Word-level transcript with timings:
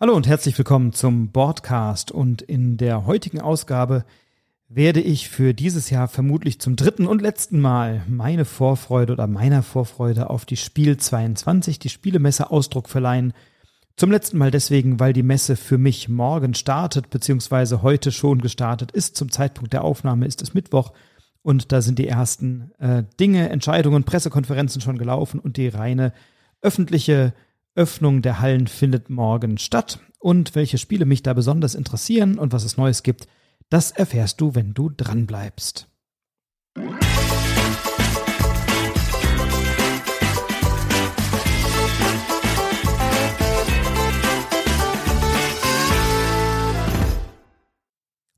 Hallo 0.00 0.14
und 0.14 0.28
herzlich 0.28 0.56
willkommen 0.56 0.92
zum 0.92 1.32
Broadcast 1.32 2.12
und 2.12 2.40
in 2.40 2.76
der 2.76 3.04
heutigen 3.04 3.40
Ausgabe 3.40 4.04
werde 4.68 5.00
ich 5.00 5.28
für 5.28 5.54
dieses 5.54 5.90
Jahr 5.90 6.06
vermutlich 6.06 6.60
zum 6.60 6.76
dritten 6.76 7.08
und 7.08 7.20
letzten 7.20 7.58
Mal 7.58 8.04
meine 8.06 8.44
Vorfreude 8.44 9.14
oder 9.14 9.26
meiner 9.26 9.64
Vorfreude 9.64 10.30
auf 10.30 10.46
die 10.46 10.56
Spiel 10.56 10.98
22, 10.98 11.80
die 11.80 11.88
Spielemesse 11.88 12.52
Ausdruck 12.52 12.88
verleihen. 12.88 13.32
Zum 13.96 14.12
letzten 14.12 14.38
Mal 14.38 14.52
deswegen, 14.52 15.00
weil 15.00 15.12
die 15.12 15.24
Messe 15.24 15.56
für 15.56 15.78
mich 15.78 16.08
morgen 16.08 16.54
startet, 16.54 17.10
beziehungsweise 17.10 17.82
heute 17.82 18.12
schon 18.12 18.40
gestartet 18.40 18.92
ist. 18.92 19.16
Zum 19.16 19.32
Zeitpunkt 19.32 19.72
der 19.72 19.82
Aufnahme 19.82 20.26
ist 20.26 20.42
es 20.42 20.54
Mittwoch 20.54 20.92
und 21.42 21.72
da 21.72 21.82
sind 21.82 21.98
die 21.98 22.06
ersten 22.06 22.70
äh, 22.78 23.02
Dinge, 23.18 23.48
Entscheidungen, 23.48 24.04
Pressekonferenzen 24.04 24.80
schon 24.80 24.96
gelaufen 24.96 25.40
und 25.40 25.56
die 25.56 25.66
reine 25.66 26.12
öffentliche 26.62 27.32
Öffnung 27.78 28.22
der 28.22 28.40
Hallen 28.40 28.66
findet 28.66 29.08
morgen 29.08 29.56
statt. 29.56 30.00
Und 30.18 30.56
welche 30.56 30.78
Spiele 30.78 31.04
mich 31.04 31.22
da 31.22 31.32
besonders 31.32 31.76
interessieren 31.76 32.36
und 32.36 32.52
was 32.52 32.64
es 32.64 32.76
Neues 32.76 33.04
gibt, 33.04 33.28
das 33.70 33.92
erfährst 33.92 34.40
du, 34.40 34.56
wenn 34.56 34.74
du 34.74 34.90
dranbleibst. 34.90 35.86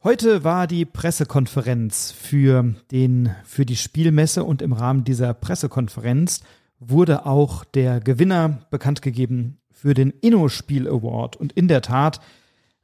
Heute 0.04 0.44
war 0.44 0.66
die 0.66 0.84
Pressekonferenz 0.84 2.12
für 2.12 2.74
den, 2.90 3.34
für 3.44 3.64
die 3.64 3.76
Spielmesse 3.76 4.44
und 4.44 4.60
im 4.60 4.74
Rahmen 4.74 5.04
dieser 5.04 5.32
Pressekonferenz 5.32 6.42
wurde 6.80 7.26
auch 7.26 7.64
der 7.64 8.00
Gewinner 8.00 8.66
bekannt 8.70 9.02
gegeben 9.02 9.58
für 9.70 9.94
den 9.94 10.10
Inno-Spiel 10.10 10.88
Award. 10.88 11.36
Und 11.36 11.52
in 11.52 11.68
der 11.68 11.82
Tat 11.82 12.20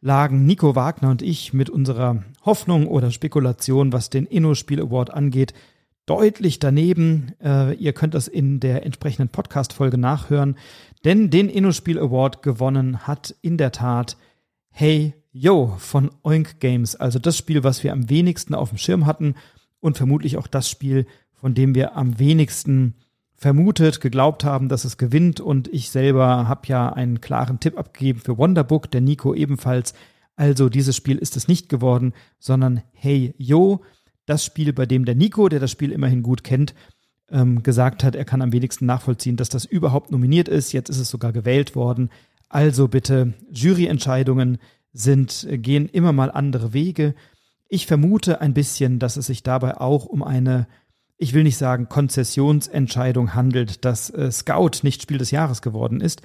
lagen 0.00 0.46
Nico 0.46 0.77
Wagner 0.77 1.10
und 1.10 1.23
ich 1.23 1.52
mit 1.52 1.70
unserer 1.70 2.23
Hoffnung 2.45 2.87
oder 2.87 3.10
Spekulation, 3.10 3.93
was 3.93 4.10
den 4.10 4.26
Inno-Spiel 4.26 4.80
Award 4.80 5.12
angeht, 5.12 5.54
deutlich 6.04 6.59
daneben. 6.59 7.32
Äh, 7.43 7.74
ihr 7.74 7.93
könnt 7.93 8.15
das 8.15 8.29
in 8.29 8.60
der 8.60 8.85
entsprechenden 8.85 9.30
Podcast-Folge 9.30 9.98
nachhören. 9.98 10.57
Denn 11.04 11.30
den 11.30 11.48
Inno-Spiel 11.48 11.98
Award 11.98 12.42
gewonnen 12.42 13.07
hat 13.07 13.35
in 13.40 13.57
der 13.57 13.73
Tat 13.73 14.16
Hey 14.70 15.15
Yo 15.32 15.74
von 15.79 16.10
Oink 16.23 16.60
Games. 16.60 16.96
Also 16.96 17.18
das 17.18 17.37
Spiel, 17.37 17.65
was 17.65 17.82
wir 17.82 17.92
am 17.92 18.09
wenigsten 18.10 18.54
auf 18.54 18.68
dem 18.68 18.79
Schirm 18.79 19.07
hatten 19.07 19.35
und 19.80 19.96
vermutlich 19.96 20.37
auch 20.37 20.46
das 20.46 20.70
Spiel, 20.70 21.07
von 21.32 21.54
dem 21.54 21.74
wir 21.74 21.96
am 21.96 22.18
wenigsten 22.18 22.95
vermutet, 23.37 24.01
geglaubt 24.01 24.45
haben, 24.45 24.68
dass 24.68 24.84
es 24.84 24.96
gewinnt. 24.96 25.40
Und 25.40 25.68
ich 25.68 25.90
selber 25.90 26.48
habe 26.48 26.66
ja 26.66 26.92
einen 26.92 27.20
klaren 27.20 27.60
Tipp 27.60 27.79
abgegeben 27.79 28.20
für 28.20 28.38
Wonderbook, 28.38 28.90
der 28.90 29.02
Nico 29.02 29.34
ebenfalls. 29.34 29.95
Also 30.37 30.68
dieses 30.68 30.96
Spiel 30.96 31.18
ist 31.18 31.37
es 31.37 31.48
nicht 31.48 31.68
geworden, 31.68 32.12
sondern 32.38 32.82
Hey 32.92 33.34
Yo, 33.38 33.82
das 34.26 34.45
Spiel, 34.45 34.73
bei 34.73 34.87
dem 34.87 35.04
der 35.04 35.14
Nico, 35.14 35.48
der 35.48 35.60
das 35.60 35.70
Spiel 35.70 35.92
immerhin 35.92 36.23
gut 36.23 36.45
kennt, 36.45 36.74
ähm, 37.30 37.62
gesagt 37.62 38.04
hat, 38.04 38.14
er 38.14 38.24
kann 38.24 38.42
am 38.42 38.52
wenigsten 38.52 38.87
nachvollziehen, 38.87 39.37
dass 39.37 39.48
das 39.48 39.64
überhaupt 39.64 40.10
nominiert 40.10 40.48
ist. 40.48 40.73
Jetzt 40.73 40.90
ist 40.90 40.98
es 40.98 41.09
sogar 41.09 41.32
gewählt 41.32 41.74
worden. 41.74 42.10
Also 42.48 42.88
bitte, 42.88 43.34
Juryentscheidungen 43.51 44.59
sind, 44.92 45.46
gehen 45.51 45.88
immer 45.88 46.12
mal 46.12 46.30
andere 46.30 46.73
Wege. 46.73 47.14
Ich 47.68 47.87
vermute 47.87 48.40
ein 48.40 48.54
bisschen, 48.54 48.98
dass 48.98 49.16
es 49.16 49.26
sich 49.26 49.42
dabei 49.42 49.79
auch 49.79 50.07
um 50.07 50.23
eine 50.23 50.68
ich 51.18 51.32
will 51.32 51.45
nicht 51.45 51.56
sagen, 51.56 51.88
Konzessionsentscheidung 51.88 53.34
handelt, 53.34 53.84
dass 53.84 54.10
äh, 54.10 54.30
Scout 54.30 54.82
nicht 54.82 55.02
Spiel 55.02 55.18
des 55.18 55.30
Jahres 55.30 55.62
geworden 55.62 56.00
ist. 56.00 56.23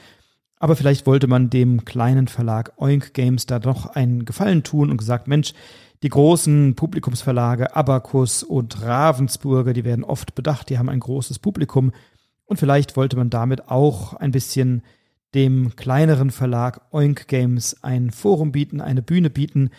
Aber 0.58 0.75
vielleicht 0.75 1.08
wollte 1.08 1.28
man 1.28 1.50
dem 1.50 1.86
kleinen 1.86 2.28
Verlag 2.28 2.73
Oink 2.78 3.14
Games 3.14 3.45
da 3.45 3.59
doch 3.59 3.88
einen 3.88 4.25
Gefallen 4.25 4.64
tun 4.64 4.92
und 4.92 4.98
gesagt, 4.98 5.28
Mensch, 5.28 5.53
die 6.03 6.09
großen 6.09 6.75
Publikumsverlage 6.75 7.75
Abacus 7.75 8.44
und 8.44 8.81
Ravensburger, 8.81 9.73
die 9.73 9.86
werden 9.86 10.04
oft 10.04 10.36
bedacht, 10.36 10.70
die 10.70 10.77
haben 10.77 10.89
ein 10.89 10.99
großes 10.99 11.39
Publikum. 11.39 11.92
Und 12.45 12.58
vielleicht 12.58 12.98
wollte 12.98 13.16
man 13.16 13.30
damit 13.30 13.70
auch 13.70 14.14
ein 14.14 14.32
bisschen 14.32 14.83
dem 15.33 15.76
kleineren 15.76 16.32
Verlag 16.32 16.82
Oink 16.92 17.27
Games 17.27 17.83
ein 17.83 18.11
Forum 18.11 18.52
bieten, 18.52 18.82
eine 18.82 19.02
Bühne 19.02 19.30
bieten, 19.30 19.70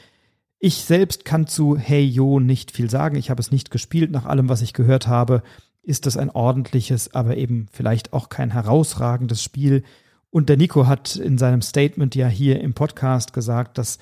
ich 0.65 0.77
selbst 0.77 1.25
kann 1.25 1.49
zu 1.49 1.77
Hey 1.77 2.05
Yo 2.05 2.39
nicht 2.39 2.71
viel 2.71 2.89
sagen. 2.89 3.17
Ich 3.17 3.31
habe 3.31 3.41
es 3.41 3.51
nicht 3.51 3.73
gespielt. 3.73 4.13
Nach 4.13 4.27
allem, 4.27 4.49
was 4.49 4.63
ich 4.63 4.73
gehört 4.73 5.09
habe, 5.09 5.43
ist 5.83 6.07
es 6.07 6.17
ein 6.17 6.31
ordentliches, 6.31 7.13
aber 7.15 7.37
eben 7.37 7.67
vielleicht 7.73 8.13
auch 8.13 8.29
kein 8.29 8.53
herausragendes 8.53 9.43
Spiel. 9.43 9.83
Und 10.31 10.49
der 10.49 10.57
Nico 10.57 10.87
hat 10.87 11.17
in 11.17 11.37
seinem 11.37 11.63
Statement 11.63 12.15
ja 12.15 12.29
hier 12.29 12.61
im 12.61 12.75
Podcast 12.75 13.33
gesagt, 13.33 13.77
dass 13.77 13.99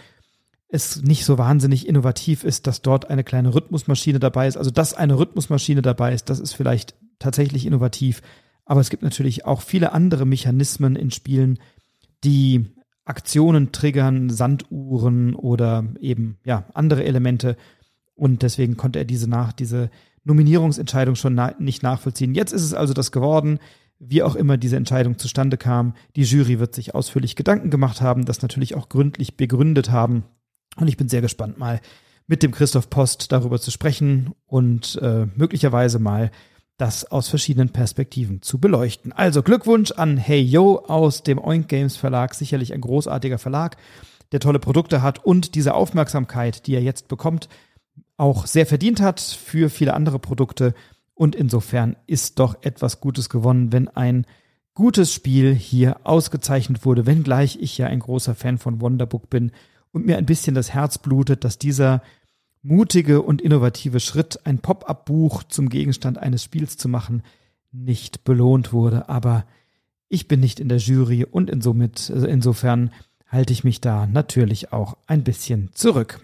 es 0.69 1.00
nicht 1.03 1.25
so 1.25 1.38
wahnsinnig 1.38 1.88
innovativ 1.88 2.44
ist, 2.44 2.66
dass 2.66 2.82
dort 2.82 3.09
eine 3.09 3.25
kleine 3.25 3.54
Rhythmusmaschine 3.54 4.21
dabei 4.21 4.47
ist. 4.47 4.59
Also, 4.59 4.71
dass 4.71 4.92
eine 4.92 5.19
Rhythmusmaschine 5.19 5.81
dabei 5.81 6.12
ist, 6.12 6.28
das 6.28 6.41
ist 6.41 6.53
vielleicht 6.53 6.94
tatsächlich 7.19 7.65
innovativ. 7.65 8.21
Aber 8.66 8.82
es 8.82 8.91
gibt 8.91 9.03
natürlich 9.03 9.47
auch 9.47 9.62
viele 9.62 9.92
andere 9.92 10.27
Mechanismen 10.27 10.94
in 10.94 11.10
Spielen, 11.10 11.59
die 12.22 12.66
Aktionen 13.04 13.72
triggern, 13.72 14.30
Sanduhren 14.30 15.34
oder 15.34 15.84
eben 16.00 16.38
ja 16.44 16.64
andere 16.74 17.04
Elemente. 17.04 17.56
Und 18.14 18.42
deswegen 18.42 18.76
konnte 18.76 18.98
er 18.98 19.04
diese 19.04 19.28
nach 19.28 19.52
diese 19.52 19.90
Nominierungsentscheidung 20.24 21.14
schon 21.14 21.34
na 21.34 21.54
nicht 21.58 21.82
nachvollziehen. 21.82 22.34
Jetzt 22.34 22.52
ist 22.52 22.62
es 22.62 22.74
also 22.74 22.92
das 22.92 23.12
geworden. 23.12 23.58
Wie 23.98 24.22
auch 24.22 24.34
immer 24.34 24.56
diese 24.56 24.76
Entscheidung 24.76 25.18
zustande 25.18 25.58
kam, 25.58 25.94
die 26.16 26.22
Jury 26.22 26.58
wird 26.58 26.74
sich 26.74 26.94
ausführlich 26.94 27.36
Gedanken 27.36 27.70
gemacht 27.70 28.00
haben, 28.00 28.24
das 28.24 28.40
natürlich 28.40 28.74
auch 28.74 28.88
gründlich 28.88 29.36
begründet 29.36 29.90
haben. 29.90 30.24
Und 30.76 30.88
ich 30.88 30.96
bin 30.96 31.08
sehr 31.08 31.20
gespannt, 31.20 31.58
mal 31.58 31.80
mit 32.26 32.42
dem 32.42 32.52
Christoph 32.52 32.88
Post 32.88 33.32
darüber 33.32 33.60
zu 33.60 33.70
sprechen 33.70 34.32
und 34.46 34.98
äh, 35.02 35.26
möglicherweise 35.34 35.98
mal 35.98 36.30
das 36.80 37.04
aus 37.10 37.28
verschiedenen 37.28 37.68
Perspektiven 37.68 38.41
zu 38.41 38.58
beleuchten. 38.58 39.12
Also 39.12 39.42
Glückwunsch 39.42 39.92
an 39.92 40.16
Hey 40.16 40.41
Yo 40.41 40.78
aus 40.78 41.22
dem 41.22 41.38
Oink 41.38 41.68
Games 41.68 41.96
Verlag, 41.96 42.34
sicherlich 42.34 42.72
ein 42.72 42.80
großartiger 42.80 43.38
Verlag, 43.38 43.76
der 44.32 44.41
tolle 44.41 44.58
Produkte 44.58 45.02
hat 45.02 45.24
und 45.24 45.54
diese 45.54 45.74
Aufmerksamkeit, 45.74 46.66
die 46.66 46.74
er 46.74 46.82
jetzt 46.82 47.08
bekommt, 47.08 47.48
auch 48.16 48.46
sehr 48.46 48.66
verdient 48.66 49.00
hat 49.00 49.20
für 49.20 49.68
viele 49.68 49.94
andere 49.94 50.18
Produkte. 50.18 50.74
Und 51.14 51.34
insofern 51.34 51.96
ist 52.06 52.38
doch 52.38 52.56
etwas 52.62 53.00
Gutes 53.00 53.28
gewonnen, 53.28 53.72
wenn 53.72 53.88
ein 53.88 54.26
gutes 54.72 55.12
Spiel 55.12 55.54
hier 55.54 55.98
ausgezeichnet 56.04 56.86
wurde, 56.86 57.04
wenngleich 57.04 57.58
ich 57.60 57.76
ja 57.76 57.88
ein 57.88 57.98
großer 57.98 58.34
Fan 58.34 58.56
von 58.56 58.80
Wonderbook 58.80 59.28
bin 59.28 59.52
und 59.92 60.06
mir 60.06 60.16
ein 60.16 60.26
bisschen 60.26 60.54
das 60.54 60.72
Herz 60.72 60.97
blutet, 60.97 61.44
dass 61.44 61.58
dieser 61.58 62.02
mutige 62.62 63.22
und 63.22 63.41
innovative 63.41 64.00
Schritt, 64.00 64.41
ein 64.44 64.59
Pop-up-Buch 64.59 65.44
zum 65.44 65.69
Gegenstand 65.69 66.19
eines 66.19 66.44
Spiels 66.44 66.76
zu 66.76 66.88
machen, 66.88 67.22
nicht 67.72 68.25
belohnt 68.25 68.72
wurde. 68.72 69.09
Aber 69.09 69.44
ich 70.09 70.28
bin 70.28 70.41
nicht 70.41 70.60
in 70.60 70.69
der 70.69 70.78
Jury 70.78 71.25
und 71.25 71.48
insomit, 71.50 72.10
also 72.12 72.26
insofern 72.26 72.91
halte 73.28 73.53
ich 73.53 73.65
mich 73.65 73.81
da 73.81 74.06
natürlich 74.06 74.72
auch 74.72 74.97
ein 75.06 75.22
bisschen 75.22 75.71
zurück. 75.72 76.21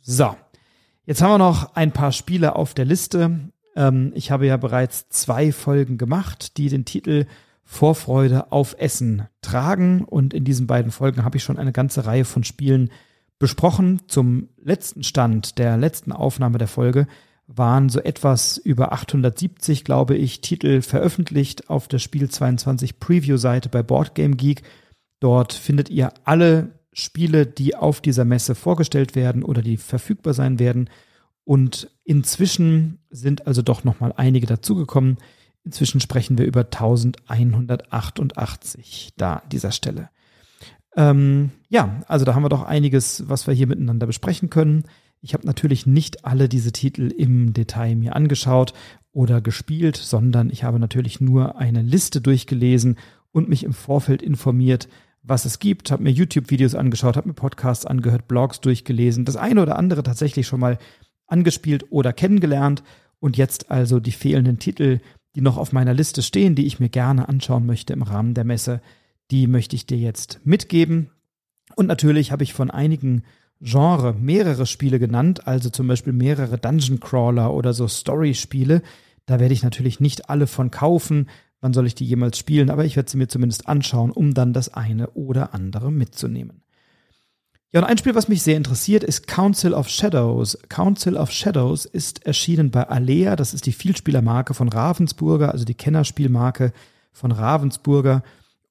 So, 0.00 0.36
jetzt 1.06 1.22
haben 1.22 1.32
wir 1.32 1.38
noch 1.38 1.74
ein 1.74 1.92
paar 1.92 2.12
Spiele 2.12 2.54
auf 2.54 2.74
der 2.74 2.84
Liste. 2.84 3.50
Ähm, 3.74 4.12
ich 4.14 4.30
habe 4.30 4.46
ja 4.46 4.56
bereits 4.56 5.08
zwei 5.08 5.52
Folgen 5.52 5.98
gemacht, 5.98 6.56
die 6.58 6.68
den 6.68 6.84
Titel 6.84 7.26
Vorfreude 7.64 8.52
auf 8.52 8.76
Essen 8.78 9.28
tragen. 9.42 10.04
Und 10.04 10.34
in 10.34 10.44
diesen 10.44 10.66
beiden 10.66 10.90
Folgen 10.90 11.24
habe 11.24 11.36
ich 11.36 11.44
schon 11.44 11.58
eine 11.58 11.72
ganze 11.72 12.04
Reihe 12.04 12.24
von 12.24 12.44
Spielen 12.44 12.90
besprochen. 13.40 14.02
Zum 14.06 14.50
letzten 14.62 15.02
Stand 15.02 15.58
der 15.58 15.76
letzten 15.76 16.12
Aufnahme 16.12 16.58
der 16.58 16.68
Folge 16.68 17.08
waren 17.48 17.88
so 17.88 17.98
etwas 17.98 18.58
über 18.58 18.92
870, 18.92 19.82
glaube 19.82 20.16
ich, 20.16 20.40
Titel 20.40 20.82
veröffentlicht 20.82 21.68
auf 21.68 21.88
der 21.88 21.98
Spiel 21.98 22.30
22 22.30 23.00
Preview-Seite 23.00 23.68
bei 23.68 23.82
Boardgame 23.82 24.36
Geek. 24.36 24.62
Dort 25.18 25.52
findet 25.52 25.90
ihr 25.90 26.12
alle 26.22 26.78
Spiele, 26.92 27.46
die 27.46 27.74
auf 27.74 28.00
dieser 28.00 28.24
Messe 28.24 28.54
vorgestellt 28.54 29.16
werden 29.16 29.42
oder 29.42 29.62
die 29.62 29.78
verfügbar 29.78 30.34
sein 30.34 30.60
werden. 30.60 30.88
Und 31.42 31.90
inzwischen 32.04 33.00
sind 33.10 33.48
also 33.48 33.62
doch 33.62 33.82
noch 33.82 33.98
mal 33.98 34.14
einige 34.16 34.46
dazugekommen. 34.46 35.18
Inzwischen 35.64 36.00
sprechen 36.00 36.38
wir 36.38 36.46
über 36.46 36.60
1188 36.60 39.14
da 39.16 39.34
an 39.36 39.48
dieser 39.48 39.72
Stelle. 39.72 40.10
Ähm, 40.96 41.50
ja, 41.68 42.02
also 42.08 42.24
da 42.24 42.34
haben 42.34 42.44
wir 42.44 42.48
doch 42.48 42.64
einiges, 42.64 43.28
was 43.28 43.46
wir 43.46 43.54
hier 43.54 43.66
miteinander 43.66 44.06
besprechen 44.06 44.50
können. 44.50 44.84
Ich 45.20 45.34
habe 45.34 45.46
natürlich 45.46 45.86
nicht 45.86 46.24
alle 46.24 46.48
diese 46.48 46.72
Titel 46.72 47.12
im 47.12 47.52
Detail 47.52 47.94
mir 47.94 48.16
angeschaut 48.16 48.72
oder 49.12 49.40
gespielt, 49.40 49.96
sondern 49.96 50.50
ich 50.50 50.64
habe 50.64 50.78
natürlich 50.78 51.20
nur 51.20 51.58
eine 51.58 51.82
Liste 51.82 52.20
durchgelesen 52.20 52.96
und 53.32 53.48
mich 53.48 53.64
im 53.64 53.72
Vorfeld 53.72 54.22
informiert, 54.22 54.88
was 55.22 55.44
es 55.44 55.58
gibt, 55.58 55.90
habe 55.90 56.02
mir 56.02 56.10
YouTube-Videos 56.10 56.74
angeschaut, 56.74 57.16
habe 57.16 57.28
mir 57.28 57.34
Podcasts 57.34 57.84
angehört, 57.84 58.26
Blogs 58.26 58.60
durchgelesen, 58.60 59.24
das 59.26 59.36
eine 59.36 59.60
oder 59.60 59.76
andere 59.76 60.02
tatsächlich 60.02 60.46
schon 60.46 60.60
mal 60.60 60.78
angespielt 61.26 61.86
oder 61.90 62.12
kennengelernt. 62.12 62.82
Und 63.18 63.36
jetzt 63.36 63.70
also 63.70 64.00
die 64.00 64.12
fehlenden 64.12 64.58
Titel, 64.58 65.00
die 65.34 65.42
noch 65.42 65.58
auf 65.58 65.72
meiner 65.72 65.92
Liste 65.92 66.22
stehen, 66.22 66.54
die 66.54 66.66
ich 66.66 66.80
mir 66.80 66.88
gerne 66.88 67.28
anschauen 67.28 67.66
möchte 67.66 67.92
im 67.92 68.02
Rahmen 68.02 68.32
der 68.32 68.44
Messe, 68.44 68.80
die 69.30 69.46
möchte 69.46 69.76
ich 69.76 69.86
dir 69.86 69.98
jetzt 69.98 70.40
mitgeben. 70.44 71.10
Und 71.76 71.86
natürlich 71.86 72.32
habe 72.32 72.42
ich 72.42 72.52
von 72.52 72.70
einigen 72.70 73.24
Genre 73.60 74.14
mehrere 74.14 74.66
Spiele 74.66 74.98
genannt, 74.98 75.46
also 75.46 75.68
zum 75.68 75.86
Beispiel 75.86 76.12
mehrere 76.12 76.58
Dungeon 76.58 76.98
Crawler 76.98 77.52
oder 77.52 77.74
so 77.74 77.86
Story-Spiele. 77.86 78.82
Da 79.26 79.38
werde 79.38 79.54
ich 79.54 79.62
natürlich 79.62 80.00
nicht 80.00 80.30
alle 80.30 80.46
von 80.46 80.70
kaufen. 80.70 81.28
Wann 81.60 81.74
soll 81.74 81.86
ich 81.86 81.94
die 81.94 82.06
jemals 82.06 82.38
spielen? 82.38 82.70
Aber 82.70 82.86
ich 82.86 82.96
werde 82.96 83.10
sie 83.10 83.18
mir 83.18 83.28
zumindest 83.28 83.68
anschauen, 83.68 84.10
um 84.10 84.32
dann 84.32 84.54
das 84.54 84.72
eine 84.72 85.10
oder 85.10 85.54
andere 85.54 85.92
mitzunehmen. 85.92 86.62
Ja, 87.72 87.80
und 87.80 87.86
ein 87.86 87.98
Spiel, 87.98 88.16
was 88.16 88.28
mich 88.28 88.42
sehr 88.42 88.56
interessiert, 88.56 89.04
ist 89.04 89.28
Council 89.28 89.74
of 89.74 89.88
Shadows. 89.88 90.58
Council 90.68 91.16
of 91.16 91.30
Shadows 91.30 91.84
ist 91.84 92.26
erschienen 92.26 92.70
bei 92.70 92.88
Alea. 92.88 93.36
Das 93.36 93.54
ist 93.54 93.66
die 93.66 93.72
Vielspielermarke 93.72 94.54
von 94.54 94.68
Ravensburger, 94.68 95.52
also 95.52 95.64
die 95.64 95.76
Kennerspielmarke 95.76 96.72
von 97.12 97.30
Ravensburger. 97.30 98.24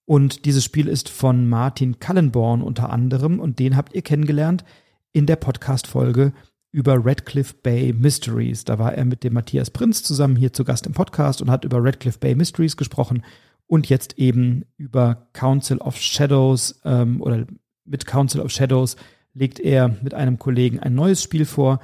Und 0.09 0.45
dieses 0.45 0.63
Spiel 0.63 0.87
ist 0.87 1.07
von 1.07 1.47
Martin 1.47 1.99
Kallenborn 1.99 2.63
unter 2.63 2.89
anderem 2.89 3.39
und 3.39 3.59
den 3.59 3.75
habt 3.75 3.93
ihr 3.93 4.01
kennengelernt 4.01 4.63
in 5.11 5.27
der 5.27 5.35
Podcast-Folge 5.35 6.33
über 6.71 7.05
Redcliffe 7.05 7.53
Bay 7.61 7.93
Mysteries. 7.93 8.65
Da 8.65 8.79
war 8.79 8.95
er 8.95 9.05
mit 9.05 9.23
dem 9.23 9.33
Matthias 9.33 9.69
Prinz 9.69 10.01
zusammen 10.01 10.35
hier 10.35 10.51
zu 10.51 10.63
Gast 10.63 10.87
im 10.87 10.93
Podcast 10.93 11.43
und 11.43 11.51
hat 11.51 11.63
über 11.63 11.83
Redcliffe 11.83 12.17
Bay 12.17 12.33
Mysteries 12.33 12.75
gesprochen 12.75 13.21
und 13.67 13.87
jetzt 13.87 14.17
eben 14.17 14.65
über 14.77 15.27
Council 15.33 15.77
of 15.77 15.95
Shadows 15.97 16.81
ähm, 16.85 17.21
oder 17.21 17.45
mit 17.85 18.07
Council 18.07 18.41
of 18.41 18.49
Shadows 18.49 18.95
legt 19.35 19.59
er 19.59 19.95
mit 20.01 20.15
einem 20.15 20.39
Kollegen 20.39 20.79
ein 20.79 20.95
neues 20.95 21.21
Spiel 21.21 21.45
vor. 21.45 21.81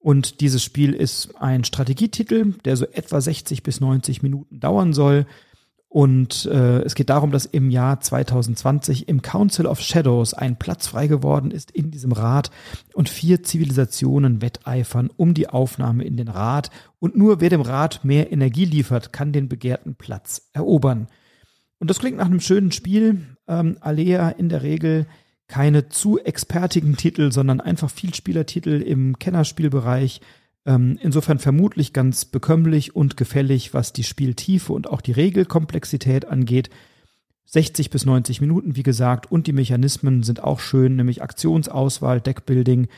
Und 0.00 0.40
dieses 0.40 0.64
Spiel 0.64 0.92
ist 0.92 1.36
ein 1.40 1.62
Strategietitel, 1.62 2.54
der 2.64 2.76
so 2.76 2.86
etwa 2.86 3.20
60 3.20 3.62
bis 3.62 3.80
90 3.80 4.24
Minuten 4.24 4.58
dauern 4.58 4.92
soll. 4.92 5.24
Und 5.92 6.46
äh, 6.46 6.82
es 6.82 6.94
geht 6.94 7.10
darum, 7.10 7.32
dass 7.32 7.46
im 7.46 7.68
Jahr 7.68 8.00
2020 8.00 9.08
im 9.08 9.22
Council 9.22 9.66
of 9.66 9.80
Shadows 9.80 10.34
ein 10.34 10.56
Platz 10.56 10.86
frei 10.86 11.08
geworden 11.08 11.50
ist 11.50 11.72
in 11.72 11.90
diesem 11.90 12.12
Rat 12.12 12.52
und 12.94 13.08
vier 13.08 13.42
Zivilisationen 13.42 14.40
wetteifern 14.40 15.10
um 15.16 15.34
die 15.34 15.48
Aufnahme 15.48 16.04
in 16.04 16.16
den 16.16 16.28
Rat. 16.28 16.70
Und 17.00 17.16
nur 17.16 17.40
wer 17.40 17.50
dem 17.50 17.60
Rat 17.60 18.04
mehr 18.04 18.30
Energie 18.30 18.66
liefert, 18.66 19.12
kann 19.12 19.32
den 19.32 19.48
begehrten 19.48 19.96
Platz 19.96 20.48
erobern. 20.52 21.08
Und 21.80 21.90
das 21.90 21.98
klingt 21.98 22.18
nach 22.18 22.26
einem 22.26 22.38
schönen 22.38 22.70
Spiel. 22.70 23.36
Ähm, 23.48 23.76
Alea 23.80 24.28
in 24.28 24.48
der 24.48 24.62
Regel 24.62 25.08
keine 25.48 25.88
zu 25.88 26.20
expertigen 26.20 26.96
Titel, 26.96 27.32
sondern 27.32 27.60
einfach 27.60 27.90
Vielspielertitel 27.90 28.80
im 28.80 29.18
Kennerspielbereich 29.18 30.20
ähm, 30.66 30.98
insofern 31.00 31.38
vermutlich 31.38 31.92
ganz 31.92 32.24
bekömmlich 32.24 32.94
und 32.94 33.16
gefällig, 33.16 33.72
was 33.72 33.92
die 33.92 34.04
Spieltiefe 34.04 34.72
und 34.72 34.88
auch 34.88 35.00
die 35.00 35.12
Regelkomplexität 35.12 36.26
angeht. 36.26 36.70
60 37.46 37.90
bis 37.90 38.06
90 38.06 38.40
Minuten, 38.40 38.76
wie 38.76 38.82
gesagt, 38.82 39.32
und 39.32 39.46
die 39.46 39.52
Mechanismen 39.52 40.22
sind 40.22 40.44
auch 40.44 40.60
schön, 40.60 40.96
nämlich 40.96 41.22
Aktionsauswahl, 41.22 42.20
Deckbuilding, 42.20 42.88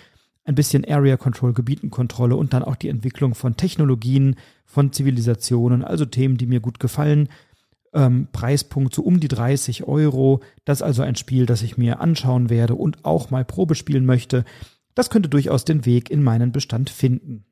ein 0.44 0.54
bisschen 0.54 0.84
Area 0.84 1.16
Control, 1.16 1.52
Gebietenkontrolle 1.52 2.36
und 2.36 2.52
dann 2.52 2.64
auch 2.64 2.76
die 2.76 2.88
Entwicklung 2.88 3.34
von 3.34 3.56
Technologien, 3.56 4.36
von 4.66 4.92
Zivilisationen, 4.92 5.84
also 5.84 6.04
Themen, 6.04 6.36
die 6.36 6.46
mir 6.46 6.60
gut 6.60 6.80
gefallen. 6.80 7.28
Ähm, 7.94 8.28
Preispunkt 8.32 8.94
so 8.94 9.02
um 9.02 9.20
die 9.20 9.28
30 9.28 9.84
Euro. 9.84 10.40
Das 10.64 10.78
ist 10.78 10.82
also 10.82 11.02
ein 11.02 11.16
Spiel, 11.16 11.46
das 11.46 11.62
ich 11.62 11.78
mir 11.78 12.00
anschauen 12.00 12.50
werde 12.50 12.74
und 12.74 13.04
auch 13.04 13.30
mal 13.30 13.44
Probe 13.44 13.74
spielen 13.74 14.04
möchte. 14.04 14.44
Das 14.94 15.10
könnte 15.10 15.28
durchaus 15.28 15.64
den 15.64 15.86
Weg 15.86 16.10
in 16.10 16.22
meinen 16.22 16.52
Bestand 16.52 16.90
finden. 16.90 17.44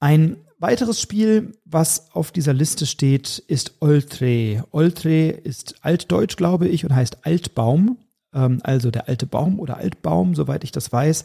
Ein 0.00 0.36
weiteres 0.58 1.00
Spiel, 1.00 1.52
was 1.64 2.10
auf 2.14 2.32
dieser 2.32 2.52
Liste 2.52 2.86
steht, 2.86 3.38
ist 3.38 3.76
Oltre. 3.80 4.64
Oltre 4.70 5.28
ist 5.28 5.76
altdeutsch, 5.82 6.36
glaube 6.36 6.68
ich, 6.68 6.84
und 6.84 6.94
heißt 6.94 7.26
Altbaum. 7.26 7.98
Ähm, 8.34 8.60
also 8.62 8.90
der 8.90 9.08
alte 9.08 9.26
Baum 9.26 9.58
oder 9.58 9.78
Altbaum, 9.78 10.34
soweit 10.34 10.64
ich 10.64 10.72
das 10.72 10.92
weiß. 10.92 11.24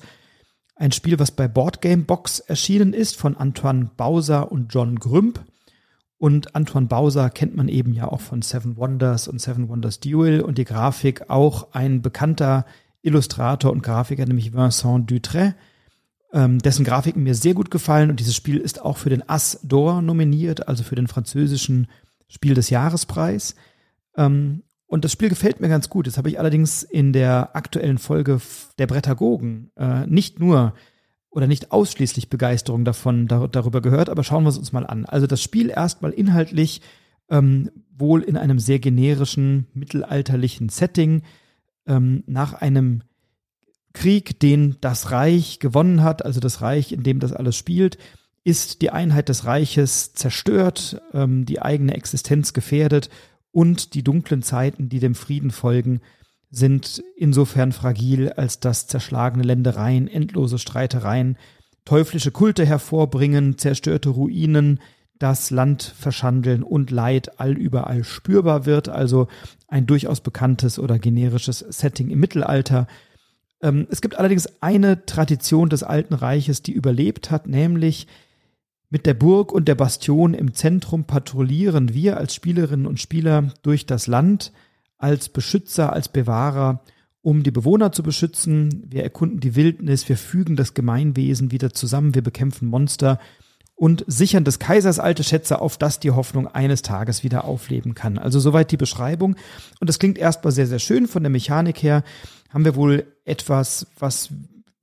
Ein 0.75 0.91
Spiel, 0.91 1.19
was 1.19 1.31
bei 1.31 1.47
Boardgame 1.47 2.03
Box 2.03 2.39
erschienen 2.39 2.93
ist 2.93 3.15
von 3.15 3.37
Antoine 3.37 3.91
Bauser 3.95 4.51
und 4.51 4.73
John 4.73 4.97
Grümp. 4.97 5.43
Und 6.17 6.55
Antoine 6.55 6.87
Bauser 6.87 7.29
kennt 7.29 7.55
man 7.55 7.67
eben 7.67 7.93
ja 7.93 8.07
auch 8.07 8.21
von 8.21 8.41
Seven 8.41 8.77
Wonders 8.77 9.27
und 9.27 9.41
Seven 9.41 9.69
Wonders 9.69 9.99
Duel 9.99 10.41
und 10.41 10.57
die 10.57 10.65
Grafik 10.65 11.29
auch 11.29 11.73
ein 11.73 12.01
bekannter 12.01 12.65
Illustrator 13.01 13.71
und 13.71 13.81
Grafiker, 13.81 14.25
nämlich 14.25 14.53
Vincent 14.53 15.09
Dutray 15.09 15.53
ähm, 16.33 16.59
dessen 16.59 16.85
Grafiken 16.85 17.23
mir 17.23 17.35
sehr 17.35 17.53
gut 17.53 17.71
gefallen 17.71 18.09
und 18.09 18.19
dieses 18.19 18.35
Spiel 18.35 18.57
ist 18.57 18.81
auch 18.81 18.97
für 18.97 19.09
den 19.09 19.27
As 19.27 19.59
d'Or 19.65 20.01
nominiert, 20.01 20.67
also 20.67 20.83
für 20.83 20.95
den 20.95 21.07
französischen 21.07 21.87
Spiel 22.27 22.53
des 22.53 22.69
Jahrespreis. 22.69 23.55
Ähm, 24.15 24.63
und 24.87 25.05
das 25.05 25.13
Spiel 25.13 25.29
gefällt 25.29 25.61
mir 25.61 25.69
ganz 25.69 25.89
gut. 25.89 26.07
Das 26.07 26.17
habe 26.17 26.29
ich 26.29 26.39
allerdings 26.39 26.83
in 26.83 27.13
der 27.13 27.55
aktuellen 27.55 27.97
Folge 27.97 28.41
der 28.77 28.87
Brettagogen 28.87 29.71
äh, 29.77 30.05
nicht 30.05 30.39
nur 30.39 30.73
oder 31.29 31.47
nicht 31.47 31.71
ausschließlich 31.71 32.29
Begeisterung 32.29 32.83
davon 32.83 33.27
dar 33.27 33.47
darüber 33.47 33.81
gehört, 33.81 34.09
aber 34.09 34.23
schauen 34.23 34.43
wir 34.43 34.49
es 34.49 34.57
uns 34.57 34.73
mal 34.73 34.85
an. 34.85 35.05
Also 35.05 35.27
das 35.27 35.41
Spiel 35.41 35.69
erstmal 35.69 36.11
inhaltlich 36.11 36.81
ähm, 37.29 37.71
wohl 37.95 38.21
in 38.21 38.35
einem 38.35 38.59
sehr 38.59 38.79
generischen 38.79 39.67
mittelalterlichen 39.73 40.67
Setting 40.67 41.23
ähm, 41.87 42.23
nach 42.27 42.53
einem 42.53 43.03
Krieg, 43.93 44.39
den 44.39 44.77
das 44.81 45.11
Reich 45.11 45.59
gewonnen 45.59 46.03
hat, 46.03 46.25
also 46.25 46.39
das 46.39 46.61
Reich, 46.61 46.91
in 46.91 47.03
dem 47.03 47.19
das 47.19 47.33
alles 47.33 47.55
spielt, 47.55 47.97
ist 48.43 48.81
die 48.81 48.89
Einheit 48.89 49.29
des 49.29 49.45
Reiches 49.45 50.13
zerstört, 50.13 51.01
ähm, 51.13 51.45
die 51.45 51.61
eigene 51.61 51.93
Existenz 51.93 52.53
gefährdet 52.53 53.09
und 53.51 53.93
die 53.93 54.03
dunklen 54.03 54.41
Zeiten, 54.41 54.89
die 54.89 54.99
dem 54.99 55.15
Frieden 55.15 55.51
folgen, 55.51 56.01
sind 56.49 57.03
insofern 57.15 57.71
fragil, 57.71 58.29
als 58.31 58.59
dass 58.59 58.87
zerschlagene 58.87 59.43
Ländereien, 59.43 60.07
endlose 60.07 60.57
Streitereien, 60.57 61.37
teuflische 61.85 62.31
Kulte 62.31 62.65
hervorbringen, 62.65 63.57
zerstörte 63.57 64.09
Ruinen, 64.09 64.79
das 65.17 65.51
Land 65.51 65.83
verschandeln 65.83 66.63
und 66.63 66.89
Leid 66.89 67.39
allüberall 67.39 68.03
spürbar 68.03 68.65
wird, 68.65 68.89
also 68.89 69.27
ein 69.67 69.85
durchaus 69.85 70.19
bekanntes 70.19 70.79
oder 70.79 70.97
generisches 70.97 71.59
Setting 71.59 72.09
im 72.09 72.19
Mittelalter, 72.19 72.87
ähm, 73.61 73.87
es 73.89 74.01
gibt 74.01 74.17
allerdings 74.17 74.61
eine 74.61 75.05
Tradition 75.05 75.69
des 75.69 75.83
Alten 75.83 76.13
Reiches, 76.13 76.61
die 76.61 76.73
überlebt 76.73 77.31
hat, 77.31 77.47
nämlich 77.47 78.07
mit 78.89 79.05
der 79.05 79.13
Burg 79.13 79.53
und 79.53 79.67
der 79.67 79.75
Bastion 79.75 80.33
im 80.33 80.53
Zentrum 80.53 81.05
patrouillieren 81.05 81.93
wir 81.93 82.17
als 82.17 82.35
Spielerinnen 82.35 82.85
und 82.85 82.99
Spieler 82.99 83.53
durch 83.61 83.85
das 83.85 84.07
Land 84.07 84.51
als 84.97 85.29
Beschützer, 85.29 85.93
als 85.93 86.09
Bewahrer, 86.09 86.81
um 87.21 87.43
die 87.43 87.51
Bewohner 87.51 87.91
zu 87.91 88.03
beschützen. 88.03 88.85
Wir 88.89 89.03
erkunden 89.03 89.39
die 89.39 89.55
Wildnis, 89.55 90.09
wir 90.09 90.17
fügen 90.17 90.55
das 90.55 90.73
Gemeinwesen 90.73 91.51
wieder 91.51 91.73
zusammen, 91.73 92.15
wir 92.15 92.21
bekämpfen 92.21 92.67
Monster 92.67 93.19
und 93.75 94.03
sichern 94.07 94.43
des 94.43 94.59
Kaisers 94.59 94.99
alte 94.99 95.23
Schätze, 95.23 95.59
auf 95.59 95.77
dass 95.77 95.99
die 95.99 96.11
Hoffnung 96.11 96.47
eines 96.47 96.81
Tages 96.81 97.23
wieder 97.23 97.45
aufleben 97.45 97.95
kann. 97.95 98.19
Also 98.19 98.39
soweit 98.39 98.71
die 98.71 98.77
Beschreibung. 98.77 99.35
Und 99.79 99.89
das 99.89 99.97
klingt 99.97 100.19
erstmal 100.19 100.51
sehr, 100.51 100.67
sehr 100.67 100.79
schön 100.79 101.07
von 101.07 101.23
der 101.23 101.31
Mechanik 101.31 101.81
her 101.81 102.03
haben 102.53 102.65
wir 102.65 102.75
wohl 102.75 103.05
etwas, 103.25 103.87
was 103.99 104.29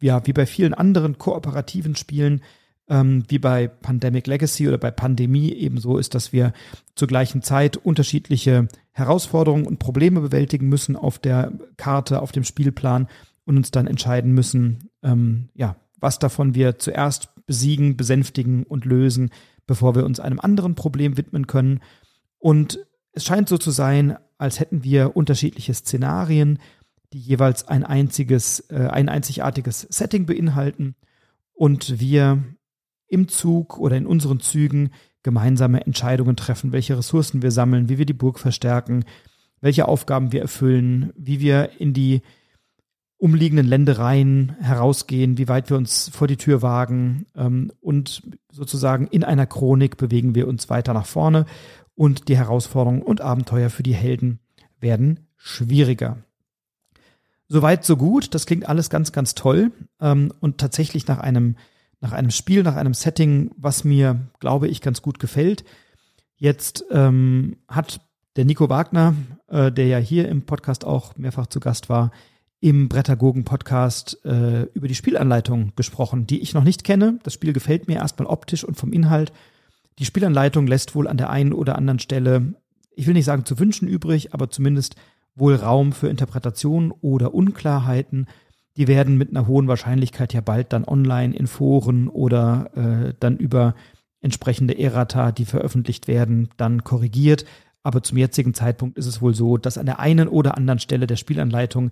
ja 0.01 0.27
wie 0.27 0.33
bei 0.33 0.47
vielen 0.47 0.75
anderen 0.75 1.19
kooperativen 1.19 1.97
Spielen 1.97 2.43
ähm, 2.89 3.25
wie 3.29 3.39
bei 3.39 3.69
Pandemic 3.69 4.27
Legacy 4.27 4.69
oder 4.69 4.79
bei 4.79 4.91
Pandemie 4.91 5.53
ebenso 5.53 5.99
ist, 5.99 6.15
dass 6.15 6.33
wir 6.33 6.53
zur 6.95 7.09
gleichen 7.09 7.43
Zeit 7.43 7.77
unterschiedliche 7.77 8.69
Herausforderungen 8.93 9.67
und 9.67 9.79
Probleme 9.79 10.21
bewältigen 10.21 10.69
müssen 10.69 10.97
auf 10.97 11.19
der 11.19 11.53
Karte, 11.77 12.23
auf 12.23 12.33
dem 12.33 12.45
Spielplan 12.45 13.09
und 13.45 13.57
uns 13.57 13.71
dann 13.71 13.87
entscheiden 13.87 14.33
müssen, 14.33 14.91
ähm, 15.03 15.49
ja, 15.55 15.77
was 16.01 16.19
davon 16.19 16.55
wir 16.55 16.79
zuerst 16.79 17.29
besiegen, 17.47 17.97
besänftigen 17.97 18.65
und 18.65 18.85
lösen, 18.85 19.31
bevor 19.67 19.95
wir 19.95 20.05
uns 20.05 20.21
einem 20.21 20.41
anderen 20.41 20.75
Problem 20.75 21.17
widmen 21.17 21.47
können. 21.47 21.81
Und 22.39 22.79
es 23.13 23.25
scheint 23.25 23.49
so 23.49 23.59
zu 23.59 23.71
sein, 23.71 24.17
als 24.39 24.61
hätten 24.61 24.85
wir 24.85 25.17
unterschiedliche 25.17 25.75
Szenarien, 25.75 26.59
die 27.13 27.21
jeweils 27.21 27.67
ein 27.69 27.85
einziges, 27.85 28.61
äh, 28.71 28.89
ein 28.91 29.09
einzigartiges 29.09 29.83
Setting 29.91 30.27
beinhalten 30.27 30.95
und 31.53 32.01
wir 32.01 32.43
im 33.09 33.29
Zug 33.29 33.79
oder 33.79 33.97
in 33.97 34.07
unseren 34.07 34.41
Zügen 34.41 34.91
gemeinsame 35.23 35.85
Entscheidungen 35.85 36.37
treffen, 36.37 36.73
welche 36.73 36.97
Ressourcen 36.97 37.43
wir 37.43 37.51
sammeln, 37.51 37.89
wie 37.89 37.99
wir 37.99 38.07
die 38.07 38.13
Burg 38.13 38.39
verstärken, 38.39 39.05
welche 39.61 39.89
Aufgaben 39.89 40.33
wir 40.33 40.41
erfüllen, 40.43 41.13
wie 41.17 41.41
wir 41.41 41.81
in 41.81 41.93
die 41.93 42.23
umliegenden 43.17 43.67
Ländereien 43.67 44.55
herausgehen, 44.61 45.39
wie 45.39 45.49
weit 45.49 45.71
wir 45.71 45.77
uns 45.77 46.09
vor 46.11 46.29
die 46.29 46.37
Tür 46.37 46.63
wagen 46.63 47.27
ähm, 47.35 47.73
und 47.81 48.23
sozusagen 48.53 49.09
in 49.09 49.25
einer 49.25 49.47
Chronik 49.47 49.97
bewegen 49.97 50.37
wir 50.37 50.47
uns 50.47 50.71
weiter 50.71 50.95
nach 50.95 51.07
vorne 51.07 51.45
und 51.97 52.29
die 52.29 52.37
Herausforderungen 52.37 53.03
und 53.03 53.21
Abenteuer 53.21 53.71
für 53.71 53.83
die 53.83 53.95
Helden 53.95 54.39
werden 54.79 55.27
schwieriger. 55.37 56.19
Soweit, 57.49 57.85
so 57.85 57.97
gut. 57.97 58.35
Das 58.35 58.47
klingt 58.47 58.69
alles 58.69 58.91
ganz, 58.91 59.13
ganz 59.13 59.35
toll. 59.35 59.73
Ähm, 60.01 60.33
und 60.41 60.59
tatsächlich 60.59 61.07
nach 61.07 61.19
einem, 61.19 61.57
nach 62.01 62.13
einem 62.13 62.31
Spiel, 62.31 62.63
nach 62.63 62.77
einem 62.77 62.95
Setting, 62.95 63.51
was 63.57 63.85
mir, 63.85 64.29
glaube 64.39 64.69
ich, 64.69 64.83
ganz 64.83 65.03
gut 65.03 65.19
gefällt. 65.19 65.65
Jetzt 66.37 66.85
ähm, 66.91 67.57
hat 67.67 68.01
der 68.37 68.45
Nico 68.45 68.69
Wagner, 68.69 69.15
äh, 69.49 69.73
der 69.73 69.87
ja 69.87 69.99
hier 69.99 70.29
im 70.29 70.43
Podcast 70.43 70.85
auch 70.85 71.17
mehrfach 71.17 71.47
zu 71.47 71.59
Gast 71.59 71.89
war, 71.89 72.13
im 72.61 72.89
Brettergogen-Podcast 72.89 74.25
äh, 74.25 74.65
über 74.75 74.89
die 74.89 74.95
Spielanleitung 74.95 75.73
gesprochen, 75.77 76.27
die 76.27 76.41
ich 76.41 76.55
noch 76.55 76.65
nicht 76.65 76.85
kenne. 76.85 77.19
Das 77.23 77.33
Spiel 77.33 77.53
gefällt 77.53 77.89
mir 77.89 77.97
erstmal 77.97 78.27
optisch 78.27 78.65
und 78.65 78.77
vom 78.77 78.93
Inhalt. 78.93 79.33
Die 79.99 80.05
Spielanleitung 80.05 80.67
lässt 80.67 80.95
wohl 80.95 81.09
an 81.09 81.17
der 81.17 81.31
einen 81.31 81.53
oder 81.53 81.77
anderen 81.77 81.99
Stelle, 81.99 82.55
ich 82.95 83.07
will 83.07 83.15
nicht 83.15 83.25
sagen 83.25 83.45
zu 83.45 83.59
wünschen 83.59 83.89
übrig, 83.89 84.35
aber 84.35 84.51
zumindest 84.51 84.97
wohl 85.39 85.55
Raum 85.55 85.93
für 85.93 86.09
Interpretationen 86.09 86.93
oder 87.01 87.35
Unklarheiten. 87.35 88.27
Die 88.77 88.89
werden 88.89 89.19
mit 89.19 89.31
einer 89.31 89.47
hohen 89.47 89.69
Wahrscheinlichkeit 89.69 90.33
ja 90.33 90.41
bald 90.41 90.73
dann 90.73 90.85
online 90.85 91.35
in 91.35 91.47
Foren 91.47 92.09
oder 92.09 92.71
äh, 92.75 93.15
dann 93.19 93.37
über 93.37 93.75
entsprechende 94.21 94.79
Errata, 94.79 95.33
die 95.33 95.45
veröffentlicht 95.45 96.09
werden, 96.09 96.49
dann 96.57 96.85
korrigiert. 96.85 97.45
Aber 97.83 98.03
zum 98.03 98.19
jetzigen 98.19 98.55
Zeitpunkt 98.55 98.99
ist 98.99 99.07
es 99.07 99.23
wohl 99.23 99.35
so, 99.35 99.57
dass 99.57 99.79
an 99.79 99.87
der 99.87 100.01
einen 100.01 100.29
oder 100.29 100.57
anderen 100.57 100.81
Stelle 100.81 101.07
der 101.07 101.17
Spielanleitung 101.17 101.91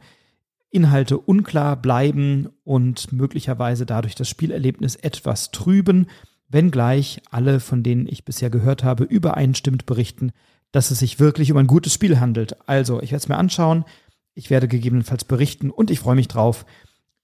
Inhalte 0.71 1.19
unklar 1.19 1.77
bleiben 1.77 2.49
und 2.65 3.13
möglicherweise 3.13 3.87
dadurch 3.87 4.15
das 4.15 4.29
Spielerlebnis 4.29 4.97
etwas 4.97 5.53
trüben, 5.53 6.07
wenngleich 6.49 7.23
alle, 7.31 7.61
von 7.61 7.83
denen 7.83 8.07
ich 8.07 8.25
bisher 8.25 8.51
gehört 8.51 8.85
habe, 8.85 9.05
übereinstimmend 9.05 9.87
berichten, 9.87 10.33
dass 10.77 10.91
es 10.91 10.99
sich 10.99 11.19
wirklich 11.19 11.51
um 11.51 11.57
ein 11.57 11.67
gutes 11.67 11.95
Spiel 11.95 12.21
handelt. 12.21 12.69
Also, 12.69 13.01
ich 13.01 13.11
werde 13.11 13.23
es 13.23 13.29
mir 13.29 13.39
anschauen, 13.39 13.87
ich 14.35 14.51
werde 14.51 14.69
gegebenenfalls 14.69 15.25
berichten 15.25 15.71
und 15.71 15.91
ich 15.91 16.01
freue 16.01 16.17
mich 16.17 16.29
drauf, 16.29 16.67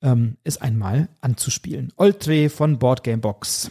ähm, 0.01 0.39
es 0.43 0.57
einmal 0.57 1.11
anzuspielen. 1.21 1.93
Oltre 1.99 2.49
von 2.49 2.79
Boardgamebox. 2.79 3.71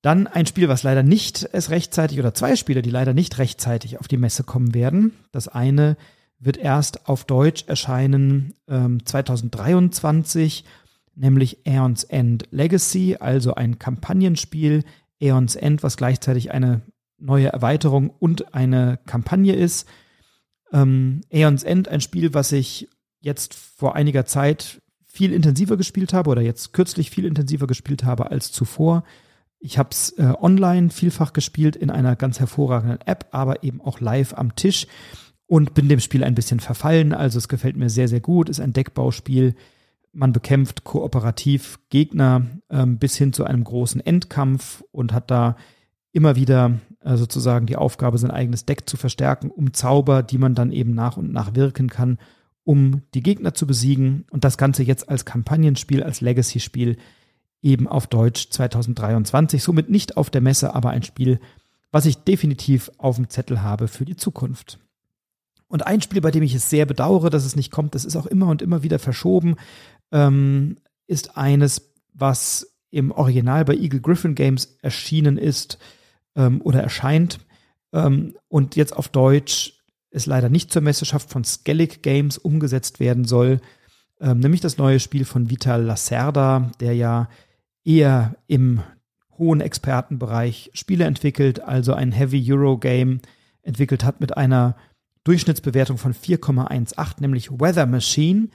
Dann 0.00 0.28
ein 0.28 0.46
Spiel, 0.46 0.68
was 0.68 0.84
leider 0.84 1.02
nicht 1.02 1.48
es 1.52 1.70
rechtzeitig 1.70 2.20
oder 2.20 2.34
zwei 2.34 2.54
Spiele, 2.54 2.82
die 2.82 2.90
leider 2.90 3.14
nicht 3.14 3.38
rechtzeitig 3.38 3.98
auf 3.98 4.06
die 4.06 4.16
Messe 4.16 4.44
kommen 4.44 4.74
werden. 4.74 5.14
Das 5.32 5.48
eine 5.48 5.96
wird 6.38 6.56
erst 6.56 7.08
auf 7.08 7.24
Deutsch 7.24 7.64
erscheinen 7.66 8.54
ähm, 8.68 9.04
2023, 9.04 10.64
nämlich 11.16 11.66
Aeons 11.66 12.04
End 12.04 12.46
Legacy, 12.52 13.16
also 13.18 13.56
ein 13.56 13.80
Kampagnenspiel. 13.80 14.84
Aeons 15.20 15.56
End, 15.56 15.82
was 15.82 15.96
gleichzeitig 15.96 16.52
eine 16.52 16.82
neue 17.18 17.48
Erweiterung 17.48 18.10
und 18.10 18.54
eine 18.54 18.98
Kampagne 19.06 19.54
ist. 19.54 19.88
Ähm, 20.72 21.22
Aeons 21.32 21.62
End, 21.62 21.88
ein 21.88 22.00
Spiel, 22.00 22.34
was 22.34 22.52
ich 22.52 22.88
jetzt 23.20 23.54
vor 23.54 23.94
einiger 23.94 24.26
Zeit 24.26 24.82
viel 25.04 25.32
intensiver 25.32 25.76
gespielt 25.76 26.12
habe 26.12 26.30
oder 26.30 26.42
jetzt 26.42 26.72
kürzlich 26.72 27.10
viel 27.10 27.24
intensiver 27.24 27.66
gespielt 27.66 28.04
habe 28.04 28.30
als 28.30 28.50
zuvor. 28.50 29.04
Ich 29.60 29.78
habe 29.78 29.90
es 29.92 30.10
äh, 30.18 30.34
online 30.40 30.90
vielfach 30.90 31.32
gespielt 31.32 31.76
in 31.76 31.90
einer 31.90 32.16
ganz 32.16 32.40
hervorragenden 32.40 33.00
App, 33.06 33.28
aber 33.30 33.62
eben 33.62 33.80
auch 33.80 34.00
live 34.00 34.34
am 34.34 34.56
Tisch 34.56 34.86
und 35.46 35.72
bin 35.74 35.88
dem 35.88 36.00
Spiel 36.00 36.24
ein 36.24 36.34
bisschen 36.34 36.60
verfallen. 36.60 37.12
Also 37.12 37.38
es 37.38 37.48
gefällt 37.48 37.76
mir 37.76 37.88
sehr, 37.88 38.08
sehr 38.08 38.20
gut. 38.20 38.48
Ist 38.48 38.60
ein 38.60 38.72
Deckbauspiel. 38.72 39.54
Man 40.12 40.32
bekämpft 40.32 40.84
kooperativ 40.84 41.78
Gegner 41.88 42.46
ähm, 42.68 42.98
bis 42.98 43.16
hin 43.16 43.32
zu 43.32 43.44
einem 43.44 43.64
großen 43.64 44.00
Endkampf 44.00 44.84
und 44.90 45.12
hat 45.12 45.30
da 45.30 45.56
immer 46.12 46.36
wieder 46.36 46.80
sozusagen 47.04 47.66
die 47.66 47.76
Aufgabe, 47.76 48.18
sein 48.18 48.30
eigenes 48.30 48.64
Deck 48.64 48.88
zu 48.88 48.96
verstärken, 48.96 49.50
um 49.50 49.74
Zauber, 49.74 50.22
die 50.22 50.38
man 50.38 50.54
dann 50.54 50.72
eben 50.72 50.94
nach 50.94 51.16
und 51.16 51.32
nach 51.32 51.54
wirken 51.54 51.88
kann, 51.88 52.18
um 52.64 53.02
die 53.12 53.22
Gegner 53.22 53.54
zu 53.54 53.66
besiegen. 53.66 54.24
Und 54.30 54.44
das 54.44 54.56
Ganze 54.56 54.82
jetzt 54.82 55.08
als 55.08 55.24
Kampagnenspiel, 55.24 56.02
als 56.02 56.22
Legacy-Spiel 56.22 56.96
eben 57.60 57.86
auf 57.86 58.06
Deutsch 58.06 58.48
2023. 58.50 59.62
Somit 59.62 59.90
nicht 59.90 60.16
auf 60.16 60.30
der 60.30 60.40
Messe, 60.40 60.74
aber 60.74 60.90
ein 60.90 61.02
Spiel, 61.02 61.40
was 61.92 62.06
ich 62.06 62.16
definitiv 62.16 62.90
auf 62.98 63.16
dem 63.16 63.28
Zettel 63.28 63.62
habe 63.62 63.86
für 63.86 64.04
die 64.04 64.16
Zukunft. 64.16 64.78
Und 65.68 65.86
ein 65.86 66.00
Spiel, 66.00 66.20
bei 66.20 66.30
dem 66.30 66.42
ich 66.42 66.54
es 66.54 66.70
sehr 66.70 66.86
bedauere, 66.86 67.30
dass 67.30 67.44
es 67.44 67.56
nicht 67.56 67.70
kommt, 67.70 67.94
das 67.94 68.04
ist 68.04 68.16
auch 68.16 68.26
immer 68.26 68.48
und 68.48 68.62
immer 68.62 68.82
wieder 68.82 68.98
verschoben, 68.98 69.56
ähm, 70.10 70.78
ist 71.06 71.36
eines, 71.36 71.90
was 72.14 72.74
im 72.90 73.10
Original 73.10 73.64
bei 73.64 73.74
Eagle 73.74 74.00
Griffin 74.00 74.34
Games 74.34 74.76
erschienen 74.80 75.36
ist 75.36 75.78
ähm, 76.36 76.60
oder 76.62 76.82
erscheint 76.82 77.38
ähm, 77.92 78.36
und 78.48 78.76
jetzt 78.76 78.96
auf 78.96 79.08
Deutsch 79.08 79.74
es 80.10 80.26
leider 80.26 80.48
nicht 80.48 80.72
zur 80.72 80.82
Messeschaft 80.82 81.30
von 81.30 81.44
Skellig 81.44 82.02
Games 82.02 82.38
umgesetzt 82.38 83.00
werden 83.00 83.24
soll, 83.24 83.60
ähm, 84.20 84.38
nämlich 84.38 84.60
das 84.60 84.78
neue 84.78 85.00
Spiel 85.00 85.24
von 85.24 85.50
Vital 85.50 85.82
Lacerda, 85.82 86.70
der 86.80 86.94
ja 86.94 87.28
eher 87.84 88.36
im 88.46 88.80
hohen 89.38 89.60
Expertenbereich 89.60 90.70
Spiele 90.74 91.04
entwickelt, 91.04 91.60
also 91.60 91.94
ein 91.94 92.12
Heavy 92.12 92.52
Euro 92.52 92.78
Game 92.78 93.20
entwickelt 93.62 94.04
hat 94.04 94.20
mit 94.20 94.36
einer 94.36 94.76
Durchschnittsbewertung 95.24 95.98
von 95.98 96.14
4,18, 96.14 97.20
nämlich 97.20 97.50
Weather 97.50 97.86
Machine. 97.86 98.48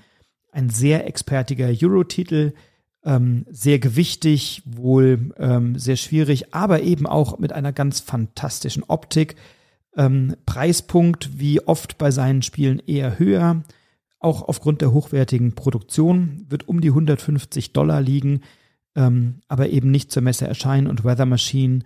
Ein 0.51 0.69
sehr 0.69 1.05
expertiger 1.05 1.67
Euro-Titel, 1.67 2.53
ähm, 3.03 3.45
sehr 3.49 3.79
gewichtig, 3.79 4.61
wohl 4.65 5.33
ähm, 5.37 5.77
sehr 5.77 5.95
schwierig, 5.95 6.53
aber 6.53 6.81
eben 6.81 7.07
auch 7.07 7.39
mit 7.39 7.53
einer 7.53 7.71
ganz 7.71 7.99
fantastischen 7.99 8.83
Optik. 8.83 9.35
Ähm, 9.95 10.35
Preispunkt 10.45 11.39
wie 11.39 11.61
oft 11.61 11.97
bei 11.97 12.11
seinen 12.11 12.41
Spielen 12.41 12.79
eher 12.85 13.17
höher. 13.17 13.63
Auch 14.19 14.41
aufgrund 14.43 14.81
der 14.81 14.91
hochwertigen 14.91 15.53
Produktion 15.53 16.45
wird 16.49 16.67
um 16.67 16.81
die 16.81 16.89
150 16.89 17.71
Dollar 17.73 18.01
liegen, 18.01 18.41
ähm, 18.95 19.41
aber 19.47 19.69
eben 19.69 19.91
nicht 19.91 20.11
zur 20.11 20.21
Messe 20.21 20.47
erscheinen 20.47 20.87
und 20.87 21.05
Weather 21.05 21.25
Machine 21.25 21.79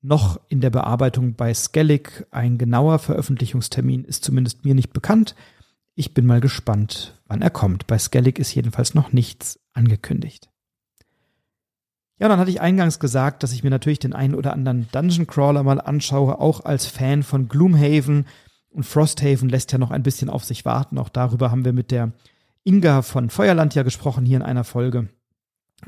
noch 0.00 0.40
in 0.48 0.60
der 0.60 0.70
Bearbeitung 0.70 1.34
bei 1.34 1.52
Skellig. 1.52 2.24
Ein 2.30 2.58
genauer 2.58 3.00
Veröffentlichungstermin 3.00 4.04
ist 4.04 4.24
zumindest 4.24 4.64
mir 4.64 4.74
nicht 4.74 4.92
bekannt. 4.92 5.34
Ich 5.98 6.12
bin 6.12 6.26
mal 6.26 6.42
gespannt, 6.42 7.18
wann 7.26 7.40
er 7.40 7.48
kommt. 7.48 7.86
Bei 7.86 7.98
Skellig 7.98 8.38
ist 8.38 8.54
jedenfalls 8.54 8.92
noch 8.92 9.12
nichts 9.12 9.58
angekündigt. 9.72 10.50
Ja, 12.18 12.28
dann 12.28 12.38
hatte 12.38 12.50
ich 12.50 12.60
eingangs 12.60 12.98
gesagt, 12.98 13.42
dass 13.42 13.52
ich 13.52 13.64
mir 13.64 13.70
natürlich 13.70 13.98
den 13.98 14.12
einen 14.12 14.34
oder 14.34 14.52
anderen 14.52 14.88
Dungeon 14.92 15.26
Crawler 15.26 15.62
mal 15.62 15.80
anschaue, 15.80 16.38
auch 16.38 16.66
als 16.66 16.84
Fan 16.86 17.22
von 17.22 17.48
Gloomhaven. 17.48 18.26
Und 18.68 18.84
Frosthaven 18.84 19.48
lässt 19.48 19.72
ja 19.72 19.78
noch 19.78 19.90
ein 19.90 20.02
bisschen 20.02 20.28
auf 20.28 20.44
sich 20.44 20.66
warten. 20.66 20.98
Auch 20.98 21.08
darüber 21.08 21.50
haben 21.50 21.64
wir 21.64 21.72
mit 21.72 21.90
der 21.90 22.12
Inga 22.62 23.00
von 23.00 23.30
Feuerland 23.30 23.74
ja 23.74 23.82
gesprochen 23.82 24.26
hier 24.26 24.36
in 24.36 24.42
einer 24.42 24.64
Folge. 24.64 25.08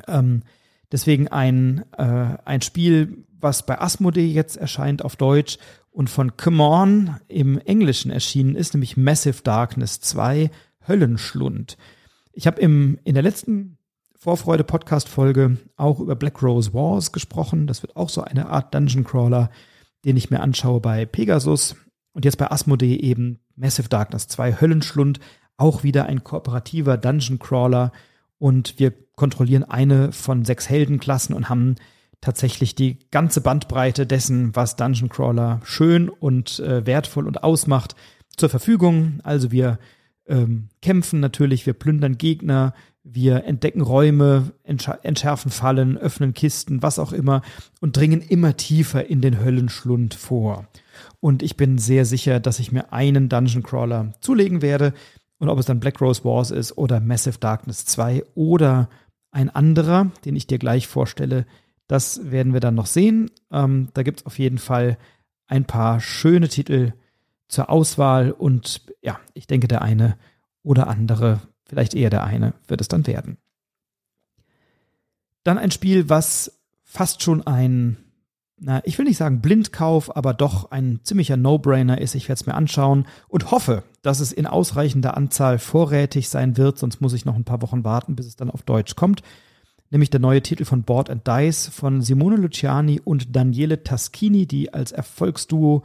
Ähm, 0.07 0.43
deswegen 0.91 1.29
ein, 1.29 1.85
äh, 1.99 2.39
ein 2.47 2.63
Spiel, 2.63 3.27
was 3.39 3.67
bei 3.67 3.79
Asmodee 3.79 4.27
jetzt 4.27 4.57
erscheint 4.57 5.05
auf 5.05 5.17
Deutsch 5.17 5.59
und 5.99 6.09
von 6.09 6.37
Come 6.37 6.63
On 6.63 7.17
im 7.27 7.59
Englischen 7.59 8.13
erschienen 8.13 8.55
ist, 8.55 8.73
nämlich 8.73 8.97
Massive 8.97 9.43
Darkness 9.43 9.99
2 10.01 10.49
Höllenschlund. 10.87 11.77
Ich 12.31 12.47
habe 12.47 12.61
in 12.61 13.01
der 13.05 13.25
letzten 13.25 13.79
Vorfreude 14.15 14.63
Podcast 14.63 15.09
Folge 15.09 15.57
auch 15.77 15.99
über 15.99 16.15
Black 16.15 16.41
Rose 16.41 16.73
Wars 16.73 17.11
gesprochen. 17.11 17.67
Das 17.67 17.83
wird 17.83 17.97
auch 17.97 18.11
so 18.11 18.23
eine 18.23 18.49
Art 18.49 18.73
Dungeon 18.77 19.03
Crawler, 19.03 19.51
den 20.05 20.17
ich 20.17 20.31
mir 20.31 20.39
anschaue 20.39 20.79
bei 20.81 21.05
Pegasus 21.05 21.75
und 22.13 22.25
jetzt 22.25 22.39
bei 22.39 22.49
Asmodee 22.49 22.95
eben 22.95 23.41
Massive 23.57 23.89
Darkness 23.89 24.29
2 24.29 24.61
Höllenschlund, 24.61 25.19
auch 25.57 25.83
wieder 25.83 26.07
ein 26.07 26.23
kooperativer 26.23 26.97
Dungeon 26.97 27.41
Crawler 27.41 27.91
und 28.39 28.79
wir 28.79 28.93
kontrollieren 29.17 29.65
eine 29.65 30.13
von 30.13 30.45
sechs 30.45 30.69
Heldenklassen 30.69 31.35
und 31.35 31.49
haben 31.49 31.75
tatsächlich 32.21 32.75
die 32.75 32.99
ganze 33.11 33.41
Bandbreite 33.41 34.07
dessen, 34.07 34.55
was 34.55 34.77
Dungeon 34.77 35.09
Crawler 35.09 35.61
schön 35.65 36.09
und 36.09 36.59
äh, 36.61 36.85
wertvoll 36.87 37.27
und 37.27 37.43
ausmacht, 37.45 37.95
zur 38.37 38.49
Verfügung. 38.49 39.21
Also 39.25 39.51
wir 39.51 39.79
ähm, 40.27 40.69
kämpfen 40.83 41.21
natürlich, 41.21 41.67
wir 41.67 41.75
plündern 41.75 42.19
Gegner, 42.19 42.75
wir 43.03 43.45
entdecken 43.45 43.81
Räume, 43.81 44.53
entschärfen 44.65 45.51
Fallen, 45.51 45.97
öffnen 45.97 46.35
Kisten, 46.35 46.83
was 46.83 46.99
auch 46.99 47.13
immer 47.13 47.43
und 47.81 47.97
dringen 47.97 48.21
immer 48.21 48.57
tiefer 48.57 49.09
in 49.09 49.23
den 49.23 49.43
Höllenschlund 49.43 50.15
vor. 50.15 50.69
Und 51.21 51.43
ich 51.43 51.57
bin 51.57 51.79
sehr 51.79 52.05
sicher, 52.05 52.41
dass 52.41 52.59
ich 52.59 52.73
mir 52.73 52.93
einen 52.93 53.29
Dungeon 53.29 53.63
Crawler 53.63 54.13
zulegen 54.21 54.63
werde. 54.63 54.93
Und 55.39 55.49
ob 55.49 55.59
es 55.59 55.67
dann 55.67 55.81
Black 55.81 56.01
Rose 56.01 56.25
Wars 56.25 56.51
ist 56.51 56.77
oder 56.77 57.01
Massive 57.01 57.39
Darkness 57.39 57.87
2 57.87 58.25
oder 58.35 58.91
ein 59.31 59.49
anderer, 59.49 60.11
den 60.25 60.37
ich 60.37 60.47
dir 60.47 60.59
gleich 60.59 60.87
vorstelle, 60.87 61.47
das 61.89 62.31
werden 62.31 62.53
wir 62.53 62.61
dann 62.61 62.75
noch 62.75 62.87
sehen. 62.87 63.31
Ähm, 63.51 63.89
da 63.95 64.03
gibt 64.03 64.21
es 64.21 64.27
auf 64.27 64.39
jeden 64.39 64.59
Fall 64.59 64.99
ein 65.49 65.65
paar 65.65 66.01
schöne 66.01 66.49
Titel 66.49 66.93
zur 67.49 67.71
Auswahl 67.71 68.31
und 68.31 68.83
ja, 69.03 69.19
ich 69.33 69.47
denke, 69.47 69.67
der 69.69 69.83
eine 69.83 70.17
oder 70.63 70.87
andere, 70.87 71.41
vielleicht 71.67 71.95
eher 71.95 72.11
der 72.11 72.25
eine, 72.25 72.53
wird 72.69 72.83
es 72.83 72.89
dann 72.89 73.07
werden. 73.07 73.39
Dann 75.45 75.57
ein 75.57 75.71
Spiel, 75.71 76.11
was 76.11 76.61
fast 76.85 77.23
schon 77.23 77.47
ein, 77.47 77.97
na, 78.61 78.83
ich 78.85 78.99
will 78.99 79.07
nicht 79.07 79.17
sagen 79.17 79.41
Blindkauf, 79.41 80.15
aber 80.15 80.35
doch 80.35 80.71
ein 80.71 81.01
ziemlicher 81.05 81.39
No-Brainer 81.39 81.99
ist. 82.03 82.15
Ich 82.15 82.29
werde 82.29 82.41
es 82.41 82.47
mir 82.47 82.55
anschauen 82.55 83.07
und 83.29 83.51
hoffe, 83.51 83.83
dass 84.03 84.21
es 84.21 84.33
in 84.33 84.47
ausreichender 84.47 85.17
Anzahl 85.17 85.59
vorrätig 85.59 86.29
sein 86.29 86.59
wird, 86.59 86.79
sonst 86.79 87.01
muss 87.01 87.15
ich 87.15 87.25
noch 87.25 87.37
ein 87.37 87.45
paar 87.45 87.63
Wochen 87.63 87.83
warten, 87.83 88.15
bis 88.15 88.27
es 88.27 88.37
dann 88.37 88.51
auf 88.51 88.63
Deutsch 88.63 88.95
kommt 88.95 89.23
nämlich 89.91 90.11
der 90.11 90.21
neue 90.21 90.43
Titel 90.43 90.65
von 90.65 90.83
Board 90.83 91.11
and 91.11 91.27
Dice 91.27 91.69
von 91.69 92.03
Simone 92.03 92.37
Luciani 92.37 93.01
und 93.03 93.35
Daniele 93.35 93.83
Taschini, 93.83 94.47
die 94.47 94.73
als 94.73 94.93
Erfolgsduo 94.93 95.83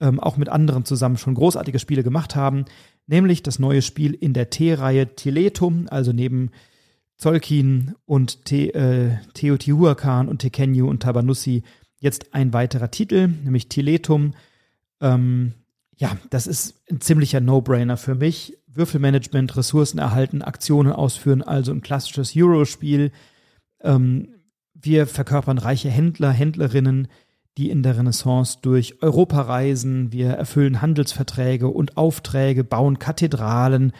ähm, 0.00 0.20
auch 0.20 0.36
mit 0.36 0.48
anderen 0.48 0.84
zusammen 0.84 1.16
schon 1.16 1.34
großartige 1.34 1.78
Spiele 1.78 2.02
gemacht 2.02 2.36
haben, 2.36 2.64
nämlich 3.06 3.42
das 3.42 3.58
neue 3.58 3.82
Spiel 3.82 4.12
in 4.14 4.32
der 4.32 4.50
T-Reihe 4.50 5.14
Tiletum, 5.14 5.86
also 5.90 6.12
neben 6.12 6.50
Zolkin 7.16 7.94
und 8.04 8.44
Te, 8.44 8.74
äh, 8.74 9.16
Teotihuacan 9.32 10.28
und 10.28 10.40
Tekenyu 10.40 10.88
und 10.88 11.02
Tabanussi 11.02 11.62
jetzt 11.98 12.34
ein 12.34 12.52
weiterer 12.52 12.90
Titel, 12.90 13.28
nämlich 13.28 13.68
Tiletum. 13.68 14.34
Ähm, 15.00 15.54
ja, 15.96 16.16
das 16.28 16.46
ist 16.46 16.82
ein 16.90 17.00
ziemlicher 17.00 17.40
No-Brainer 17.40 17.96
für 17.96 18.14
mich. 18.14 18.58
Würfelmanagement, 18.66 19.56
Ressourcen 19.56 19.98
erhalten, 19.98 20.42
Aktionen 20.42 20.92
ausführen, 20.92 21.42
also 21.42 21.72
ein 21.72 21.80
klassisches 21.80 22.36
Euro-Spiel. 22.36 23.12
Ähm, 23.82 24.28
wir 24.74 25.06
verkörpern 25.06 25.58
reiche 25.58 25.88
Händler, 25.90 26.30
Händlerinnen, 26.30 27.08
die 27.56 27.70
in 27.70 27.82
der 27.82 27.96
Renaissance 27.96 28.58
durch 28.60 29.02
Europa 29.02 29.40
reisen. 29.42 30.12
Wir 30.12 30.30
erfüllen 30.30 30.82
Handelsverträge 30.82 31.68
und 31.68 31.96
Aufträge, 31.96 32.64
bauen 32.64 32.98
Kathedralen, 32.98 33.92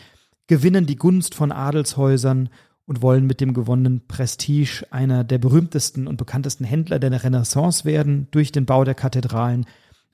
gewinnen 0.46 0.86
die 0.86 0.96
Gunst 0.96 1.34
von 1.34 1.52
Adelshäusern 1.52 2.50
und 2.86 3.02
wollen 3.02 3.26
mit 3.26 3.40
dem 3.40 3.52
gewonnenen 3.52 4.06
Prestige 4.06 4.86
einer 4.90 5.24
der 5.24 5.38
berühmtesten 5.38 6.06
und 6.06 6.16
bekanntesten 6.16 6.64
Händler 6.64 6.98
der 6.98 7.22
Renaissance 7.22 7.84
werden 7.84 8.28
durch 8.30 8.52
den 8.52 8.64
Bau 8.66 8.84
der 8.84 8.94
Kathedralen. 8.94 9.66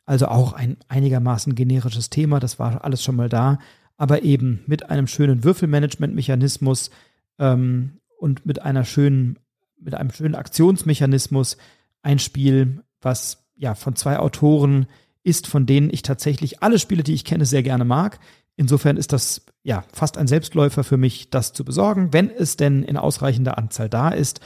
Also 0.06 0.26
auch 0.26 0.52
ein 0.54 0.78
einigermaßen 0.88 1.54
generisches 1.54 2.10
Thema, 2.10 2.40
das 2.40 2.58
war 2.58 2.84
alles 2.84 3.02
schon 3.02 3.16
mal 3.16 3.28
da, 3.28 3.58
aber 3.96 4.22
eben 4.22 4.60
mit 4.66 4.90
einem 4.90 5.06
schönen 5.06 5.44
Würfelmanagement-Mechanismus 5.44 6.90
ähm, 7.38 7.98
und 8.18 8.46
mit 8.46 8.62
einer 8.62 8.84
schönen, 8.84 9.38
mit 9.82 9.94
einem 9.94 10.10
schönen 10.10 10.34
Aktionsmechanismus 10.34 11.56
ein 12.02 12.18
Spiel, 12.18 12.82
was 13.00 13.44
ja 13.56 13.74
von 13.74 13.96
zwei 13.96 14.18
Autoren 14.18 14.86
ist, 15.22 15.46
von 15.46 15.66
denen 15.66 15.90
ich 15.90 16.02
tatsächlich 16.02 16.62
alle 16.62 16.78
Spiele, 16.78 17.02
die 17.02 17.14
ich 17.14 17.24
kenne, 17.24 17.46
sehr 17.46 17.62
gerne 17.62 17.84
mag. 17.84 18.18
Insofern 18.56 18.96
ist 18.96 19.12
das 19.12 19.46
ja 19.62 19.84
fast 19.92 20.18
ein 20.18 20.26
Selbstläufer 20.26 20.84
für 20.84 20.96
mich, 20.96 21.30
das 21.30 21.52
zu 21.52 21.64
besorgen, 21.64 22.12
wenn 22.12 22.30
es 22.30 22.56
denn 22.56 22.82
in 22.82 22.96
ausreichender 22.96 23.56
Anzahl 23.58 23.88
da 23.88 24.10
ist. 24.10 24.40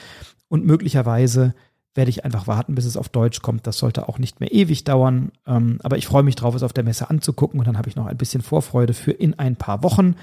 Und 0.48 0.64
möglicherweise 0.64 1.54
werde 1.94 2.10
ich 2.10 2.24
einfach 2.24 2.46
warten, 2.46 2.74
bis 2.74 2.84
es 2.84 2.96
auf 2.96 3.08
Deutsch 3.08 3.40
kommt. 3.40 3.66
Das 3.66 3.78
sollte 3.78 4.08
auch 4.08 4.18
nicht 4.18 4.38
mehr 4.38 4.52
ewig 4.52 4.84
dauern. 4.84 5.32
Ähm, 5.46 5.78
aber 5.82 5.96
ich 5.96 6.06
freue 6.06 6.22
mich 6.22 6.36
drauf, 6.36 6.54
es 6.54 6.62
auf 6.62 6.74
der 6.74 6.84
Messe 6.84 7.08
anzugucken. 7.10 7.58
Und 7.58 7.66
dann 7.66 7.78
habe 7.78 7.88
ich 7.88 7.96
noch 7.96 8.06
ein 8.06 8.18
bisschen 8.18 8.42
Vorfreude 8.42 8.92
für 8.92 9.12
in 9.12 9.38
ein 9.38 9.56
paar 9.56 9.82
Wochen. 9.82 10.14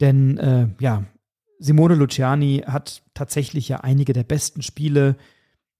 Denn 0.00 0.38
äh, 0.38 0.68
ja, 0.80 1.04
Simone 1.58 1.94
Luciani 1.94 2.64
hat 2.66 3.02
tatsächlich 3.14 3.68
ja 3.68 3.78
einige 3.78 4.12
der 4.12 4.24
besten 4.24 4.62
Spiele 4.62 5.16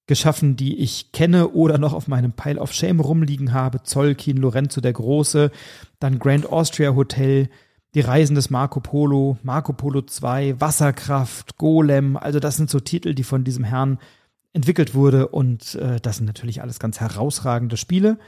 geschaffen, 0.06 0.56
die 0.56 0.78
ich 0.78 1.12
kenne 1.12 1.50
oder 1.50 1.78
noch 1.78 1.92
auf 1.92 2.08
meinem 2.08 2.32
Pile 2.32 2.60
of 2.60 2.72
Shame 2.72 3.00
rumliegen 3.00 3.52
habe. 3.52 3.82
Zollkin, 3.82 4.38
Lorenzo 4.38 4.80
der 4.80 4.94
Große, 4.94 5.50
dann 6.00 6.18
Grand 6.18 6.46
Austria 6.50 6.94
Hotel, 6.94 7.48
die 7.94 8.00
Reisen 8.00 8.34
des 8.34 8.50
Marco 8.50 8.80
Polo, 8.80 9.38
Marco 9.42 9.72
Polo 9.72 10.02
2, 10.02 10.60
Wasserkraft, 10.60 11.56
Golem. 11.58 12.16
Also 12.16 12.40
das 12.40 12.56
sind 12.56 12.70
so 12.70 12.80
Titel, 12.80 13.14
die 13.14 13.24
von 13.24 13.44
diesem 13.44 13.64
Herrn 13.64 13.98
entwickelt 14.52 14.94
wurde 14.94 15.28
und 15.28 15.74
äh, 15.76 16.00
das 16.00 16.16
sind 16.16 16.26
natürlich 16.26 16.62
alles 16.62 16.78
ganz 16.78 17.00
herausragende 17.00 17.76
Spiele. 17.76 18.18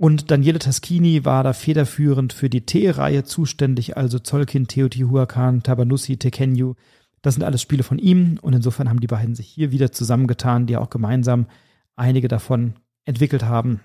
Und 0.00 0.30
Daniele 0.30 0.58
Taschini 0.58 1.26
war 1.26 1.44
da 1.44 1.52
federführend 1.52 2.32
für 2.32 2.48
die 2.48 2.62
T-Reihe 2.62 3.24
zuständig, 3.24 3.98
also 3.98 4.18
Zollkin, 4.18 4.66
Teotihuacan, 4.66 5.62
Tabanussi, 5.62 6.16
Tekenyu, 6.16 6.72
das 7.20 7.34
sind 7.34 7.42
alles 7.42 7.60
Spiele 7.60 7.82
von 7.82 7.98
ihm 7.98 8.38
und 8.40 8.54
insofern 8.54 8.88
haben 8.88 9.00
die 9.00 9.08
beiden 9.08 9.34
sich 9.34 9.46
hier 9.46 9.72
wieder 9.72 9.92
zusammengetan, 9.92 10.66
die 10.66 10.78
auch 10.78 10.88
gemeinsam 10.88 11.48
einige 11.96 12.28
davon 12.28 12.76
entwickelt 13.04 13.42
haben. 13.42 13.80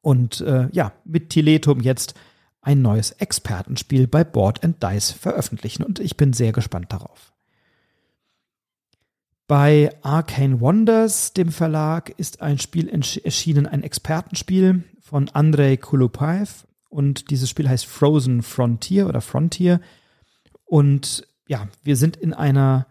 Und 0.00 0.40
äh, 0.40 0.70
ja, 0.72 0.92
mit 1.04 1.28
Tiletum 1.28 1.80
jetzt 1.80 2.14
ein 2.62 2.80
neues 2.80 3.10
Expertenspiel 3.10 4.06
bei 4.06 4.24
Board 4.24 4.64
and 4.64 4.82
Dice 4.82 5.10
veröffentlichen 5.10 5.82
und 5.82 5.98
ich 5.98 6.16
bin 6.16 6.32
sehr 6.32 6.52
gespannt 6.52 6.90
darauf. 6.90 7.34
Bei 9.46 9.94
Arcane 10.00 10.60
Wonders, 10.60 11.34
dem 11.34 11.52
Verlag, 11.52 12.14
ist 12.18 12.40
ein 12.40 12.58
Spiel 12.58 12.88
erschienen, 12.88 13.66
ein 13.66 13.82
Expertenspiel 13.82 14.84
von 15.08 15.30
Andrei 15.30 15.78
Kulupaev 15.78 16.66
und 16.90 17.30
dieses 17.30 17.48
Spiel 17.48 17.68
heißt 17.68 17.86
Frozen 17.86 18.42
Frontier 18.42 19.08
oder 19.08 19.22
Frontier 19.22 19.80
und 20.66 21.26
ja, 21.48 21.66
wir 21.82 21.96
sind 21.96 22.18
in 22.18 22.34
einer, 22.34 22.86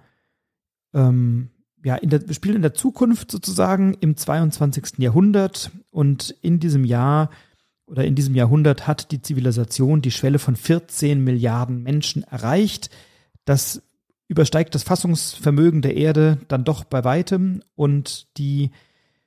ähm, 0.96 1.52
ja, 1.84 1.96
in 1.96 2.10
der, 2.10 2.28
wir 2.28 2.34
spielen 2.34 2.56
in 2.56 2.64
der 2.64 2.74
Zukunft 2.74 3.30
sozusagen 3.30 3.94
im 4.00 4.18
22. 4.18 4.98
Jahrhundert 4.98 5.70
und 5.92 6.32
in 6.42 6.60
diesem 6.60 6.86
Jahr 6.86 7.30
oder 7.86 8.04
in 8.04 8.16
diesem 8.16 8.34
Jahrhundert 8.34 8.88
hat 8.88 9.12
die 9.12 9.22
Zivilisation 9.22 10.02
die 10.02 10.12
Schwelle 10.12 10.40
von 10.40 10.56
14 10.56 11.24
Milliarden 11.24 11.84
Menschen 11.84 12.24
erreicht. 12.24 12.90
Das 13.46 13.84
übersteigt 14.28 14.74
das 14.74 14.84
Fassungsvermögen 14.84 15.84
der 15.84 15.96
Erde 15.96 16.40
dann 16.48 16.66
doch 16.66 16.84
bei 16.84 17.04
weitem 17.04 17.62
und 17.76 18.28
die 18.38 18.72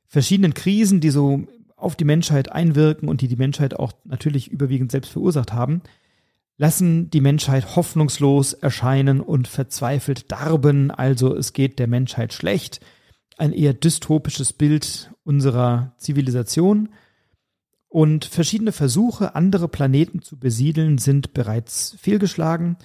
verschiedenen 0.08 0.54
Krisen, 0.54 1.00
die 1.00 1.10
so 1.10 1.46
auf 1.82 1.96
die 1.96 2.04
Menschheit 2.04 2.52
einwirken 2.52 3.08
und 3.08 3.20
die 3.20 3.28
die 3.28 3.36
Menschheit 3.36 3.78
auch 3.78 3.92
natürlich 4.04 4.48
überwiegend 4.48 4.92
selbst 4.92 5.12
verursacht 5.12 5.52
haben, 5.52 5.82
lassen 6.60 7.08
die 7.08 7.22
Menschheit 7.22 7.74
hoffnungslos 7.74 8.52
erscheinen 8.52 9.22
und 9.22 9.48
verzweifelt 9.48 10.30
darben, 10.30 10.90
also 10.90 11.34
es 11.34 11.54
geht 11.54 11.78
der 11.78 11.86
Menschheit 11.86 12.34
schlecht. 12.34 12.80
Ein 13.38 13.54
eher 13.54 13.72
dystopisches 13.72 14.52
Bild 14.52 15.10
unserer 15.24 15.94
Zivilisation. 15.96 16.90
Und 17.88 18.26
verschiedene 18.26 18.72
Versuche, 18.72 19.34
andere 19.34 19.68
Planeten 19.68 20.20
zu 20.20 20.38
besiedeln, 20.38 20.98
sind 20.98 21.32
bereits 21.32 21.96
fehlgeschlagen. 21.98 22.76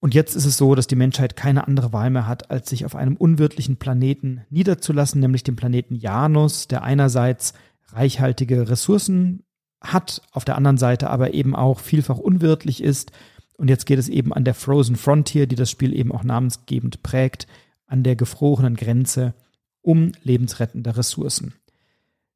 Und 0.00 0.12
jetzt 0.14 0.34
ist 0.34 0.44
es 0.44 0.56
so, 0.56 0.74
dass 0.74 0.88
die 0.88 0.96
Menschheit 0.96 1.36
keine 1.36 1.68
andere 1.68 1.92
Wahl 1.92 2.10
mehr 2.10 2.26
hat, 2.26 2.50
als 2.50 2.68
sich 2.68 2.84
auf 2.84 2.96
einem 2.96 3.16
unwirtlichen 3.16 3.76
Planeten 3.76 4.42
niederzulassen, 4.50 5.20
nämlich 5.20 5.44
dem 5.44 5.54
Planeten 5.54 5.94
Janus, 5.94 6.66
der 6.66 6.82
einerseits 6.82 7.54
reichhaltige 7.92 8.68
Ressourcen 8.68 9.42
hat, 9.80 10.22
auf 10.32 10.44
der 10.44 10.56
anderen 10.56 10.78
Seite 10.78 11.10
aber 11.10 11.34
eben 11.34 11.54
auch 11.54 11.80
vielfach 11.80 12.18
unwirtlich 12.18 12.82
ist. 12.82 13.12
Und 13.56 13.68
jetzt 13.68 13.86
geht 13.86 13.98
es 13.98 14.08
eben 14.08 14.32
an 14.32 14.44
der 14.44 14.54
Frozen 14.54 14.96
Frontier, 14.96 15.46
die 15.46 15.56
das 15.56 15.70
Spiel 15.70 15.94
eben 15.94 16.12
auch 16.12 16.24
namensgebend 16.24 17.02
prägt, 17.02 17.46
an 17.86 18.02
der 18.02 18.16
gefrorenen 18.16 18.76
Grenze 18.76 19.34
um 19.80 20.12
lebensrettende 20.22 20.96
Ressourcen. 20.96 21.54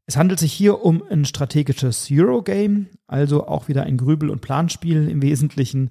Es 0.07 0.17
handelt 0.17 0.41
sich 0.41 0.53
hier 0.53 0.85
um 0.85 1.03
ein 1.09 1.25
strategisches 1.25 2.09
Eurogame, 2.11 2.87
also 3.07 3.47
auch 3.47 3.69
wieder 3.69 3.85
ein 3.85 3.97
Grübel- 3.97 4.31
und 4.31 4.41
Planspiel 4.41 5.09
im 5.09 5.23
Wesentlichen, 5.23 5.91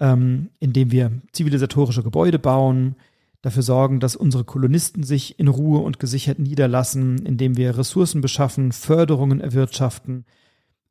ähm, 0.00 0.50
in 0.60 0.72
dem 0.72 0.90
wir 0.90 1.12
zivilisatorische 1.32 2.02
Gebäude 2.02 2.38
bauen, 2.38 2.96
dafür 3.44 3.62
sorgen, 3.62 4.00
dass 4.00 4.16
unsere 4.16 4.42
Kolonisten 4.42 5.02
sich 5.02 5.38
in 5.38 5.48
Ruhe 5.48 5.80
und 5.80 5.98
gesichert 5.98 6.38
niederlassen, 6.38 7.26
indem 7.26 7.58
wir 7.58 7.76
Ressourcen 7.76 8.22
beschaffen, 8.22 8.72
Förderungen 8.72 9.40
erwirtschaften, 9.40 10.24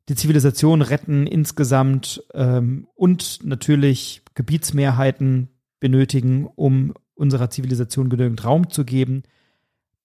die 0.08 0.14
Zivilisation 0.14 0.80
retten 0.80 1.26
insgesamt 1.26 2.22
ähm, 2.32 2.86
und 2.94 3.40
natürlich 3.42 4.22
Gebietsmehrheiten 4.34 5.48
benötigen, 5.80 6.46
um 6.54 6.94
unserer 7.14 7.50
Zivilisation 7.50 8.08
genügend 8.08 8.44
Raum 8.44 8.70
zu 8.70 8.84
geben. 8.84 9.24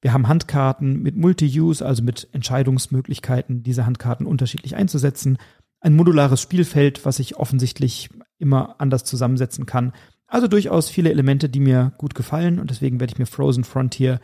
Wir 0.02 0.14
haben 0.14 0.28
Handkarten 0.28 1.04
mit 1.04 1.18
Multi-Use, 1.18 1.86
also 1.86 2.02
mit 2.02 2.30
Entscheidungsmöglichkeiten, 2.32 3.62
diese 3.62 3.86
Handkarten 3.86 4.26
unterschiedlich 4.26 4.76
einzusetzen. 4.76 5.38
Ein 5.82 5.96
modulares 5.96 6.42
Spielfeld, 6.42 7.06
was 7.06 7.20
ich 7.20 7.38
offensichtlich 7.38 8.10
immer 8.40 8.76
anders 8.80 9.04
zusammensetzen 9.04 9.68
kann. 9.68 9.94
Also 10.30 10.48
durchaus 10.48 10.90
viele 10.90 11.10
Elemente, 11.10 11.50
die 11.50 11.60
mir 11.60 11.92
gut 11.98 12.14
gefallen 12.14 12.60
und 12.60 12.70
deswegen 12.70 13.00
werde 13.00 13.14
ich 13.14 13.20
mir 13.20 13.26
Frozen 13.26 13.64
Frontier 13.64 14.20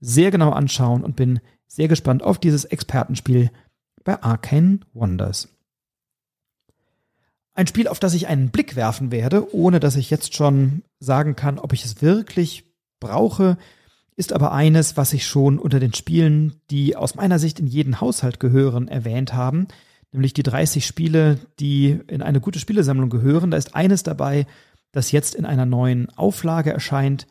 sehr 0.00 0.30
genau 0.30 0.50
anschauen 0.50 1.02
und 1.02 1.16
bin 1.16 1.40
sehr 1.66 1.88
gespannt 1.88 2.22
auf 2.22 2.38
dieses 2.38 2.64
Expertenspiel, 2.64 3.50
bei 4.04 4.22
Arcane 4.22 4.80
Wonders. 4.94 5.48
Ein 7.54 7.66
Spiel, 7.66 7.88
auf 7.88 7.98
das 7.98 8.14
ich 8.14 8.28
einen 8.28 8.50
Blick 8.50 8.76
werfen 8.76 9.10
werde, 9.10 9.52
ohne 9.52 9.80
dass 9.80 9.96
ich 9.96 10.10
jetzt 10.10 10.34
schon 10.34 10.82
sagen 11.00 11.34
kann, 11.34 11.58
ob 11.58 11.72
ich 11.72 11.84
es 11.84 12.00
wirklich 12.00 12.64
brauche, 13.00 13.58
ist 14.14 14.32
aber 14.32 14.52
eines, 14.52 14.96
was 14.96 15.12
ich 15.12 15.26
schon 15.26 15.58
unter 15.58 15.80
den 15.80 15.92
Spielen, 15.92 16.60
die 16.70 16.94
aus 16.94 17.16
meiner 17.16 17.40
Sicht 17.40 17.58
in 17.58 17.66
jeden 17.66 18.00
Haushalt 18.00 18.38
gehören, 18.38 18.86
erwähnt 18.86 19.34
haben, 19.34 19.66
nämlich 20.12 20.34
die 20.34 20.44
30 20.44 20.86
Spiele, 20.86 21.38
die 21.58 22.00
in 22.06 22.22
eine 22.22 22.40
gute 22.40 22.60
Spielesammlung 22.60 23.10
gehören. 23.10 23.50
Da 23.50 23.56
ist 23.56 23.74
eines 23.74 24.04
dabei, 24.04 24.46
das 24.98 25.12
jetzt 25.12 25.34
in 25.34 25.46
einer 25.46 25.66
neuen 25.66 26.10
Auflage 26.16 26.72
erscheint, 26.72 27.26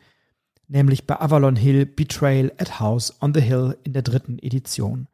nämlich 0.66 1.06
bei 1.06 1.20
Avalon 1.20 1.56
Hill 1.56 1.86
Betrayal 1.86 2.52
at 2.58 2.80
House 2.80 3.14
on 3.20 3.32
the 3.32 3.40
Hill 3.40 3.76
in 3.84 3.92
der 3.92 4.02
dritten 4.02 4.38
Edition. 4.40 5.06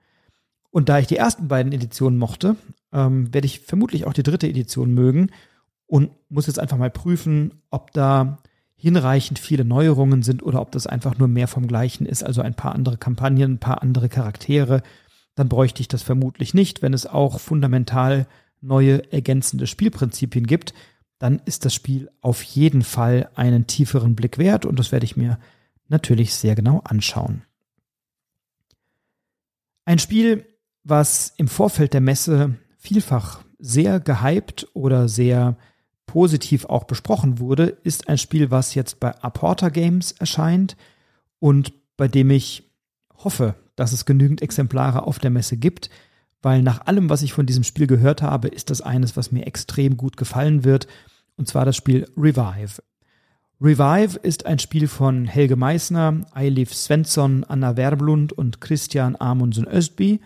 Und 0.70 0.88
da 0.88 0.98
ich 0.98 1.06
die 1.06 1.16
ersten 1.16 1.48
beiden 1.48 1.72
Editionen 1.72 2.18
mochte, 2.18 2.56
ähm, 2.92 3.32
werde 3.32 3.46
ich 3.46 3.60
vermutlich 3.60 4.06
auch 4.06 4.12
die 4.12 4.22
dritte 4.22 4.48
Edition 4.48 4.92
mögen 4.92 5.30
und 5.86 6.10
muss 6.28 6.46
jetzt 6.46 6.58
einfach 6.58 6.78
mal 6.78 6.90
prüfen, 6.90 7.62
ob 7.70 7.92
da 7.92 8.38
hinreichend 8.74 9.38
viele 9.38 9.64
Neuerungen 9.64 10.22
sind 10.22 10.42
oder 10.42 10.60
ob 10.60 10.72
das 10.72 10.86
einfach 10.86 11.18
nur 11.18 11.28
mehr 11.28 11.48
vom 11.48 11.66
Gleichen 11.66 12.06
ist, 12.06 12.24
also 12.24 12.42
ein 12.42 12.54
paar 12.54 12.74
andere 12.74 12.96
Kampagnen, 12.96 13.52
ein 13.52 13.60
paar 13.60 13.82
andere 13.82 14.08
Charaktere 14.08 14.82
dann 15.34 15.48
bräuchte 15.48 15.80
ich 15.80 15.88
das 15.88 16.02
vermutlich 16.02 16.54
nicht. 16.54 16.82
Wenn 16.82 16.94
es 16.94 17.06
auch 17.06 17.40
fundamental 17.40 18.26
neue 18.60 19.12
ergänzende 19.12 19.66
Spielprinzipien 19.66 20.46
gibt, 20.46 20.74
dann 21.24 21.40
ist 21.46 21.64
das 21.64 21.72
Spiel 21.72 22.10
auf 22.20 22.42
jeden 22.42 22.82
Fall 22.82 23.30
einen 23.34 23.66
tieferen 23.66 24.14
Blick 24.14 24.36
wert 24.36 24.66
und 24.66 24.78
das 24.78 24.92
werde 24.92 25.06
ich 25.06 25.16
mir 25.16 25.38
natürlich 25.88 26.34
sehr 26.34 26.54
genau 26.54 26.80
anschauen. 26.84 27.44
Ein 29.86 29.98
Spiel, 29.98 30.44
was 30.82 31.32
im 31.38 31.48
Vorfeld 31.48 31.94
der 31.94 32.02
Messe 32.02 32.56
vielfach 32.76 33.42
sehr 33.58 34.00
gehypt 34.00 34.68
oder 34.74 35.08
sehr 35.08 35.56
positiv 36.04 36.66
auch 36.66 36.84
besprochen 36.84 37.38
wurde, 37.38 37.68
ist 37.68 38.06
ein 38.06 38.18
Spiel, 38.18 38.50
was 38.50 38.74
jetzt 38.74 39.00
bei 39.00 39.18
Aporta 39.22 39.70
Games 39.70 40.12
erscheint 40.12 40.76
und 41.38 41.72
bei 41.96 42.06
dem 42.06 42.30
ich 42.30 42.70
hoffe, 43.16 43.54
dass 43.76 43.92
es 43.92 44.04
genügend 44.04 44.42
Exemplare 44.42 45.04
auf 45.04 45.18
der 45.18 45.30
Messe 45.30 45.56
gibt, 45.56 45.88
weil 46.42 46.60
nach 46.60 46.86
allem, 46.86 47.08
was 47.08 47.22
ich 47.22 47.32
von 47.32 47.46
diesem 47.46 47.64
Spiel 47.64 47.86
gehört 47.86 48.20
habe, 48.20 48.48
ist 48.48 48.68
das 48.68 48.82
eines, 48.82 49.16
was 49.16 49.32
mir 49.32 49.46
extrem 49.46 49.96
gut 49.96 50.18
gefallen 50.18 50.64
wird, 50.64 50.86
und 51.36 51.48
zwar 51.48 51.64
das 51.64 51.76
Spiel 51.76 52.06
Revive. 52.16 52.82
Revive 53.60 54.18
ist 54.18 54.46
ein 54.46 54.58
Spiel 54.58 54.88
von 54.88 55.26
Helge 55.26 55.56
Meissner, 55.56 56.26
Eilif 56.32 56.74
Svensson, 56.74 57.44
Anna 57.44 57.76
Werblund 57.76 58.32
und 58.32 58.60
Christian 58.60 59.16
Amundsen 59.16 59.66
Östby. 59.66 60.20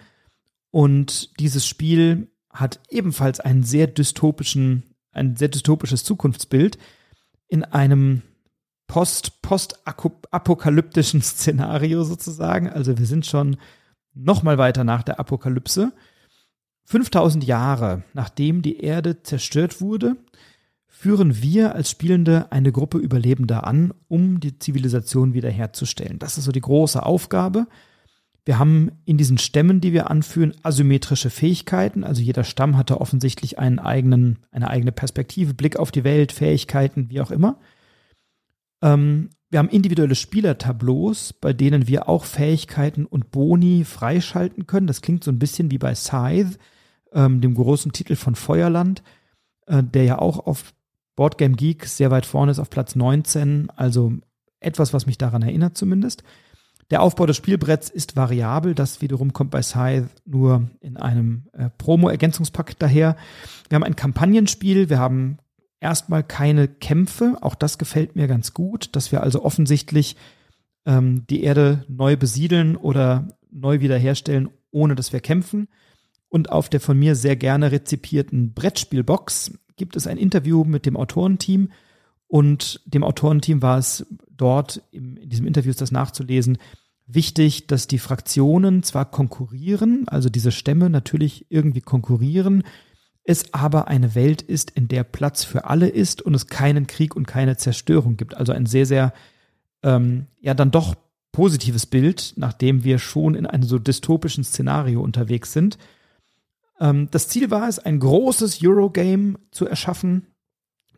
Und 0.71 1.39
dieses 1.39 1.67
Spiel 1.67 2.31
hat 2.51 2.81
ebenfalls 2.89 3.41
einen 3.41 3.63
sehr 3.63 3.87
dystopischen, 3.87 4.83
ein 5.13 5.37
sehr 5.37 5.49
dystopisches 5.49 6.05
Zukunftsbild 6.05 6.79
in 7.49 7.65
einem 7.65 8.23
post, 8.87 9.43
post-apokalyptischen 9.43 11.23
Szenario 11.23 12.05
sozusagen. 12.05 12.69
Also 12.69 12.99
wir 12.99 13.07
sind 13.07 13.27
schon 13.27 13.57
noch 14.15 14.43
mal 14.43 14.59
weiter 14.59 14.85
nach 14.85 15.03
der 15.03 15.21
Apokalypse. 15.21 15.93
5000 16.87 17.45
Jahre 17.45 18.03
nachdem 18.15 18.63
die 18.63 18.81
Erde 18.81 19.23
zerstört 19.23 19.83
wurde, 19.83 20.17
führen 21.01 21.41
wir 21.43 21.77
als 21.77 21.93
Spielende 21.93 22.51
eine 22.51 22.73
Gruppe 22.73 22.99
Überlebender 22.99 23.65
an, 23.65 23.95
um 24.09 24.41
die 24.41 24.59
Zivilisation 24.59 25.33
wiederherzustellen. 25.33 26.19
Das 26.19 26.39
ist 26.39 26.45
so 26.45 26.51
die 26.51 26.61
große 26.61 27.01
Aufgabe. 27.07 27.69
Wir 28.45 28.59
haben 28.59 28.91
in 29.05 29.17
diesen 29.17 29.39
Stämmen, 29.39 29.81
die 29.81 29.93
wir 29.93 30.11
anführen, 30.11 30.55
asymmetrische 30.65 31.31
Fähigkeiten. 31.31 32.03
Also 32.03 32.21
jeder 32.21 32.43
Stamm 32.43 32.77
hatte 32.77 33.01
offensichtlich 33.01 33.61
einen 33.61 33.79
eigenen, 33.79 34.41
eine 34.51 34.71
eigene 34.71 34.91
Perspektive, 34.91 35.55
Blick 35.55 35.77
auf 35.77 35.93
die 35.93 36.03
Welt, 36.03 36.33
Fähigkeiten, 36.33 37.11
wie 37.11 37.21
auch 37.21 37.31
immer. 37.31 37.61
Ähm, 38.83 39.31
wir 39.51 39.61
haben 39.61 39.69
individuelle 39.69 40.17
Spielertableaus, 40.17 41.33
bei 41.33 41.53
denen 41.53 41.87
wir 41.87 42.09
auch 42.09 42.25
Fähigkeiten 42.25 43.07
und 43.07 43.31
Boni 43.31 43.85
freischalten 43.85 44.67
können. 44.67 44.89
Das 44.89 45.01
klingt 45.01 45.23
so 45.23 45.31
ein 45.31 45.39
bisschen 45.39 45.71
wie 45.71 45.79
bei 45.79 45.95
Scythe, 45.95 46.59
ähm, 47.13 47.41
dem 47.41 47.55
großen 47.55 47.93
Titel 47.93 48.17
von 48.17 48.35
Feuerland, 48.35 49.05
äh, 49.67 49.85
der 49.85 50.03
ja 50.03 50.19
auch 50.19 50.45
auf 50.45 50.75
Boardgame 51.19 51.57
Geek 51.57 51.85
sehr 51.87 52.13
weit 52.13 52.27
vorne 52.27 52.53
ist, 52.53 52.61
auf 52.61 52.71
Platz 52.71 52.95
19. 52.95 53.71
Also 53.75 54.13
etwas, 54.61 54.95
was 54.95 55.07
mich 55.07 55.19
daran 55.19 55.43
erinnert 55.43 55.77
zumindest. 55.77 56.23
Der 56.93 57.03
Aufbau 57.03 57.27
des 57.27 57.37
Spielbretts 57.37 57.91
ist 57.91 58.15
variabel. 58.15 58.77
Das 58.77 59.03
wiederum 59.03 59.33
kommt 59.33 59.51
bei 59.51 59.61
Scythe 59.61 60.11
nur 60.25 60.71
in 60.81 60.97
einem 60.97 61.49
äh, 61.55 61.71
Promo-Ergänzungspack 61.77 62.79
daher. 62.79 63.17
Wir 63.69 63.75
haben 63.75 63.83
ein 63.83 63.97
Kampagnenspiel. 63.97 64.91
Wir 64.91 65.01
haben 65.01 65.39
erstmal 65.81 66.23
keine 66.23 66.69
Kämpfe. 66.69 67.37
Auch 67.41 67.57
das 67.57 67.79
gefällt 67.79 68.15
mir 68.15 68.29
ganz 68.29 68.55
gut, 68.55 68.95
dass 68.95 69.11
wir 69.11 69.21
also 69.21 69.45
offensichtlich 69.45 70.15
ähm, 70.87 71.27
die 71.29 71.43
Erde 71.43 71.85
neu 71.89 72.17
besiedeln 72.17 72.77
oder 72.77 73.27
neu 73.51 73.81
wiederherstellen, 73.81 74.51
ohne 74.71 74.95
dass 74.95 75.13
wir 75.13 75.19
kämpfen. 75.19 75.67
Und 76.29 76.53
auf 76.53 76.69
der 76.69 76.79
von 76.79 76.97
mir 76.97 77.17
sehr 77.17 77.35
gerne 77.35 77.73
rezipierten 77.73 78.55
Brettspielbox 78.55 79.59
gibt 79.79 79.97
es 79.97 80.07
ein 80.07 80.19
Interview 80.19 80.65
mit 80.65 80.85
dem 80.85 80.97
Autorenteam. 80.97 81.71
Und 82.27 82.83
dem 82.85 83.03
Autorenteam 83.03 83.63
war 83.63 83.79
es 83.79 84.05
dort, 84.31 84.83
in 84.91 85.29
diesem 85.29 85.47
Interview 85.47 85.71
ist 85.71 85.81
das 85.81 85.93
nachzulesen, 85.93 86.59
wichtig, 87.07 87.67
dass 87.67 87.87
die 87.87 87.99
Fraktionen 87.99 88.83
zwar 88.83 89.11
konkurrieren, 89.11 90.07
also 90.09 90.29
diese 90.29 90.53
Stämme 90.53 90.91
natürlich 90.91 91.47
irgendwie 91.49 91.81
konkurrieren, 91.81 92.65
es 93.25 93.53
aber 93.53 93.89
eine 93.89 94.15
Welt 94.15 94.43
ist, 94.43 94.71
in 94.71 94.89
der 94.89 95.05
Platz 95.05 95.45
für 95.45 95.65
alle 95.65 95.89
ist 95.89 96.23
und 96.23 96.35
es 96.35 96.47
keinen 96.47 96.87
Krieg 96.87 97.17
und 97.17 97.27
keine 97.27 97.57
Zerstörung 97.57 98.17
gibt. 98.17 98.35
Also 98.35 98.53
ein 98.53 98.67
sehr, 98.67 98.87
sehr, 98.87 99.13
ähm, 99.83 100.27
ja, 100.41 100.55
dann 100.55 100.71
doch 100.71 100.95
positives 101.33 101.87
Bild, 101.87 102.35
nachdem 102.37 102.85
wir 102.85 102.99
schon 102.99 103.35
in 103.35 103.47
einem 103.47 103.65
so 103.65 103.79
dystopischen 103.79 104.45
Szenario 104.45 105.03
unterwegs 105.03 105.53
sind. 105.53 105.79
Ähm, 106.81 107.09
das 107.11 107.29
Ziel 107.29 107.51
war 107.51 107.69
es, 107.69 107.79
ein 107.79 107.99
großes 107.99 108.61
Eurogame 108.63 109.39
zu 109.51 109.67
erschaffen, 109.67 110.27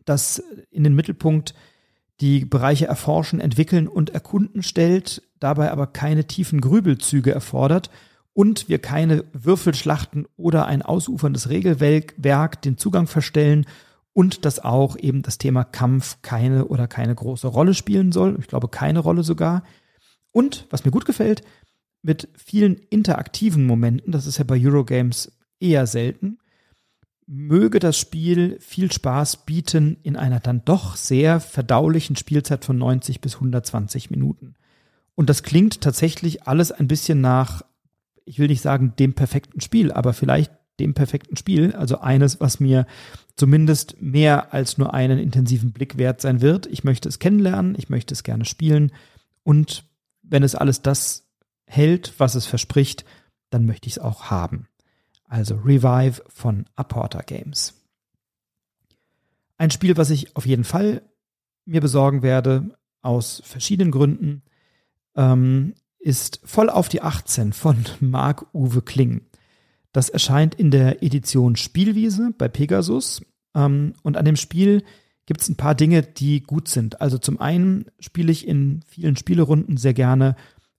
das 0.05 0.43
in 0.69 0.83
den 0.83 0.95
Mittelpunkt 0.95 1.53
die 2.19 2.45
Bereiche 2.45 2.85
erforschen, 2.85 3.39
entwickeln 3.39 3.87
und 3.87 4.11
erkunden 4.11 4.61
stellt, 4.63 5.23
dabei 5.39 5.71
aber 5.71 5.87
keine 5.87 6.25
tiefen 6.25 6.61
Grübelzüge 6.61 7.31
erfordert 7.31 7.89
und 8.33 8.69
wir 8.69 8.79
keine 8.79 9.25
Würfelschlachten 9.33 10.27
oder 10.37 10.67
ein 10.67 10.81
ausuferndes 10.83 11.49
Regelwerk 11.49 12.61
den 12.61 12.77
Zugang 12.77 13.07
verstellen 13.07 13.65
und 14.13 14.45
dass 14.45 14.59
auch 14.59 14.97
eben 14.97 15.21
das 15.21 15.37
Thema 15.37 15.63
Kampf 15.63 16.19
keine 16.21 16.65
oder 16.65 16.87
keine 16.87 17.15
große 17.15 17.47
Rolle 17.47 17.73
spielen 17.73 18.11
soll. 18.11 18.37
Ich 18.39 18.47
glaube, 18.47 18.67
keine 18.67 18.99
Rolle 18.99 19.23
sogar. 19.23 19.63
Und, 20.31 20.67
was 20.69 20.85
mir 20.85 20.91
gut 20.91 21.05
gefällt, 21.05 21.43
mit 22.01 22.29
vielen 22.35 22.75
interaktiven 22.75 23.65
Momenten, 23.65 24.11
das 24.11 24.27
ist 24.27 24.37
ja 24.37 24.43
bei 24.43 24.59
Eurogames 24.59 25.31
eher 25.61 25.87
selten, 25.87 26.39
möge 27.27 27.79
das 27.79 27.97
Spiel 27.97 28.57
viel 28.59 28.91
Spaß 28.91 29.45
bieten 29.45 29.97
in 30.03 30.17
einer 30.17 30.39
dann 30.39 30.65
doch 30.65 30.95
sehr 30.95 31.39
verdaulichen 31.39 32.15
Spielzeit 32.15 32.65
von 32.65 32.77
90 32.77 33.21
bis 33.21 33.35
120 33.35 34.11
Minuten. 34.11 34.55
Und 35.15 35.29
das 35.29 35.43
klingt 35.43 35.81
tatsächlich 35.81 36.47
alles 36.47 36.71
ein 36.71 36.87
bisschen 36.87 37.21
nach 37.21 37.63
ich 38.25 38.39
will 38.39 38.47
nicht 38.47 38.61
sagen 38.61 38.93
dem 38.97 39.13
perfekten 39.13 39.61
Spiel, 39.61 39.91
aber 39.91 40.13
vielleicht 40.13 40.51
dem 40.79 40.93
perfekten 40.93 41.35
Spiel, 41.35 41.73
also 41.73 41.99
eines, 41.99 42.39
was 42.39 42.59
mir 42.59 42.85
zumindest 43.35 44.01
mehr 44.01 44.53
als 44.53 44.77
nur 44.77 44.93
einen 44.93 45.19
intensiven 45.19 45.73
Blick 45.73 45.97
wert 45.97 46.21
sein 46.21 46.41
wird. 46.41 46.65
Ich 46.67 46.83
möchte 46.83 47.09
es 47.09 47.19
kennenlernen, 47.19 47.75
ich 47.77 47.89
möchte 47.89 48.13
es 48.13 48.23
gerne 48.23 48.45
spielen 48.45 48.91
und 49.43 49.83
wenn 50.23 50.43
es 50.43 50.55
alles 50.55 50.81
das 50.81 51.27
hält, 51.65 52.13
was 52.17 52.35
es 52.35 52.45
verspricht, 52.45 53.05
dann 53.49 53.65
möchte 53.65 53.87
ich 53.87 53.97
es 53.97 53.99
auch 53.99 54.25
haben. 54.25 54.67
Also 55.31 55.55
Revive 55.55 56.21
von 56.27 56.65
Apporter 56.75 57.23
Games. 57.23 57.73
Ein 59.57 59.71
Spiel, 59.71 59.95
was 59.95 60.09
ich 60.09 60.35
auf 60.35 60.45
jeden 60.45 60.65
Fall 60.65 61.03
mir 61.63 61.79
besorgen 61.79 62.21
werde, 62.21 62.77
aus 63.01 63.41
verschiedenen 63.45 63.91
Gründen. 63.91 64.41
Ähm, 65.15 65.73
ist 65.99 66.41
voll 66.43 66.69
auf 66.69 66.89
die 66.89 67.01
18 67.01 67.53
von 67.53 67.85
Marc-Uwe 68.01 68.81
Kling. 68.81 69.21
Das 69.93 70.09
erscheint 70.09 70.53
in 70.53 70.69
der 70.69 71.01
Edition 71.01 71.55
Spielwiese 71.55 72.33
bei 72.37 72.49
Pegasus. 72.49 73.21
Ähm, 73.55 73.93
und 74.03 74.17
an 74.17 74.25
dem 74.25 74.35
Spiel 74.35 74.83
gibt 75.27 75.39
es 75.39 75.47
ein 75.47 75.55
paar 75.55 75.75
Dinge, 75.75 76.03
die 76.03 76.41
gut 76.41 76.67
sind. 76.67 76.99
Also 76.99 77.17
zum 77.17 77.39
einen 77.39 77.85
spiele 78.01 78.33
ich 78.33 78.45
in 78.45 78.81
vielen 78.85 79.15
Spielerunden 79.15 79.77
sehr 79.77 79.93
gerne 79.93 80.35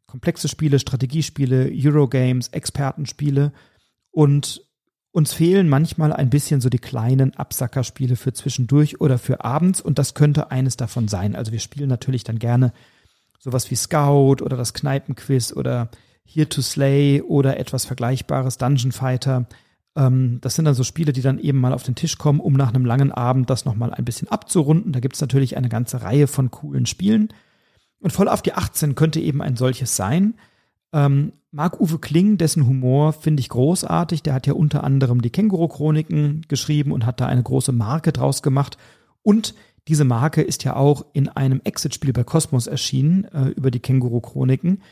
komplexe 0.06 0.48
Spiele, 0.48 0.78
Strategiespiele, 0.78 1.72
Eurogames, 1.72 2.48
Expertenspiele. 2.48 3.54
Und 4.12 4.62
uns 5.10 5.32
fehlen 5.32 5.68
manchmal 5.68 6.12
ein 6.12 6.30
bisschen 6.30 6.60
so 6.60 6.68
die 6.68 6.78
kleinen 6.78 7.34
Absackerspiele 7.34 8.16
für 8.16 8.32
zwischendurch 8.32 9.00
oder 9.00 9.18
für 9.18 9.44
abends. 9.44 9.80
Und 9.80 9.98
das 9.98 10.14
könnte 10.14 10.50
eines 10.50 10.76
davon 10.76 11.08
sein. 11.08 11.34
Also 11.34 11.52
wir 11.52 11.58
spielen 11.58 11.88
natürlich 11.88 12.24
dann 12.24 12.38
gerne 12.38 12.72
sowas 13.38 13.70
wie 13.70 13.74
Scout 13.74 14.42
oder 14.42 14.56
das 14.56 14.72
Kneipenquiz 14.72 15.52
oder 15.52 15.90
Here 16.24 16.48
to 16.48 16.62
Slay 16.62 17.20
oder 17.20 17.58
etwas 17.58 17.84
Vergleichbares, 17.84 18.56
Dungeon 18.56 18.92
Fighter. 18.92 19.46
Ähm, 19.96 20.38
das 20.40 20.54
sind 20.54 20.64
dann 20.64 20.74
so 20.74 20.84
Spiele, 20.84 21.12
die 21.12 21.22
dann 21.22 21.38
eben 21.38 21.58
mal 21.58 21.72
auf 21.72 21.82
den 21.82 21.94
Tisch 21.94 22.16
kommen, 22.16 22.40
um 22.40 22.54
nach 22.54 22.72
einem 22.72 22.84
langen 22.84 23.12
Abend 23.12 23.50
das 23.50 23.64
nochmal 23.64 23.92
ein 23.92 24.04
bisschen 24.04 24.28
abzurunden. 24.28 24.92
Da 24.92 25.00
gibt 25.00 25.16
es 25.16 25.20
natürlich 25.20 25.56
eine 25.56 25.68
ganze 25.68 26.02
Reihe 26.02 26.26
von 26.26 26.50
coolen 26.50 26.86
Spielen. 26.86 27.28
Und 28.00 28.12
voll 28.12 28.28
auf 28.28 28.42
die 28.42 28.54
18 28.54 28.94
könnte 28.94 29.20
eben 29.20 29.42
ein 29.42 29.56
solches 29.56 29.96
sein. 29.96 30.34
Ähm, 30.92 31.32
Marc-Uwe 31.50 31.98
Kling, 31.98 32.38
dessen 32.38 32.66
Humor 32.66 33.12
finde 33.12 33.40
ich 33.40 33.48
großartig. 33.48 34.22
Der 34.22 34.34
hat 34.34 34.46
ja 34.46 34.54
unter 34.54 34.84
anderem 34.84 35.20
die 35.20 35.30
Känguru-Chroniken 35.30 36.42
geschrieben 36.48 36.92
und 36.92 37.04
hat 37.04 37.20
da 37.20 37.26
eine 37.26 37.42
große 37.42 37.72
Marke 37.72 38.12
draus 38.12 38.42
gemacht. 38.42 38.78
Und 39.22 39.54
diese 39.88 40.04
Marke 40.04 40.42
ist 40.42 40.64
ja 40.64 40.76
auch 40.76 41.04
in 41.12 41.28
einem 41.28 41.60
Exit-Spiel 41.64 42.12
bei 42.12 42.24
Cosmos 42.24 42.66
erschienen, 42.66 43.24
äh, 43.24 43.48
über 43.48 43.70
die 43.70 43.80
Känguru-Chroniken. 43.80 44.82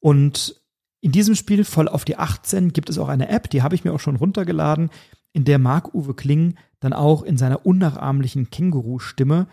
Und 0.00 0.60
in 1.00 1.12
diesem 1.12 1.34
Spiel, 1.34 1.64
voll 1.64 1.88
auf 1.88 2.04
die 2.04 2.16
18, 2.16 2.72
gibt 2.72 2.90
es 2.90 2.98
auch 2.98 3.08
eine 3.08 3.28
App, 3.28 3.50
die 3.50 3.62
habe 3.62 3.74
ich 3.74 3.84
mir 3.84 3.92
auch 3.92 4.00
schon 4.00 4.16
runtergeladen, 4.16 4.90
in 5.32 5.44
der 5.44 5.58
Marc-Uwe 5.58 6.14
Kling 6.14 6.54
dann 6.80 6.92
auch 6.92 7.22
in 7.22 7.36
seiner 7.36 7.64
unnachahmlichen 7.64 8.50
Känguru-Stimme 8.50 9.46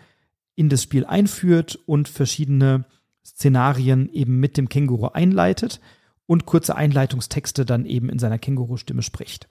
in 0.54 0.68
das 0.68 0.82
Spiel 0.82 1.04
einführt 1.04 1.78
und 1.86 2.08
verschiedene 2.08 2.84
Szenarien 3.26 4.08
eben 4.12 4.38
mit 4.38 4.56
dem 4.56 4.68
Känguru 4.68 5.08
einleitet. 5.08 5.80
und 6.28 6.44
kurze 6.44 6.74
Einleitungstexte 6.74 7.64
dann 7.64 7.86
eben 7.86 8.08
in 8.08 8.18
seiner 8.18 8.38
Känguru-Stimme 8.40 9.02
spricht. 9.02 9.48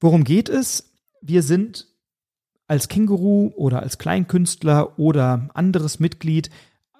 Worum 0.00 0.24
geht 0.24 0.48
es? 0.48 0.92
Wir 1.20 1.44
sind 1.44 1.86
als 2.66 2.88
Känguru 2.88 3.52
oder 3.54 3.84
als 3.84 3.98
Kleinkünstler 3.98 4.98
oder 4.98 5.48
anderes 5.54 6.00
Mitglied 6.00 6.50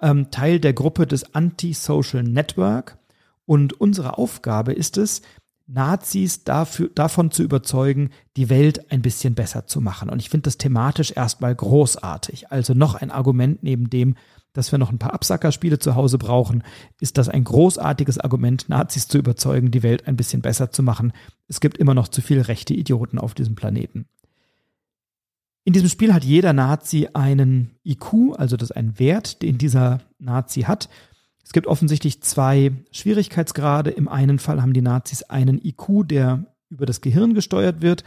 ähm, 0.01 0.31
Teil 0.31 0.61
der 0.61 0.73
Gruppe 0.73 1.09
des 1.09 1.35
Anti-Social 1.35 2.23
Network 2.23 2.97
und 3.45 3.81
unsere 3.81 4.19
Aufgabe 4.19 4.73
ist 4.73 4.99
es, 4.99 5.23
Nazis 5.67 6.45
dafür, 6.45 6.91
davon 6.95 7.31
zu 7.31 7.43
überzeugen, 7.43 8.11
die 8.37 8.51
Welt 8.51 8.93
ein 8.93 9.03
bisschen 9.03 9.35
besser 9.35 9.67
zu 9.67 9.81
machen. 9.81 10.11
Und 10.11 10.21
ich 10.21 10.29
finde 10.29 10.45
das 10.45 10.59
thematisch 10.59 11.13
erstmal 11.13 11.55
großartig. 11.55 12.51
Also 12.51 12.75
noch 12.75 12.95
ein 12.95 13.11
Argument 13.11 13.63
neben 13.63 13.89
dem, 13.89 14.17
dass 14.53 14.73
wir 14.73 14.79
noch 14.79 14.91
ein 14.91 14.99
paar 14.99 15.15
Absackerspiele 15.15 15.79
zu 15.79 15.95
Hause 15.95 16.19
brauchen, 16.19 16.63
ist 17.01 17.19
das 17.19 17.29
ein 17.29 17.45
großartiges 17.45 18.19
Argument, 18.19 18.69
Nazis 18.69 19.09
zu 19.09 19.19
überzeugen, 19.19 19.71
die 19.71 19.83
Welt 19.83 20.07
ein 20.07 20.17
bisschen 20.17 20.43
besser 20.43 20.71
zu 20.71 20.83
machen. 20.83 21.13
Es 21.49 21.61
gibt 21.61 21.79
immer 21.79 21.95
noch 21.95 22.09
zu 22.09 22.21
viele 22.21 22.49
rechte 22.49 22.75
Idioten 22.75 23.19
auf 23.19 23.35
diesem 23.35 23.55
Planeten. 23.55 24.07
In 25.65 25.73
diesem 25.73 25.89
Spiel 25.89 26.13
hat 26.13 26.25
jeder 26.25 26.53
Nazi 26.53 27.09
einen 27.15 27.77
IQ, 27.85 28.35
also 28.37 28.57
das 28.57 28.71
ist 28.71 28.77
ein 28.77 28.99
Wert, 28.99 29.43
den 29.43 29.59
dieser 29.59 30.01
Nazi 30.19 30.63
hat. 30.63 30.89
Es 31.45 31.53
gibt 31.53 31.67
offensichtlich 31.67 32.21
zwei 32.23 32.73
Schwierigkeitsgrade. 32.91 33.91
Im 33.91 34.09
einen 34.09 34.39
Fall 34.39 34.61
haben 34.61 34.73
die 34.73 34.83
Nazis 34.83 35.23
einen 35.23 35.65
IQ, 35.65 36.09
der 36.09 36.45
über 36.69 36.87
das 36.87 37.01
Gehirn 37.01 37.35
gesteuert 37.35 37.81
wird. 37.81 38.03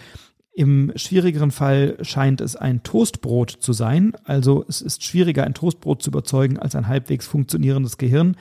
Im 0.57 0.93
schwierigeren 0.95 1.51
Fall 1.51 1.97
scheint 2.01 2.39
es 2.39 2.55
ein 2.55 2.81
Toastbrot 2.81 3.51
zu 3.51 3.73
sein. 3.73 4.13
Also 4.23 4.63
es 4.69 4.81
ist 4.81 5.03
schwieriger, 5.03 5.43
ein 5.43 5.53
Toastbrot 5.53 6.01
zu 6.01 6.09
überzeugen, 6.09 6.57
als 6.57 6.75
ein 6.75 6.87
halbwegs 6.87 7.27
funktionierendes 7.27 7.97
Gehirn. 7.97 8.37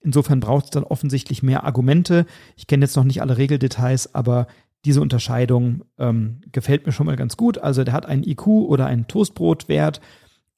Insofern 0.00 0.40
braucht 0.40 0.64
es 0.64 0.70
dann 0.70 0.84
offensichtlich 0.84 1.42
mehr 1.42 1.64
Argumente. 1.64 2.24
Ich 2.56 2.68
kenne 2.68 2.86
jetzt 2.86 2.96
noch 2.96 3.04
nicht 3.04 3.20
alle 3.20 3.36
Regeldetails, 3.36 4.14
aber 4.14 4.46
diese 4.86 5.02
Unterscheidung 5.02 5.84
ähm, 5.98 6.40
gefällt 6.52 6.86
mir 6.86 6.92
schon 6.92 7.04
mal 7.04 7.16
ganz 7.16 7.36
gut. 7.36 7.58
Also 7.58 7.84
der 7.84 7.92
hat 7.92 8.06
einen 8.06 8.24
IQ 8.24 8.46
oder 8.46 8.86
einen 8.86 9.06
Toastbrotwert 9.06 10.00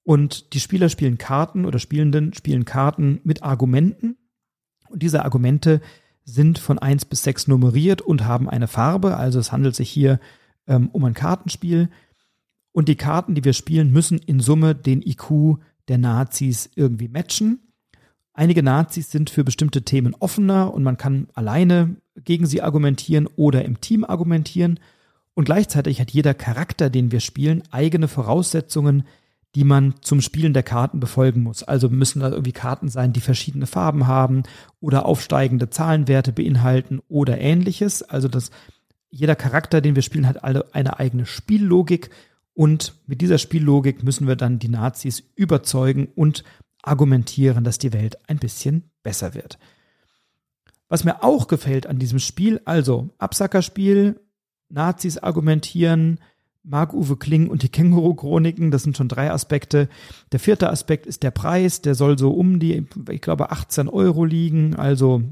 und 0.05 0.55
die 0.55 0.61
Spieler 0.61 0.89
spielen 0.91 1.19
Karten 1.19 1.65
oder 1.65 1.81
Spielenden 1.81 2.35
spielen 2.35 2.65
Karten 2.65 3.21
mit 3.25 3.43
Argumenten. 3.43 4.17
Und 4.89 5.03
diese 5.03 5.25
Argumente 5.25 5.81
sind 6.25 6.61
von 6.61 6.79
eins 6.79 7.05
bis 7.05 7.25
sechs 7.25 7.49
nummeriert 7.49 8.01
und 8.01 8.25
haben 8.25 8.49
eine 8.49 8.69
Farbe. 8.69 9.17
Also 9.17 9.41
es 9.41 9.51
handelt 9.51 9.75
sich 9.75 9.91
hier 9.91 10.21
ähm, 10.71 10.89
um 10.93 11.05
ein 11.05 11.13
Kartenspiel. 11.13 11.91
Und 12.73 12.89
die 12.89 12.97
Karten, 12.97 13.35
die 13.35 13.45
wir 13.45 13.53
spielen, 13.53 13.93
müssen 13.93 14.19
in 14.19 14.41
Summe 14.41 14.75
den 14.75 15.03
IQ 15.03 15.59
der 15.89 15.99
Nazis 15.99 16.71
irgendwie 16.77 17.09
matchen. 17.09 17.59
Einige 18.33 18.63
Nazis 18.63 19.11
sind 19.11 19.29
für 19.29 19.45
bestimmte 19.45 19.83
Themen 19.83 20.15
offener 20.19 20.73
und 20.73 20.85
man 20.85 20.97
kann 20.97 21.29
alleine 21.35 21.97
gegen 22.15 22.47
sie 22.47 22.63
argumentieren 22.63 23.29
oder 23.37 23.65
im 23.65 23.81
Team 23.81 24.05
argumentieren. 24.05 24.79
Und 25.35 25.45
gleichzeitig 25.45 26.01
hat 26.01 26.13
jeder 26.13 26.33
Charakter, 26.33 26.91
den 26.91 27.13
wir 27.13 27.21
spielen, 27.21 27.63
eigene 27.71 28.09
Voraussetzungen, 28.09 29.05
die 29.57 29.65
man 29.65 29.95
zum 30.01 30.21
Spielen 30.21 30.53
der 30.53 30.63
Karten 30.63 31.01
befolgen 31.01 31.43
muss. 31.43 31.65
Also 31.65 31.89
müssen 31.89 32.21
da 32.21 32.31
irgendwie 32.31 32.53
Karten 32.53 32.89
sein, 32.89 33.13
die 33.13 33.21
verschiedene 33.21 33.67
Farben 33.67 34.07
haben 34.07 34.45
oder 34.79 35.07
aufsteigende 35.07 35.71
Zahlenwerte 35.71 36.33
beinhalten 36.33 37.01
oder 37.09 37.39
ähnliches. 37.39 38.03
Also 38.03 38.29
dass 38.29 38.53
jeder 39.11 39.37
Charakter, 39.37 39.81
den 39.81 39.95
wir 39.95 40.03
spielen, 40.03 40.29
hat 40.29 40.45
alle 40.45 40.73
eine 40.73 40.99
eigene 40.99 41.27
Spiellogik 41.27 42.11
und 42.55 42.95
mit 43.07 43.21
dieser 43.21 43.39
Spiellogik 43.39 44.03
müssen 44.03 44.27
wir 44.27 44.37
dann 44.37 44.59
die 44.59 44.69
Nazis 44.69 45.23
überzeugen 45.35 46.09
und 46.15 46.45
argumentieren, 46.83 47.65
dass 47.65 47.79
die 47.79 47.93
Welt 47.93 48.19
ein 48.29 48.39
bisschen 48.39 48.91
besser 49.03 49.35
wird. 49.35 49.59
Was 50.89 51.05
mir 51.05 51.23
auch 51.23 51.47
gefällt 51.47 51.87
an 51.87 51.99
diesem 51.99 52.19
Spiel, 52.19 52.61
also 52.65 53.11
Absackerspiel, 53.19 54.21
Nazis 54.69 55.19
argumentieren, 55.19 56.19
Marc-Uwe 56.63 57.17
Kling 57.17 57.49
und 57.49 57.63
die 57.63 57.69
Känguru-Chroniken, 57.69 58.71
das 58.71 58.83
sind 58.83 58.97
schon 58.97 59.09
drei 59.09 59.31
Aspekte. 59.31 59.89
Der 60.33 60.41
vierte 60.41 60.69
Aspekt 60.69 61.07
ist 61.07 61.23
der 61.23 61.31
Preis, 61.31 61.81
der 61.81 61.95
soll 61.95 62.19
so 62.19 62.33
um 62.33 62.59
die, 62.59 62.87
ich 63.09 63.21
glaube, 63.21 63.51
18 63.51 63.89
Euro 63.89 64.25
liegen, 64.25 64.77
also 64.77 65.23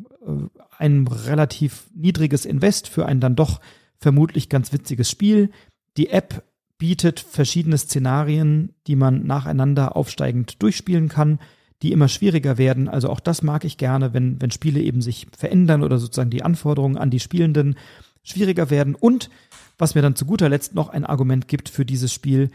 ein 0.79 1.07
relativ 1.07 1.91
niedriges 1.95 2.45
Invest 2.45 2.89
für 2.89 3.07
ein 3.07 3.21
dann 3.21 3.37
doch 3.37 3.61
vermutlich 3.99 4.49
ganz 4.49 4.73
witziges 4.73 5.11
Spiel. 5.11 5.51
Die 5.97 6.11
App 6.11 6.45
bietet 6.79 7.21
verschiedene 7.21 7.79
Szenarien, 7.79 8.75
die 8.87 8.97
man 8.97 9.27
nacheinander 9.27 9.97
aufsteigend 9.97 10.63
durchspielen 10.63 11.09
kann 11.09 11.39
die 11.83 11.93
immer 11.93 12.09
schwieriger 12.09 12.59
werden. 12.59 12.89
Also 12.89 13.09
auch 13.09 13.21
das 13.21 13.43
mag 13.43 13.65
ich 13.65 13.77
gerne, 13.77 14.13
wenn, 14.13 14.41
wenn 14.41 14.51
Spiele 14.51 14.81
eben 14.81 15.01
sich 15.01 15.27
verändern 15.37 15.83
oder 15.83 15.99
sozusagen 15.99 16.31
die 16.31 16.43
Anforderungen 16.43 16.99
an 16.99 17.11
die 17.11 17.21
Spielenden 17.21 17.77
schwieriger 18.23 18.71
werden. 18.71 18.95
Und 18.95 19.31
was 19.79 19.95
mir 19.95 20.03
dann 20.03 20.17
zu 20.17 20.27
guter 20.27 20.49
Letzt 20.49 20.75
noch 20.75 20.89
ein 20.89 21.05
Argument 21.05 21.47
gibt 21.47 21.69
für 21.69 21.85
dieses 21.85 22.13
Spiel, 22.13 22.51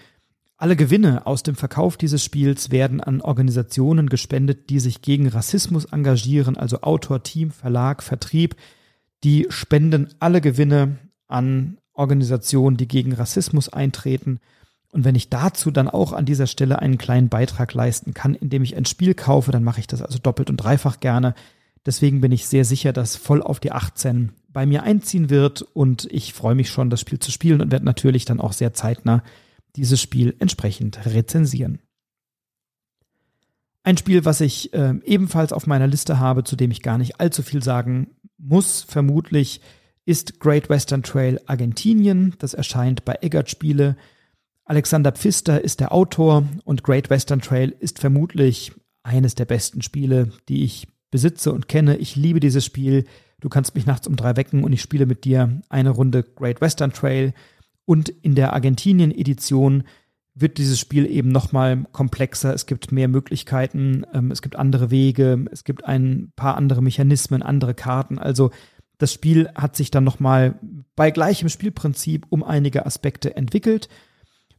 alle 0.57 0.75
Gewinne 0.75 1.25
aus 1.25 1.43
dem 1.43 1.55
Verkauf 1.55 1.97
dieses 1.97 2.23
Spiels 2.23 2.71
werden 2.71 3.01
an 3.01 3.21
Organisationen 3.21 4.07
gespendet, 4.07 4.69
die 4.69 4.79
sich 4.79 5.01
gegen 5.01 5.27
Rassismus 5.27 5.85
engagieren, 5.85 6.57
also 6.57 6.81
Autor, 6.81 7.23
Team, 7.23 7.51
Verlag, 7.51 8.03
Vertrieb. 8.03 8.55
Die 9.23 9.47
spenden 9.49 10.09
alle 10.19 10.41
Gewinne 10.41 10.99
an 11.27 11.77
Organisationen, 11.93 12.77
die 12.77 12.87
gegen 12.87 13.13
Rassismus 13.13 13.69
eintreten. 13.69 14.39
Und 14.91 15.05
wenn 15.05 15.15
ich 15.15 15.29
dazu 15.29 15.71
dann 15.71 15.89
auch 15.89 16.13
an 16.13 16.25
dieser 16.25 16.47
Stelle 16.47 16.79
einen 16.79 16.97
kleinen 16.97 17.29
Beitrag 17.29 17.73
leisten 17.73 18.13
kann, 18.13 18.35
indem 18.35 18.63
ich 18.63 18.75
ein 18.75 18.85
Spiel 18.85 19.15
kaufe, 19.15 19.51
dann 19.51 19.63
mache 19.63 19.79
ich 19.79 19.87
das 19.87 20.01
also 20.01 20.19
doppelt 20.19 20.49
und 20.49 20.57
dreifach 20.57 20.99
gerne. 20.99 21.33
Deswegen 21.85 22.21
bin 22.21 22.31
ich 22.31 22.47
sehr 22.47 22.63
sicher, 22.63 22.93
dass 22.93 23.15
voll 23.15 23.41
auf 23.41 23.59
die 23.59 23.71
18 23.71 24.31
bei 24.49 24.65
mir 24.65 24.83
einziehen 24.83 25.29
wird 25.31 25.63
und 25.63 26.07
ich 26.11 26.33
freue 26.33 26.55
mich 26.55 26.69
schon, 26.69 26.91
das 26.91 27.01
Spiel 27.01 27.17
zu 27.19 27.31
spielen 27.31 27.59
und 27.59 27.71
werde 27.71 27.85
natürlich 27.85 28.25
dann 28.25 28.39
auch 28.39 28.53
sehr 28.53 28.73
zeitnah 28.73 29.23
dieses 29.75 30.01
Spiel 30.01 30.35
entsprechend 30.39 31.05
rezensieren. 31.05 31.79
Ein 33.83 33.97
Spiel, 33.97 34.23
was 34.23 34.39
ich 34.39 34.73
äh, 34.73 34.93
ebenfalls 35.03 35.51
auf 35.51 35.67
meiner 35.67 35.87
Liste 35.87 36.19
habe, 36.19 36.43
zu 36.43 36.55
dem 36.55 36.71
ich 36.71 36.81
gar 36.81 36.97
nicht 36.97 37.19
allzu 37.19 37.43
viel 37.43 37.61
sagen 37.61 38.15
muss, 38.37 38.81
vermutlich, 38.81 39.61
ist 40.05 40.39
Great 40.39 40.69
Western 40.69 41.03
Trail 41.03 41.39
Argentinien. 41.45 42.35
Das 42.39 42.53
erscheint 42.53 43.03
bei 43.05 43.17
Eggert 43.21 43.49
Spiele 43.49 43.97
Alexander 44.65 45.11
Pfister 45.11 45.61
ist 45.61 45.81
der 45.81 45.91
Autor 45.91 46.47
und 46.63 46.83
Great 46.83 47.09
Western 47.09 47.41
Trail 47.41 47.75
ist 47.79 47.99
vermutlich 47.99 48.71
eines 49.03 49.35
der 49.35 49.45
besten 49.45 49.81
Spiele, 49.81 50.31
die 50.47 50.63
ich 50.63 50.87
besitze 51.11 51.51
und 51.51 51.67
kenne. 51.67 51.97
Ich 51.97 52.15
liebe 52.15 52.39
dieses 52.39 52.63
Spiel. 52.63 53.05
Du 53.41 53.49
kannst 53.49 53.75
mich 53.75 53.85
nachts 53.85 54.07
um 54.07 54.15
drei 54.15 54.37
wecken 54.37 54.63
und 54.63 54.71
ich 54.71 54.81
spiele 54.81 55.05
mit 55.05 55.25
dir 55.25 55.61
eine 55.67 55.89
Runde 55.89 56.23
Great 56.23 56.61
Western 56.61 56.93
Trail. 56.93 57.33
Und 57.85 58.09
in 58.09 58.35
der 58.35 58.53
Argentinien-Edition 58.53 59.83
wird 60.35 60.57
dieses 60.57 60.79
Spiel 60.79 61.05
eben 61.05 61.29
nochmal 61.29 61.85
komplexer. 61.91 62.53
Es 62.53 62.65
gibt 62.65 62.91
mehr 62.91 63.07
Möglichkeiten, 63.07 64.05
ähm, 64.13 64.31
es 64.31 64.41
gibt 64.41 64.55
andere 64.55 64.89
Wege, 64.89 65.45
es 65.51 65.63
gibt 65.63 65.85
ein 65.85 66.31
paar 66.35 66.57
andere 66.57 66.81
Mechanismen, 66.81 67.43
andere 67.43 67.73
Karten. 67.73 68.17
Also 68.17 68.51
das 68.97 69.13
Spiel 69.13 69.49
hat 69.55 69.75
sich 69.75 69.91
dann 69.91 70.03
nochmal 70.03 70.59
bei 70.95 71.11
gleichem 71.11 71.49
Spielprinzip 71.49 72.25
um 72.29 72.43
einige 72.43 72.85
Aspekte 72.85 73.35
entwickelt. 73.35 73.89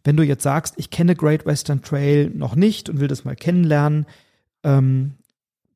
Wenn 0.05 0.17
du 0.17 0.23
jetzt 0.23 0.43
sagst, 0.43 0.75
ich 0.77 0.91
kenne 0.91 1.17
Great 1.17 1.47
Western 1.47 1.83
Trail 1.83 2.31
noch 2.31 2.55
nicht 2.55 2.89
und 2.89 3.01
will 3.01 3.09
das 3.09 3.25
mal 3.25 3.37
kennenlernen, 3.37 4.07
ähm, 4.63 5.15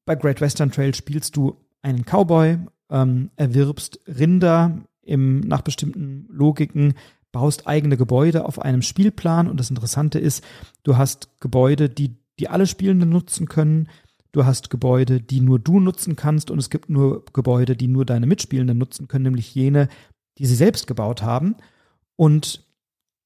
bei 0.04 0.14
Great 0.14 0.40
Western 0.40 0.70
Trail 0.70 0.94
spielst 0.94 1.36
du 1.36 1.56
einen 1.82 2.04
Cowboy, 2.04 2.58
ähm, 2.90 3.30
erwirbst 3.36 4.00
Rinder 4.06 4.82
im, 5.02 5.40
nach 5.40 5.62
bestimmten 5.62 6.26
Logiken, 6.30 6.94
baust 7.38 7.68
eigene 7.68 7.96
Gebäude 7.96 8.44
auf 8.44 8.60
einem 8.60 8.82
Spielplan 8.82 9.46
und 9.46 9.60
das 9.60 9.70
Interessante 9.70 10.18
ist, 10.18 10.42
du 10.82 10.96
hast 10.96 11.28
Gebäude, 11.38 11.88
die, 11.88 12.16
die 12.40 12.48
alle 12.48 12.66
Spielenden 12.66 13.10
nutzen 13.10 13.46
können. 13.46 13.88
Du 14.32 14.44
hast 14.44 14.70
Gebäude, 14.70 15.20
die 15.20 15.40
nur 15.40 15.60
du 15.60 15.78
nutzen 15.78 16.16
kannst 16.16 16.50
und 16.50 16.58
es 16.58 16.68
gibt 16.68 16.90
nur 16.90 17.24
Gebäude, 17.32 17.76
die 17.76 17.86
nur 17.86 18.04
deine 18.04 18.26
Mitspielenden 18.26 18.76
nutzen 18.76 19.06
können, 19.06 19.22
nämlich 19.22 19.54
jene, 19.54 19.88
die 20.38 20.46
sie 20.46 20.56
selbst 20.56 20.88
gebaut 20.88 21.22
haben. 21.22 21.54
Und 22.16 22.64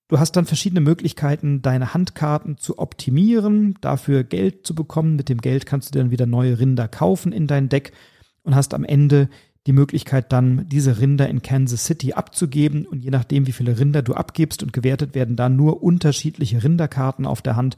Du 0.08 0.18
hast 0.18 0.32
dann 0.32 0.44
verschiedene 0.44 0.82
Möglichkeiten, 0.82 1.62
deine 1.62 1.94
Handkarten 1.94 2.58
zu 2.58 2.78
optimieren, 2.78 3.78
dafür 3.80 4.24
Geld 4.24 4.66
zu 4.66 4.74
bekommen. 4.74 5.16
Mit 5.16 5.30
dem 5.30 5.40
Geld 5.40 5.64
kannst 5.64 5.94
du 5.94 5.98
dann 5.98 6.10
wieder 6.10 6.26
neue 6.26 6.58
Rinder 6.58 6.86
kaufen 6.86 7.32
in 7.32 7.46
dein 7.46 7.70
Deck 7.70 7.92
und 8.42 8.54
hast 8.54 8.74
am 8.74 8.84
Ende 8.84 9.30
die 9.66 9.72
Möglichkeit 9.72 10.32
dann, 10.32 10.68
diese 10.68 10.98
Rinder 10.98 11.28
in 11.28 11.42
Kansas 11.42 11.84
City 11.84 12.14
abzugeben. 12.14 12.86
Und 12.86 13.00
je 13.00 13.10
nachdem, 13.10 13.46
wie 13.46 13.52
viele 13.52 13.78
Rinder 13.78 14.02
du 14.02 14.14
abgibst 14.14 14.62
und 14.62 14.72
gewertet 14.72 15.14
werden 15.14 15.36
da 15.36 15.48
nur 15.48 15.82
unterschiedliche 15.82 16.62
Rinderkarten 16.64 17.26
auf 17.26 17.42
der 17.42 17.56
Hand, 17.56 17.76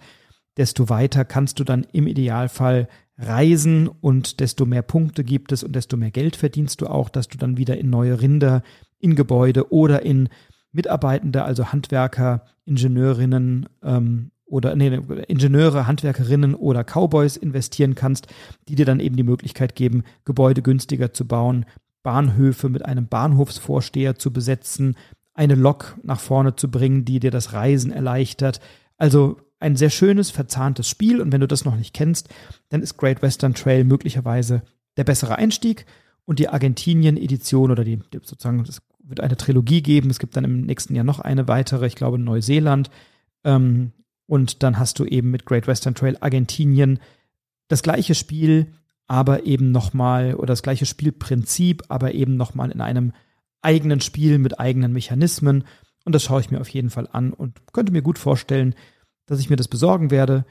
desto 0.57 0.89
weiter 0.89 1.25
kannst 1.25 1.61
du 1.61 1.65
dann 1.65 1.87
im 1.93 2.07
Idealfall 2.07 2.89
reisen 3.19 3.89
und 3.89 4.41
desto 4.41 4.67
mehr 4.67 4.83
Punkte 4.83 5.25
gibt 5.25 5.53
es 5.53 5.63
und 5.63 5.75
desto 5.77 5.97
mehr 5.97 6.11
Geld 6.11 6.37
verdienst 6.37 6.81
du 6.81 6.87
auch, 6.87 7.09
dass 7.09 7.29
du 7.29 7.39
dann 7.39 7.57
wieder 7.57 7.77
in 7.77 7.91
neue 7.91 8.21
Rinder, 8.21 8.63
in 8.99 9.15
Gebäude 9.15 9.73
oder 9.73 10.03
in 10.03 10.29
Mitarbeitende, 10.73 11.45
also 11.45 11.71
Handwerker, 11.71 12.45
Ingenieurinnen 12.65 13.69
ähm, 13.83 14.31
oder 14.47 14.77
nee, 14.77 15.01
Ingenieure, 15.29 15.87
Handwerkerinnen 15.87 16.55
oder 16.55 16.85
Cowboys 16.85 17.37
investieren 17.37 17.95
kannst, 17.95 18.27
die 18.69 18.75
dir 18.75 18.87
dann 18.87 19.01
eben 19.01 19.17
die 19.17 19.23
Möglichkeit 19.23 19.75
geben, 19.75 20.05
Gebäude 20.25 20.63
günstiger 20.63 21.13
zu 21.13 21.27
bauen, 21.27 21.67
Bahnhöfe 22.03 22.69
mit 22.69 22.85
einem 22.85 23.09
Bahnhofsvorsteher 23.09 24.17
zu 24.17 24.33
besetzen, 24.33 24.97
eine 25.33 25.55
Lok 25.55 25.99
nach 26.03 26.21
vorne 26.21 26.55
zu 26.57 26.71
bringen, 26.71 27.05
die 27.05 27.19
dir 27.19 27.31
das 27.31 27.53
Reisen 27.53 27.91
erleichtert. 27.91 28.61
Also 28.97 29.39
ein 29.59 29.77
sehr 29.77 29.91
schönes, 29.91 30.31
verzahntes 30.31 30.89
Spiel. 30.89 31.21
Und 31.21 31.33
wenn 31.33 31.41
du 31.41 31.49
das 31.49 31.65
noch 31.65 31.77
nicht 31.77 31.95
kennst, 31.95 32.29
dann 32.69 32.83
ist 32.83 32.97
Great 32.97 33.23
Western 33.23 33.55
Trail 33.55 33.85
möglicherweise 33.85 34.63
der 34.97 35.05
bessere 35.05 35.37
Einstieg. 35.37 35.87
Und 36.27 36.39
die 36.39 36.49
Argentinien-Edition 36.49 37.71
oder 37.71 37.85
die, 37.85 37.97
die 37.97 38.21
sozusagen, 38.23 38.61
es 38.61 38.81
wird 39.03 39.21
eine 39.21 39.37
Trilogie 39.37 39.83
geben. 39.83 40.11
Es 40.11 40.19
gibt 40.19 40.37
dann 40.37 40.45
im 40.45 40.63
nächsten 40.63 40.95
Jahr 40.95 41.05
noch 41.05 41.19
eine 41.19 41.49
weitere, 41.49 41.87
ich 41.87 41.97
glaube 41.97 42.19
Neuseeland. 42.19 42.91
Ähm, 43.43 43.93
und 44.27 44.63
dann 44.63 44.79
hast 44.79 44.99
du 44.99 45.05
eben 45.05 45.31
mit 45.31 45.45
Great 45.45 45.67
Western 45.67 45.95
Trail 45.95 46.17
Argentinien 46.21 46.99
das 47.69 47.83
gleiche 47.83 48.15
Spiel, 48.15 48.73
aber 49.07 49.45
eben 49.45 49.71
nochmal, 49.71 50.35
oder 50.35 50.49
das 50.49 50.63
gleiche 50.63 50.87
Spielprinzip, 50.87 51.83
aber 51.89 52.15
eben 52.15 52.37
nochmal 52.37 52.71
in 52.71 52.81
einem 52.81 53.13
eigenen 53.63 54.01
Spiel 54.01 54.39
mit 54.39 54.61
eigenen 54.61 54.93
Mechanismen. 54.93 55.65
Und 56.05 56.15
das 56.15 56.23
schaue 56.23 56.41
ich 56.41 56.51
mir 56.51 56.61
auf 56.61 56.69
jeden 56.69 56.91
Fall 56.91 57.09
an 57.11 57.33
und 57.33 57.73
könnte 57.73 57.93
mir 57.93 58.03
gut 58.03 58.19
vorstellen, 58.19 58.75
dass 59.27 59.41
ich 59.41 59.51
mir 59.51 59.57
das 59.57 59.69
besorgen 59.69 60.11
werde, 60.11 60.45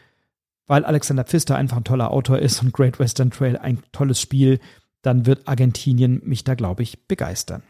weil 0.65 0.85
Alexander 0.85 1.23
Pfister 1.23 1.55
einfach 1.55 1.77
ein 1.77 1.83
toller 1.83 2.11
Autor 2.11 2.39
ist 2.39 2.61
und 2.61 2.73
Great 2.73 2.99
Western 2.99 3.31
Trail 3.31 3.57
ein 3.57 3.79
tolles 3.91 4.19
Spiel, 4.19 4.59
dann 5.01 5.25
wird 5.25 5.47
Argentinien 5.47 6.21
mich 6.23 6.43
da, 6.43 6.55
glaube 6.55 6.83
ich, 6.83 7.07
begeistern. 7.07 7.63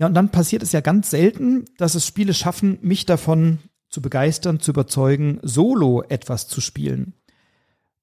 Ja, 0.00 0.06
und 0.06 0.14
dann 0.14 0.30
passiert 0.30 0.62
es 0.62 0.72
ja 0.72 0.80
ganz 0.80 1.10
selten, 1.10 1.66
dass 1.76 1.94
es 1.94 2.06
Spiele 2.06 2.32
schaffen, 2.32 2.78
mich 2.80 3.04
davon 3.04 3.58
zu 3.90 4.00
begeistern, 4.00 4.58
zu 4.58 4.70
überzeugen, 4.70 5.40
solo 5.42 6.02
etwas 6.08 6.48
zu 6.48 6.62
spielen. 6.62 7.12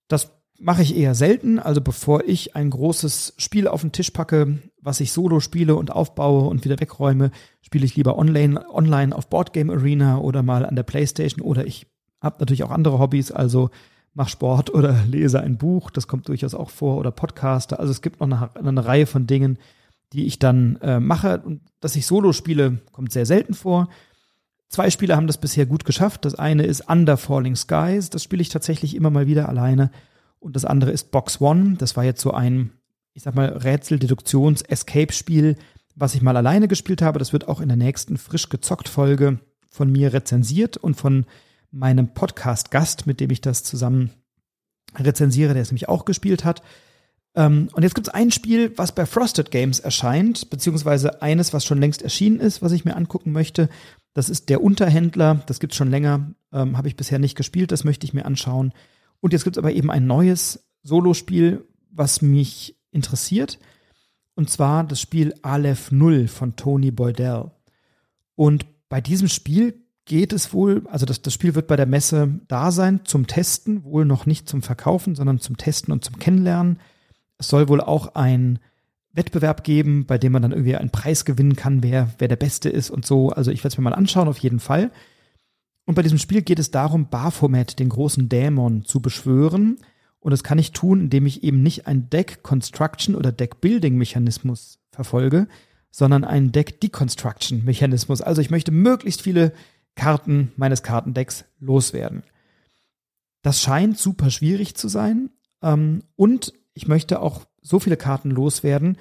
Das 0.07 0.31
mache 0.59 0.83
ich 0.83 0.95
eher 0.95 1.15
selten. 1.15 1.57
Also 1.57 1.81
bevor 1.81 2.23
ich 2.25 2.55
ein 2.55 2.69
großes 2.69 3.33
Spiel 3.37 3.67
auf 3.67 3.81
den 3.81 3.93
Tisch 3.93 4.11
packe, 4.11 4.59
was 4.79 4.99
ich 4.99 5.11
solo 5.11 5.39
spiele 5.39 5.75
und 5.75 5.91
aufbaue 5.91 6.47
und 6.47 6.63
wieder 6.65 6.79
wegräume, 6.79 7.31
spiele 7.61 7.85
ich 7.85 7.95
lieber 7.95 8.15
online, 8.19 8.63
online 8.71 9.15
auf 9.15 9.27
Boardgame 9.27 9.73
Arena 9.73 10.19
oder 10.19 10.43
mal 10.43 10.67
an 10.67 10.75
der 10.75 10.83
Playstation 10.83 11.41
oder 11.41 11.65
ich 11.65 11.87
habe 12.21 12.37
natürlich 12.39 12.63
auch 12.63 12.71
andere 12.71 12.99
Hobbys, 12.99 13.31
also 13.31 13.71
mache 14.13 14.29
Sport 14.29 14.69
oder 14.73 15.03
lese 15.09 15.39
ein 15.39 15.57
Buch, 15.57 15.89
das 15.89 16.07
kommt 16.07 16.27
durchaus 16.27 16.53
auch 16.53 16.69
vor, 16.69 16.97
oder 16.97 17.09
Podcaster. 17.09 17.79
Also 17.79 17.89
es 17.89 18.03
gibt 18.03 18.19
noch 18.19 18.27
eine, 18.27 18.55
eine 18.55 18.85
Reihe 18.85 19.07
von 19.07 19.25
Dingen, 19.25 19.57
die 20.13 20.25
ich 20.25 20.39
dann 20.39 20.77
äh, 20.81 20.99
mache. 20.99 21.41
Und 21.41 21.61
dass 21.79 21.95
ich 21.95 22.05
Solo 22.05 22.33
spiele, 22.33 22.79
kommt 22.91 23.11
sehr 23.11 23.25
selten 23.25 23.53
vor. 23.53 23.89
Zwei 24.69 24.89
Spiele 24.89 25.15
haben 25.15 25.27
das 25.27 25.37
bisher 25.37 25.65
gut 25.65 25.85
geschafft. 25.85 26.25
Das 26.25 26.35
eine 26.35 26.65
ist 26.65 26.89
Under 26.89 27.17
Falling 27.17 27.55
Skies, 27.55 28.09
das 28.09 28.23
spiele 28.23 28.41
ich 28.41 28.49
tatsächlich 28.49 28.95
immer 28.95 29.09
mal 29.09 29.27
wieder 29.27 29.47
alleine. 29.47 29.91
Und 30.39 30.55
das 30.55 30.65
andere 30.65 30.91
ist 30.91 31.11
Box 31.11 31.41
One. 31.41 31.75
Das 31.77 31.95
war 31.95 32.03
jetzt 32.03 32.21
so 32.21 32.31
ein, 32.31 32.71
ich 33.13 33.23
sag 33.23 33.35
mal, 33.35 33.47
Rätsel-Deduktions-Escape-Spiel, 33.47 35.55
was 35.95 36.15
ich 36.15 36.21
mal 36.21 36.37
alleine 36.37 36.67
gespielt 36.67 37.01
habe. 37.01 37.19
Das 37.19 37.33
wird 37.33 37.47
auch 37.47 37.61
in 37.61 37.69
der 37.69 37.77
nächsten 37.77 38.17
frisch 38.17 38.49
gezockt 38.49 38.89
Folge 38.89 39.39
von 39.69 39.91
mir 39.91 40.13
rezensiert 40.13 40.77
und 40.77 40.95
von 40.95 41.25
meinem 41.71 42.13
Podcast-Gast, 42.13 43.07
mit 43.07 43.19
dem 43.19 43.31
ich 43.31 43.41
das 43.41 43.63
zusammen 43.63 44.11
rezensiere, 44.95 45.53
der 45.53 45.61
es 45.61 45.71
nämlich 45.71 45.89
auch 45.89 46.05
gespielt 46.05 46.45
hat. 46.45 46.61
Ähm, 47.37 47.69
und 47.73 47.83
jetzt 47.83 47.93
gibt 47.93 48.07
es 48.07 48.13
ein 48.13 48.31
Spiel, 48.31 48.73
was 48.77 48.93
bei 48.93 49.05
Frosted 49.05 49.51
Games 49.51 49.79
erscheint, 49.79 50.49
beziehungsweise 50.49 51.21
eines, 51.21 51.53
was 51.53 51.63
schon 51.63 51.79
längst 51.79 52.01
erschienen 52.01 52.39
ist, 52.39 52.63
was 52.63 52.71
ich 52.71 52.83
mir 52.83 52.97
angucken 52.97 53.31
möchte. 53.31 53.69
Das 54.15 54.27
ist 54.27 54.49
der 54.49 54.63
Unterhändler. 54.63 55.43
Das 55.45 55.59
gibt 55.59 55.73
es 55.73 55.77
schon 55.77 55.91
länger, 55.91 56.31
ähm, 56.51 56.77
habe 56.77 56.87
ich 56.87 56.95
bisher 56.95 57.19
nicht 57.19 57.37
gespielt. 57.37 57.71
Das 57.71 57.83
möchte 57.83 58.05
ich 58.05 58.13
mir 58.15 58.25
anschauen. 58.25 58.73
Und 59.21 59.33
jetzt 59.33 59.43
gibt 59.43 59.55
es 59.55 59.59
aber 59.59 59.71
eben 59.71 59.91
ein 59.91 60.07
neues 60.07 60.67
Solospiel, 60.81 61.63
was 61.91 62.23
mich 62.23 62.75
interessiert. 62.91 63.59
Und 64.33 64.49
zwar 64.49 64.83
das 64.83 64.99
Spiel 64.99 65.35
Aleph 65.43 65.91
Null 65.91 66.27
von 66.27 66.55
Tony 66.55 66.89
Boydell. 66.89 67.51
Und 68.33 68.65
bei 68.89 68.99
diesem 68.99 69.27
Spiel 69.27 69.75
geht 70.05 70.33
es 70.33 70.53
wohl, 70.53 70.87
also 70.87 71.05
das, 71.05 71.21
das 71.21 71.33
Spiel 71.33 71.53
wird 71.53 71.67
bei 71.67 71.75
der 71.75 71.85
Messe 71.85 72.39
da 72.47 72.71
sein 72.71 73.01
zum 73.03 73.27
Testen, 73.27 73.83
wohl 73.83 74.05
noch 74.05 74.25
nicht 74.25 74.49
zum 74.49 74.63
Verkaufen, 74.63 75.13
sondern 75.13 75.39
zum 75.39 75.57
Testen 75.57 75.91
und 75.91 76.03
zum 76.03 76.17
Kennenlernen. 76.17 76.79
Es 77.37 77.49
soll 77.49 77.67
wohl 77.69 77.81
auch 77.81 78.15
ein 78.15 78.59
Wettbewerb 79.13 79.63
geben, 79.63 80.05
bei 80.05 80.17
dem 80.17 80.31
man 80.31 80.43
dann 80.43 80.51
irgendwie 80.51 80.75
einen 80.75 80.91
Preis 80.91 81.25
gewinnen 81.25 81.55
kann, 81.55 81.83
wer, 81.83 82.13
wer 82.19 82.27
der 82.27 82.35
Beste 82.35 82.69
ist 82.69 82.89
und 82.89 83.05
so. 83.05 83.29
Also 83.29 83.51
ich 83.51 83.59
werde 83.59 83.69
es 83.69 83.77
mir 83.77 83.83
mal 83.83 83.93
anschauen, 83.93 84.27
auf 84.27 84.37
jeden 84.37 84.59
Fall. 84.59 84.91
Und 85.85 85.95
bei 85.95 86.03
diesem 86.03 86.19
Spiel 86.19 86.41
geht 86.41 86.59
es 86.59 86.69
darum, 86.69 87.09
Baphomet, 87.09 87.79
den 87.79 87.89
großen 87.89 88.29
Dämon, 88.29 88.85
zu 88.85 89.01
beschwören. 89.01 89.77
Und 90.19 90.31
das 90.31 90.43
kann 90.43 90.59
ich 90.59 90.71
tun, 90.71 91.01
indem 91.01 91.25
ich 91.25 91.43
eben 91.43 91.63
nicht 91.63 91.87
ein 91.87 92.09
Deck 92.09 92.43
Construction 92.43 93.15
oder 93.15 93.31
Deck 93.31 93.61
Building 93.61 93.97
Mechanismus 93.97 94.79
verfolge, 94.91 95.47
sondern 95.89 96.23
einen 96.23 96.51
Deck 96.51 96.81
Deconstruction 96.81 97.63
Mechanismus. 97.63 98.21
Also 98.21 98.41
ich 98.41 98.49
möchte 98.49 98.71
möglichst 98.71 99.21
viele 99.21 99.53
Karten 99.95 100.51
meines 100.57 100.83
Kartendecks 100.83 101.45
loswerden. 101.59 102.23
Das 103.41 103.61
scheint 103.61 103.97
super 103.97 104.29
schwierig 104.29 104.75
zu 104.75 104.89
sein. 104.89 105.29
Ähm, 105.61 106.03
und 106.15 106.53
ich 106.77 106.87
möchte 106.87 107.21
auch 107.21 107.41
so 107.61 107.79
viele 107.79 107.97
Karten 107.97 108.31
loswerden. 108.31 108.97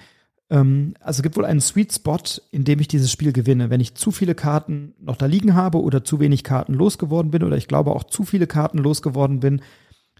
Ähm, 0.50 0.94
also 1.00 1.18
es 1.18 1.22
gibt 1.22 1.36
wohl 1.36 1.44
einen 1.44 1.60
Sweet 1.60 1.92
Spot, 1.92 2.18
in 2.50 2.64
dem 2.64 2.80
ich 2.80 2.88
dieses 2.88 3.12
Spiel 3.12 3.32
gewinne. 3.32 3.70
Wenn 3.70 3.80
ich 3.80 3.94
zu 3.94 4.10
viele 4.10 4.34
Karten 4.34 4.94
noch 4.98 5.16
da 5.16 5.26
liegen 5.26 5.54
habe 5.54 5.80
oder 5.80 6.04
zu 6.04 6.18
wenig 6.18 6.42
Karten 6.42 6.74
losgeworden 6.74 7.30
bin 7.30 7.44
oder 7.44 7.56
ich 7.56 7.68
glaube 7.68 7.92
auch 7.92 8.04
zu 8.04 8.24
viele 8.24 8.46
Karten 8.46 8.78
losgeworden 8.78 9.40
bin, 9.40 9.60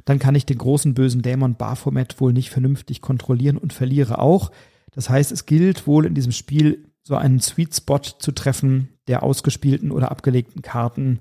dann 0.05 0.19
kann 0.19 0.35
ich 0.35 0.47
den 0.47 0.59
großen 0.59 0.95
bösen 0.95 1.23
Dämon 1.23 1.57
Baphomet 1.57 2.21
wohl 2.21 2.33
nicht 2.33 2.51
vernünftig 2.51 3.01
kontrollieren 3.01 3.57
und 3.57 3.73
verliere 3.73 4.19
auch. 4.19 4.53
Das 4.93 5.09
heißt, 5.09 5.33
es 5.33 5.47
gilt 5.47 5.87
wohl 5.87 6.07
in 6.07 6.15
diesem 6.15 6.33
Spiel 6.33 6.85
so 7.03 7.17
einen 7.17 7.41
Sweet 7.41 7.75
Spot 7.75 7.99
zu 7.99 8.33
treffen 8.33 8.91
der 9.09 9.23
ausgespielten 9.23 9.93
oder 9.93 10.11
abgelegten 10.11 10.63
Karten. 10.63 11.21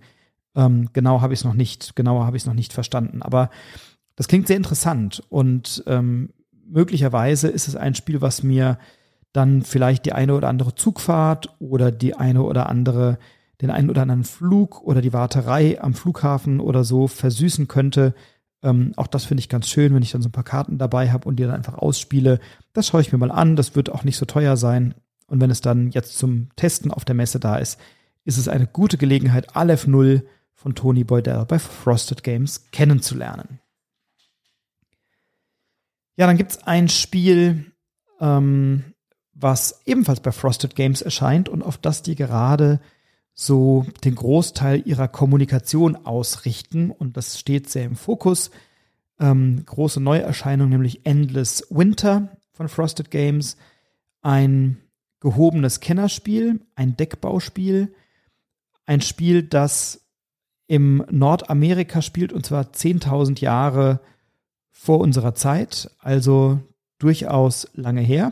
Ähm, 0.56 0.90
genau 0.94 1.22
habe 1.22 1.34
ich 1.34 1.40
es 1.40 1.46
noch 1.46 1.54
nicht, 1.54 1.96
genauer 1.96 2.26
habe 2.26 2.36
ich 2.36 2.44
es 2.44 2.48
noch 2.48 2.54
nicht 2.54 2.74
verstanden. 2.74 3.22
Aber 3.22 3.50
das 4.16 4.28
klingt 4.28 4.48
sehr 4.48 4.58
interessant 4.58 5.24
und 5.30 5.84
ähm, 5.88 6.30
möglicherweise 6.68 7.48
ist 7.48 7.68
es 7.68 7.76
ein 7.76 7.96
Spiel, 7.96 8.22
was 8.22 8.44
mir 8.44 8.78
dann 9.34 9.64
vielleicht 9.64 10.06
die 10.06 10.14
eine 10.14 10.34
oder 10.34 10.48
andere 10.48 10.76
Zugfahrt 10.76 11.50
oder 11.60 11.92
die 11.92 12.16
eine 12.16 12.44
oder 12.44 12.70
andere, 12.70 13.18
den 13.62 13.70
einen 13.70 13.90
oder 13.90 14.04
anderen 14.04 14.24
Flug 14.24 14.82
oder 14.82 15.02
die 15.02 15.14
Warterei 15.14 15.82
am 15.82 15.94
Flughafen 15.94 16.60
oder 16.60 16.84
so 16.84 17.08
versüßen 17.08 17.68
könnte. 17.68 18.14
Ähm, 18.64 18.94
auch 18.96 19.08
das 19.08 19.26
finde 19.26 19.42
ich 19.42 19.50
ganz 19.50 19.68
schön, 19.68 19.94
wenn 19.94 20.04
ich 20.04 20.12
dann 20.12 20.22
so 20.22 20.30
ein 20.30 20.34
paar 20.34 20.44
Karten 20.46 20.78
dabei 20.78 21.12
habe 21.12 21.28
und 21.28 21.36
die 21.36 21.44
dann 21.44 21.54
einfach 21.54 21.76
ausspiele. 21.76 22.40
Das 22.74 22.88
schaue 22.88 23.02
ich 23.02 23.12
mir 23.12 23.18
mal 23.18 23.32
an. 23.32 23.58
Das 23.58 23.76
wird 23.76 23.90
auch 23.90 24.06
nicht 24.06 24.18
so 24.18 24.26
teuer 24.26 24.56
sein. 24.56 24.96
Und 25.28 25.42
wenn 25.42 25.52
es 25.52 25.62
dann 25.62 25.92
jetzt 25.92 26.18
zum 26.18 26.50
Testen 26.56 26.92
auf 26.92 27.04
der 27.04 27.16
Messe 27.16 27.40
da 27.40 27.58
ist, 27.58 27.80
ist 28.24 28.38
es 28.38 28.48
eine 28.48 28.68
gute 28.68 28.98
Gelegenheit, 28.98 29.56
Aleph 29.56 29.86
Null 29.86 30.26
von 30.54 30.76
Tony 30.76 31.04
Boydell 31.04 31.46
bei 31.46 31.60
Frosted 31.60 32.24
Games 32.24 32.72
kennenzulernen. 32.72 33.60
Ja, 36.18 36.28
dann 36.28 36.38
gibt 36.38 36.52
es 36.52 36.64
ein 36.64 36.88
Spiel, 36.90 37.72
ähm, 38.20 38.94
was 39.34 39.82
ebenfalls 39.86 40.22
bei 40.22 40.32
Frosted 40.32 40.76
Games 40.76 41.02
erscheint 41.02 41.50
und 41.50 41.62
auf 41.62 41.78
das 41.78 42.02
die 42.02 42.16
gerade 42.16 42.80
so 43.34 43.86
den 44.06 44.16
Großteil 44.16 44.82
ihrer 44.86 45.10
Kommunikation 45.10 45.98
ausrichten. 45.98 46.90
Und 46.90 47.18
das 47.18 47.38
steht 47.38 47.70
sehr 47.70 47.84
im 47.84 47.98
Fokus. 47.98 48.50
Ähm, 49.20 49.64
große 49.66 50.00
Neuerscheinung, 50.00 50.70
nämlich 50.70 51.06
Endless 51.06 51.68
Winter 51.70 52.38
von 52.54 52.70
Frosted 52.70 53.12
Games. 53.12 53.58
Ein 54.22 54.78
gehobenes 55.20 55.82
Kennerspiel, 55.82 56.62
ein 56.76 56.96
Deckbauspiel, 56.96 57.94
ein 58.86 59.02
Spiel, 59.02 59.44
das 59.44 60.02
im 60.68 61.04
Nordamerika 61.12 62.02
spielt 62.02 62.32
und 62.34 62.46
zwar 62.46 62.72
10.000 62.72 63.42
Jahre 63.42 64.00
vor 64.86 65.00
unserer 65.00 65.34
Zeit, 65.34 65.90
also 65.98 66.60
durchaus 67.00 67.68
lange 67.74 68.02
her. 68.02 68.32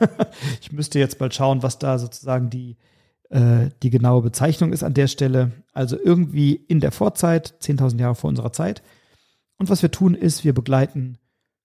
ich 0.60 0.72
müsste 0.72 0.98
jetzt 0.98 1.18
bald 1.18 1.32
schauen, 1.32 1.62
was 1.62 1.78
da 1.78 1.96
sozusagen 1.98 2.50
die, 2.50 2.76
äh, 3.30 3.68
die 3.84 3.90
genaue 3.90 4.22
Bezeichnung 4.22 4.72
ist 4.72 4.82
an 4.82 4.94
der 4.94 5.06
Stelle. 5.06 5.52
Also 5.72 5.96
irgendwie 5.96 6.54
in 6.54 6.80
der 6.80 6.90
Vorzeit, 6.90 7.54
10.000 7.62 8.00
Jahre 8.00 8.14
vor 8.16 8.28
unserer 8.28 8.52
Zeit. 8.52 8.82
Und 9.58 9.70
was 9.70 9.82
wir 9.82 9.92
tun 9.92 10.14
ist, 10.14 10.42
wir 10.42 10.52
begleiten 10.52 11.18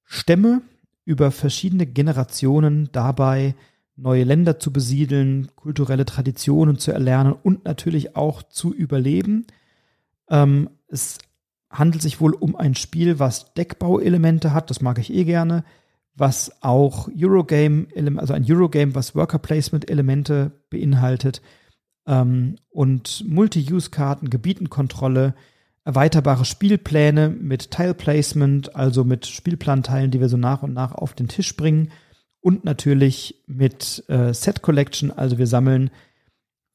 Stämme 0.03 0.61
über 1.03 1.31
verschiedene 1.31 1.87
Generationen 1.87 2.89
dabei, 2.91 3.55
neue 3.95 4.23
Länder 4.23 4.59
zu 4.59 4.71
besiedeln, 4.71 5.47
kulturelle 5.55 6.05
Traditionen 6.05 6.77
zu 6.77 6.91
erlernen 6.91 7.33
und 7.33 7.65
natürlich 7.65 8.15
auch 8.15 8.43
zu 8.43 8.71
überleben. 8.71 9.47
Ähm, 10.29 10.69
es 10.89 11.17
handelt 11.77 12.01
sich 12.01 12.19
wohl 12.19 12.33
um 12.33 12.55
ein 12.55 12.75
Spiel, 12.75 13.19
was 13.19 13.53
Deckbauelemente 13.53 14.53
hat, 14.53 14.69
das 14.69 14.81
mag 14.81 14.97
ich 14.97 15.13
eh 15.13 15.23
gerne, 15.23 15.63
was 16.15 16.51
auch 16.61 17.09
Eurogame, 17.15 17.87
also 18.17 18.33
ein 18.33 18.45
Eurogame, 18.49 18.95
was 18.95 19.15
Worker 19.15 19.37
Placement 19.37 19.89
Elemente 19.89 20.51
beinhaltet 20.71 21.41
ähm, 22.07 22.55
und 22.69 23.23
Multi-Use-Karten, 23.27 24.31
Gebietenkontrolle, 24.31 25.35
erweiterbare 25.83 26.45
Spielpläne 26.45 27.29
mit 27.29 27.69
Tile 27.71 27.93
Placement, 27.93 28.75
also 28.75 29.03
mit 29.03 29.27
Spielplanteilen, 29.27 30.09
die 30.09 30.19
wir 30.19 30.29
so 30.29 30.37
nach 30.37 30.63
und 30.63 30.73
nach 30.73 30.93
auf 30.93 31.13
den 31.13 31.27
Tisch 31.27 31.55
bringen 31.55 31.91
und 32.41 32.65
natürlich 32.65 33.43
mit 33.45 34.03
äh, 34.07 34.33
Set 34.33 34.63
Collection. 34.63 35.11
Also 35.11 35.37
wir 35.37 35.47
sammeln 35.47 35.91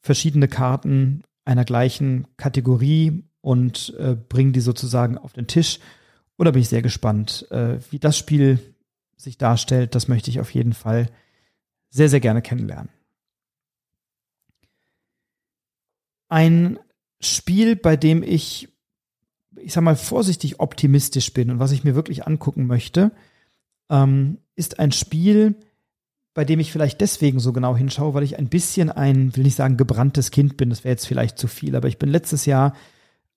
verschiedene 0.01 0.49
Karten 0.49 1.25
einer 1.45 1.65
gleichen 1.65 2.29
Kategorie 2.37 3.25
und 3.43 3.95
äh, 3.99 4.17
bringen 4.17 4.55
die 4.55 4.61
sozusagen 4.61 5.19
auf 5.19 5.35
den 5.35 5.47
Tisch. 5.47 5.81
Und 6.37 6.47
da 6.47 6.53
bin 6.53 6.63
ich 6.63 6.71
sehr 6.71 6.81
gespannt, 6.81 7.47
äh, 7.51 7.79
wie 7.91 7.99
das 7.99 8.17
Spiel 8.17 8.59
sich 9.17 9.37
darstellt. 9.37 9.95
Das 9.95 10.09
möchte 10.09 10.31
ich 10.31 10.41
auf 10.41 10.55
jeden 10.55 10.73
Fall 10.73 11.11
sehr, 11.91 12.09
sehr 12.09 12.21
gerne 12.21 12.41
kennenlernen. 12.41 12.89
Ein 16.29 16.79
Spiel, 17.21 17.77
bei 17.77 17.97
dem 17.97 18.23
ich, 18.23 18.69
ich 19.57 19.75
sag 19.75 19.83
mal, 19.83 19.97
vorsichtig 19.97 20.61
optimistisch 20.61 21.35
bin 21.35 21.51
und 21.51 21.59
was 21.59 21.73
ich 21.73 21.85
mir 21.85 21.95
wirklich 21.95 22.27
angucken 22.27 22.67
möchte, 22.67 23.13
ähm, 23.91 24.39
ist 24.55 24.79
ein 24.79 24.93
Spiel, 24.93 25.57
bei 26.33 26.45
dem 26.45 26.61
ich 26.61 26.73
vielleicht 26.73 27.01
deswegen 27.03 27.41
so 27.41 27.53
genau 27.53 27.77
hinschaue, 27.77 28.15
weil 28.15 28.23
ich 28.23 28.39
ein 28.39 28.49
bisschen 28.49 28.91
ein, 28.91 29.37
will 29.37 29.45
nicht 29.45 29.57
sagen 29.57 29.77
gebranntes 29.77 30.31
Kind 30.31 30.57
bin, 30.57 30.71
das 30.71 30.85
wäre 30.85 30.93
jetzt 30.93 31.07
vielleicht 31.07 31.39
zu 31.39 31.47
viel, 31.47 31.77
aber 31.77 31.89
ich 31.89 31.99
bin 31.99 32.09
letztes 32.09 32.47
Jahr 32.47 32.75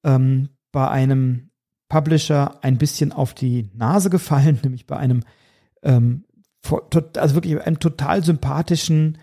ähm, 0.06 0.50
bei 0.72 0.88
einem 0.90 1.50
Publisher 1.90 2.64
ein 2.64 2.78
bisschen 2.78 3.12
auf 3.12 3.34
die 3.34 3.70
Nase 3.74 4.10
gefallen, 4.10 4.60
nämlich 4.64 4.88
bei 4.88 4.98
einem, 4.98 5.24
ähm, 5.84 6.24
also 7.18 7.36
wirklich 7.36 7.62
einem 7.62 7.80
total 7.80 8.24
sympathischen 8.24 9.18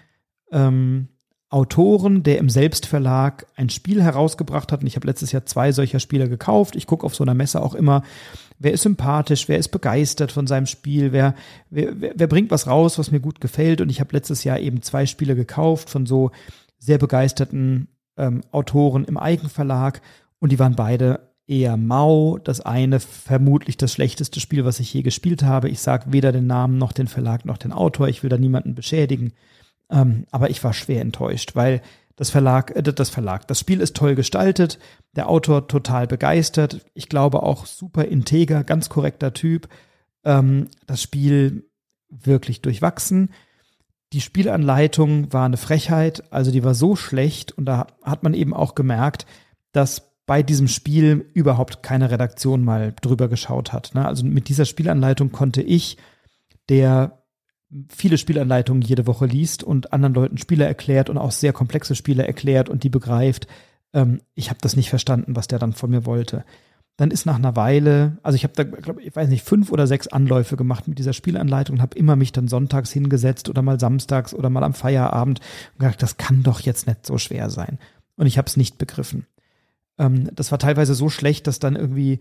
ähm, 0.51 1.09
Autoren, 1.53 2.23
der 2.23 2.39
im 2.39 2.49
Selbstverlag 2.49 3.47
ein 3.57 3.69
Spiel 3.69 4.03
herausgebracht 4.03 4.73
hat. 4.73 4.81
Und 4.81 4.87
ich 4.87 4.97
habe 4.97 5.07
letztes 5.07 5.33
Jahr 5.33 5.45
zwei 5.45 5.71
solcher 5.73 6.01
Spiele 6.01 6.29
gekauft. 6.31 6.77
Ich 6.77 6.87
gucke 6.87 7.05
auf 7.05 7.15
so 7.15 7.25
einer 7.25 7.35
Messe 7.35 7.61
auch 7.61 7.75
immer, 7.75 8.03
wer 8.59 8.73
ist 8.73 8.83
sympathisch, 8.83 9.49
wer 9.49 9.59
ist 9.59 9.69
begeistert 9.69 10.33
von 10.33 10.47
seinem 10.47 10.65
Spiel, 10.65 11.13
wer, 11.13 11.35
wer, 11.69 11.93
wer 11.95 12.27
bringt 12.27 12.51
was 12.51 12.67
raus, 12.67 12.99
was 12.99 13.11
mir 13.11 13.21
gut 13.21 13.43
gefällt. 13.43 13.83
Und 13.83 13.91
ich 13.91 14.01
habe 14.01 14.17
letztes 14.17 14.45
Jahr 14.45 14.61
eben 14.61 14.81
zwei 14.81 15.05
Spiele 15.05 15.37
gekauft 15.37 15.91
von 15.91 16.07
so 16.07 16.31
sehr 16.79 16.97
begeisterten 16.97 17.89
ähm, 18.17 18.41
Autoren 18.51 19.05
im 19.05 19.19
Eigenverlag. 19.19 20.01
Und 20.43 20.51
die 20.51 20.59
waren 20.59 20.75
beide 20.75 21.33
eher 21.47 21.77
mau. 21.77 22.37
Das 22.37 22.61
eine 22.61 22.99
vermutlich 22.99 23.77
das 23.77 23.93
schlechteste 23.93 24.41
Spiel, 24.41 24.65
was 24.65 24.81
ich 24.81 24.93
je 24.93 25.03
gespielt 25.03 25.45
habe. 25.45 25.69
Ich 25.69 25.79
sage 25.79 26.13
weder 26.13 26.33
den 26.33 26.49
Namen 26.49 26.79
noch 26.79 26.91
den 26.91 27.07
Verlag 27.07 27.45
noch 27.45 27.59
den 27.59 27.71
Autor. 27.71 28.09
Ich 28.09 28.25
will 28.25 28.29
da 28.29 28.39
niemanden 28.39 28.75
beschädigen. 28.75 29.35
Ähm, 29.89 30.27
aber 30.33 30.51
ich 30.51 30.65
war 30.65 30.73
schwer 30.73 31.01
enttäuscht, 31.01 31.55
weil 31.55 31.81
das 32.17 32.31
Verlag, 32.31 32.75
äh, 32.75 32.83
das 32.83 33.09
Verlag, 33.09 33.47
das 33.47 33.61
Spiel 33.61 33.81
ist 33.81 33.95
toll 33.95 34.17
gestaltet, 34.17 34.81
der 35.15 35.29
Autor 35.29 35.69
total 35.69 36.09
begeistert, 36.09 36.85
ich 36.93 37.09
glaube 37.09 37.45
auch 37.45 37.65
super 37.65 38.07
integer, 38.07 38.65
ganz 38.65 38.89
korrekter 38.89 39.33
Typ. 39.33 39.69
Ähm, 40.25 40.67
das 40.89 41.01
Spiel 41.01 41.71
wirklich 42.09 42.63
durchwachsen. 42.63 43.31
Die 44.13 44.21
Spielanleitung 44.21 45.33
war 45.33 45.47
eine 45.47 45.57
Frechheit, 45.57 46.25
also 46.33 46.51
die 46.51 46.65
war 46.65 46.75
so 46.75 46.97
schlecht 46.97 47.53
und 47.53 47.65
da 47.65 47.87
hat 48.03 48.25
man 48.25 48.35
eben 48.35 48.55
auch 48.55 48.75
gemerkt, 48.75 49.25
dass 49.71 50.12
bei 50.27 50.43
diesem 50.43 50.69
Spiel 50.69 51.31
überhaupt 51.35 51.83
keine 51.83 52.11
Redaktion 52.11 52.65
mal 52.65 52.95
drüber 53.01 53.29
geschaut 53.29 53.73
hat. 53.73 53.95
Ne? 53.95 54.07
Also 54.07 54.25
mit 54.25 54.49
dieser 54.49 54.65
Spielanleitung 54.65 55.33
konnte 55.33 55.63
ich, 55.63 55.97
der 56.69 57.23
viele 57.89 58.19
Spielanleitungen 58.19 58.83
jede 58.83 59.07
Woche 59.07 59.27
liest 59.27 59.65
und 59.65 59.93
anderen 59.93 60.15
Leuten 60.15 60.39
Spiele 60.39 60.65
erklärt 60.65 61.11
und 61.11 61.19
auch 61.19 61.33
sehr 61.33 61.53
komplexe 61.53 61.95
Spiele 61.95 62.27
erklärt 62.27 62.69
und 62.69 62.85
die 62.85 62.91
begreift. 62.91 63.47
Ähm, 63.93 64.21
ich 64.35 64.51
habe 64.51 64.59
das 64.61 64.77
nicht 64.77 64.91
verstanden, 64.91 65.35
was 65.37 65.49
der 65.49 65.59
dann 65.59 65.73
von 65.73 65.91
mir 65.91 66.07
wollte. 66.07 66.45
Dann 66.99 67.11
ist 67.11 67.25
nach 67.25 67.37
einer 67.37 67.57
Weile, 67.57 68.19
also 68.23 68.37
ich 68.37 68.45
habe 68.45 68.53
da, 68.55 68.65
glaube 68.65 69.03
ich, 69.03 69.17
weiß 69.17 69.29
nicht, 69.29 69.45
fünf 69.45 69.73
oder 69.73 69.87
sechs 69.87 70.09
Anläufe 70.09 70.57
gemacht 70.57 70.87
mit 70.87 70.99
dieser 70.99 71.15
Spielanleitung 71.15 71.77
und 71.77 71.83
habe 71.83 71.97
immer 71.97 72.17
mich 72.17 72.33
dann 72.33 72.49
sonntags 72.49 72.93
hingesetzt 72.93 73.49
oder 73.49 73.63
mal 73.63 73.81
samstags 73.81 74.35
oder 74.35 74.51
mal 74.51 74.63
am 74.63 74.75
Feierabend 74.75 75.41
und 75.73 75.79
gedacht, 75.81 76.03
das 76.03 76.19
kann 76.19 76.43
doch 76.43 76.61
jetzt 76.61 76.87
nicht 76.87 77.07
so 77.07 77.17
schwer 77.17 77.49
sein. 77.49 77.79
Und 78.17 78.27
ich 78.27 78.37
habe 78.37 78.47
es 78.47 78.59
nicht 78.59 78.77
begriffen. 78.77 79.27
Ähm, 79.99 80.31
das 80.35 80.51
war 80.51 80.59
teilweise 80.59 80.95
so 80.95 81.09
schlecht, 81.09 81.47
dass 81.47 81.59
dann 81.59 81.77
irgendwie 81.77 82.21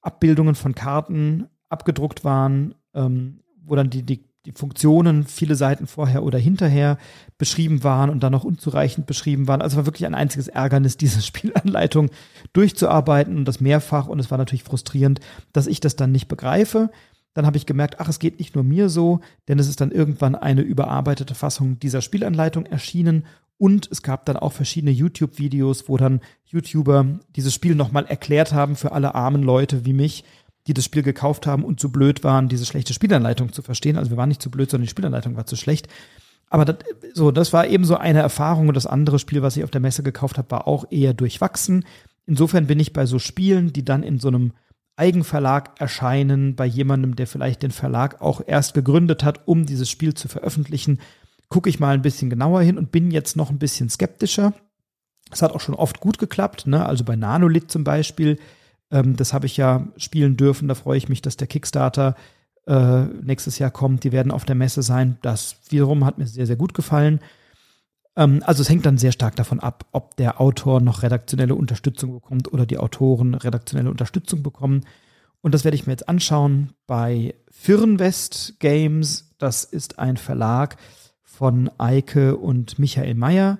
Abbildungen 0.00 0.54
von 0.54 0.74
Karten 0.74 1.46
abgedruckt 1.68 2.24
waren, 2.24 2.74
ähm, 2.94 3.40
wo 3.62 3.76
dann 3.76 3.90
die, 3.90 4.02
die 4.02 4.30
die 4.46 4.52
Funktionen 4.52 5.24
viele 5.24 5.54
Seiten 5.54 5.86
vorher 5.86 6.22
oder 6.22 6.38
hinterher 6.38 6.96
beschrieben 7.36 7.84
waren 7.84 8.08
und 8.08 8.22
dann 8.22 8.32
noch 8.32 8.44
unzureichend 8.44 9.06
beschrieben 9.06 9.48
waren. 9.48 9.60
Also 9.60 9.74
es 9.74 9.78
war 9.78 9.86
wirklich 9.86 10.06
ein 10.06 10.14
einziges 10.14 10.48
Ärgernis, 10.48 10.96
diese 10.96 11.20
Spielanleitung 11.20 12.10
durchzuarbeiten 12.52 13.36
und 13.36 13.44
das 13.44 13.60
mehrfach. 13.60 14.06
Und 14.06 14.18
es 14.18 14.30
war 14.30 14.38
natürlich 14.38 14.64
frustrierend, 14.64 15.20
dass 15.52 15.66
ich 15.66 15.80
das 15.80 15.96
dann 15.96 16.12
nicht 16.12 16.28
begreife. 16.28 16.90
Dann 17.34 17.46
habe 17.46 17.58
ich 17.58 17.66
gemerkt, 17.66 18.00
ach, 18.00 18.08
es 18.08 18.18
geht 18.18 18.38
nicht 18.38 18.54
nur 18.54 18.64
mir 18.64 18.88
so, 18.88 19.20
denn 19.46 19.58
es 19.58 19.68
ist 19.68 19.80
dann 19.80 19.92
irgendwann 19.92 20.34
eine 20.34 20.62
überarbeitete 20.62 21.34
Fassung 21.34 21.78
dieser 21.78 22.00
Spielanleitung 22.00 22.66
erschienen. 22.66 23.26
Und 23.60 23.90
es 23.90 24.00
gab 24.00 24.24
dann 24.24 24.38
auch 24.38 24.54
verschiedene 24.54 24.90
YouTube-Videos, 24.90 25.86
wo 25.86 25.98
dann 25.98 26.20
YouTuber 26.46 27.20
dieses 27.36 27.52
Spiel 27.52 27.74
nochmal 27.74 28.06
erklärt 28.06 28.54
haben 28.54 28.74
für 28.74 28.92
alle 28.92 29.14
armen 29.14 29.42
Leute 29.42 29.84
wie 29.84 29.92
mich, 29.92 30.24
die 30.66 30.72
das 30.72 30.86
Spiel 30.86 31.02
gekauft 31.02 31.46
haben 31.46 31.62
und 31.62 31.78
zu 31.78 31.92
blöd 31.92 32.24
waren, 32.24 32.48
diese 32.48 32.64
schlechte 32.64 32.94
Spielanleitung 32.94 33.52
zu 33.52 33.60
verstehen. 33.60 33.98
Also 33.98 34.10
wir 34.10 34.16
waren 34.16 34.30
nicht 34.30 34.40
zu 34.40 34.50
blöd, 34.50 34.70
sondern 34.70 34.86
die 34.86 34.90
Spielanleitung 34.90 35.36
war 35.36 35.44
zu 35.44 35.56
schlecht. 35.56 35.88
Aber 36.48 36.64
das, 36.64 36.76
so, 37.12 37.32
das 37.32 37.52
war 37.52 37.66
eben 37.66 37.84
so 37.84 37.98
eine 37.98 38.20
Erfahrung 38.20 38.68
und 38.68 38.74
das 38.78 38.86
andere 38.86 39.18
Spiel, 39.18 39.42
was 39.42 39.58
ich 39.58 39.64
auf 39.64 39.70
der 39.70 39.82
Messe 39.82 40.02
gekauft 40.02 40.38
habe, 40.38 40.50
war 40.50 40.66
auch 40.66 40.86
eher 40.90 41.12
durchwachsen. 41.12 41.84
Insofern 42.24 42.66
bin 42.66 42.80
ich 42.80 42.94
bei 42.94 43.04
so 43.04 43.18
Spielen, 43.18 43.74
die 43.74 43.84
dann 43.84 44.02
in 44.02 44.18
so 44.18 44.28
einem 44.28 44.52
Eigenverlag 44.96 45.78
erscheinen, 45.78 46.56
bei 46.56 46.64
jemandem, 46.64 47.14
der 47.14 47.26
vielleicht 47.26 47.62
den 47.62 47.72
Verlag 47.72 48.22
auch 48.22 48.40
erst 48.46 48.72
gegründet 48.72 49.22
hat, 49.22 49.46
um 49.46 49.66
dieses 49.66 49.90
Spiel 49.90 50.14
zu 50.14 50.28
veröffentlichen, 50.28 50.98
gucke 51.50 51.68
ich 51.68 51.80
mal 51.80 51.94
ein 51.94 52.02
bisschen 52.02 52.30
genauer 52.30 52.62
hin 52.62 52.78
und 52.78 52.90
bin 52.90 53.10
jetzt 53.10 53.36
noch 53.36 53.50
ein 53.50 53.58
bisschen 53.58 53.90
skeptischer. 53.90 54.54
Es 55.30 55.42
hat 55.42 55.52
auch 55.52 55.60
schon 55.60 55.74
oft 55.74 56.00
gut 56.00 56.18
geklappt, 56.18 56.66
ne? 56.66 56.86
Also 56.86 57.04
bei 57.04 57.16
Nanolith 57.16 57.70
zum 57.70 57.84
Beispiel 57.84 58.38
ähm, 58.90 59.16
das 59.16 59.32
habe 59.32 59.46
ich 59.46 59.56
ja 59.56 59.86
spielen 59.96 60.36
dürfen. 60.36 60.68
Da 60.68 60.74
freue 60.74 60.98
ich 60.98 61.08
mich, 61.08 61.22
dass 61.22 61.36
der 61.36 61.46
Kickstarter 61.46 62.16
äh, 62.66 63.04
nächstes 63.22 63.58
Jahr 63.58 63.70
kommt. 63.70 64.04
Die 64.04 64.12
werden 64.12 64.32
auf 64.32 64.44
der 64.44 64.56
Messe 64.56 64.82
sein. 64.82 65.18
Das 65.22 65.56
wiederum 65.68 66.04
hat 66.04 66.18
mir 66.18 66.26
sehr, 66.26 66.46
sehr 66.46 66.56
gut 66.56 66.74
gefallen. 66.74 67.20
Ähm, 68.16 68.42
also 68.44 68.62
es 68.62 68.68
hängt 68.68 68.86
dann 68.86 68.98
sehr 68.98 69.12
stark 69.12 69.36
davon 69.36 69.60
ab, 69.60 69.86
ob 69.92 70.16
der 70.16 70.40
Autor 70.40 70.80
noch 70.80 71.02
redaktionelle 71.02 71.54
Unterstützung 71.54 72.12
bekommt 72.12 72.52
oder 72.52 72.66
die 72.66 72.78
Autoren 72.78 73.34
redaktionelle 73.34 73.90
Unterstützung 73.90 74.42
bekommen. 74.42 74.82
Und 75.42 75.54
das 75.54 75.64
werde 75.64 75.74
ich 75.74 75.86
mir 75.86 75.92
jetzt 75.92 76.08
anschauen 76.08 76.72
bei 76.86 77.34
Firnwest 77.50 78.56
Games. 78.58 79.34
Das 79.38 79.64
ist 79.64 79.98
ein 79.98 80.16
Verlag 80.16 80.76
von 81.40 81.70
Eike 81.78 82.36
und 82.36 82.78
Michael 82.78 83.14
Meyer 83.14 83.58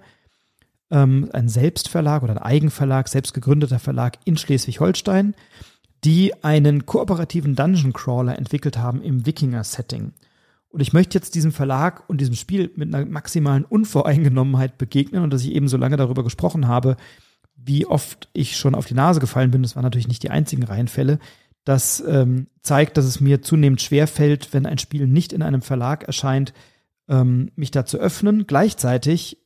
ähm, 0.91 1.31
ein 1.33 1.49
Selbstverlag 1.49 2.23
oder 2.23 2.33
ein 2.33 2.43
Eigenverlag, 2.43 3.09
selbst 3.09 3.33
gegründeter 3.33 3.79
Verlag 3.79 4.19
in 4.27 4.37
Schleswig-Holstein, 4.37 5.35
die 6.05 6.45
einen 6.45 6.85
kooperativen 6.85 7.57
Dungeon 7.57 7.95
Crawler 7.95 8.37
entwickelt 8.37 8.77
haben 8.77 9.01
im 9.01 9.25
Wikinger-Setting. 9.25 10.13
Und 10.69 10.81
ich 10.81 10.93
möchte 10.93 11.17
jetzt 11.17 11.35
diesem 11.35 11.53
Verlag 11.53 12.05
und 12.07 12.21
diesem 12.21 12.35
Spiel 12.35 12.71
mit 12.77 12.95
einer 12.95 13.07
maximalen 13.07 13.65
Unvoreingenommenheit 13.65 14.77
begegnen 14.77 15.23
und 15.23 15.33
dass 15.33 15.43
ich 15.43 15.53
eben 15.53 15.69
so 15.69 15.79
lange 15.79 15.97
darüber 15.97 16.23
gesprochen 16.23 16.69
habe, 16.69 16.99
wie 17.57 17.87
oft 17.87 18.29
ich 18.35 18.59
schon 18.59 18.75
auf 18.75 18.85
die 18.85 18.95
Nase 18.95 19.21
gefallen 19.21 19.53
bin. 19.53 19.63
Das 19.63 19.75
waren 19.75 19.85
natürlich 19.85 20.09
nicht 20.09 20.23
die 20.23 20.31
einzigen 20.31 20.65
Reihenfälle. 20.65 21.19
Das 21.65 22.05
ähm, 22.07 22.49
zeigt, 22.61 22.99
dass 22.99 23.07
es 23.07 23.23
mir 23.23 23.41
zunehmend 23.41 23.81
schwer 23.81 24.07
fällt, 24.07 24.53
wenn 24.53 24.67
ein 24.67 24.77
Spiel 24.77 25.07
nicht 25.07 25.33
in 25.33 25.41
einem 25.41 25.63
Verlag 25.63 26.05
erscheint, 26.05 26.53
ähm, 27.11 27.51
mich 27.57 27.71
da 27.71 27.85
zu 27.85 27.99
öffnen. 27.99 28.47
Gleichzeitig 28.47 29.39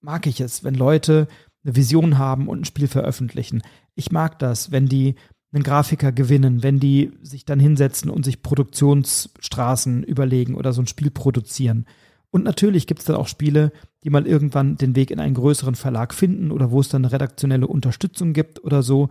mag 0.00 0.26
ich 0.26 0.40
es, 0.40 0.64
wenn 0.64 0.74
Leute 0.74 1.28
eine 1.64 1.76
Vision 1.76 2.18
haben 2.18 2.48
und 2.48 2.60
ein 2.60 2.64
Spiel 2.64 2.88
veröffentlichen. 2.88 3.62
Ich 3.94 4.12
mag 4.12 4.38
das, 4.38 4.70
wenn 4.70 4.86
die 4.86 5.14
einen 5.52 5.62
Grafiker 5.62 6.12
gewinnen, 6.12 6.62
wenn 6.62 6.80
die 6.80 7.12
sich 7.22 7.44
dann 7.44 7.60
hinsetzen 7.60 8.10
und 8.10 8.24
sich 8.24 8.42
Produktionsstraßen 8.42 10.02
überlegen 10.02 10.56
oder 10.56 10.72
so 10.72 10.82
ein 10.82 10.88
Spiel 10.88 11.10
produzieren. 11.10 11.86
Und 12.30 12.42
natürlich 12.42 12.88
gibt 12.88 13.00
es 13.00 13.06
dann 13.06 13.16
auch 13.16 13.28
Spiele, 13.28 13.70
die 14.02 14.10
mal 14.10 14.26
irgendwann 14.26 14.76
den 14.76 14.96
Weg 14.96 15.12
in 15.12 15.20
einen 15.20 15.34
größeren 15.34 15.76
Verlag 15.76 16.12
finden 16.12 16.50
oder 16.50 16.72
wo 16.72 16.80
es 16.80 16.88
dann 16.88 17.04
eine 17.04 17.12
redaktionelle 17.12 17.68
Unterstützung 17.68 18.32
gibt 18.32 18.64
oder 18.64 18.82
so. 18.82 19.08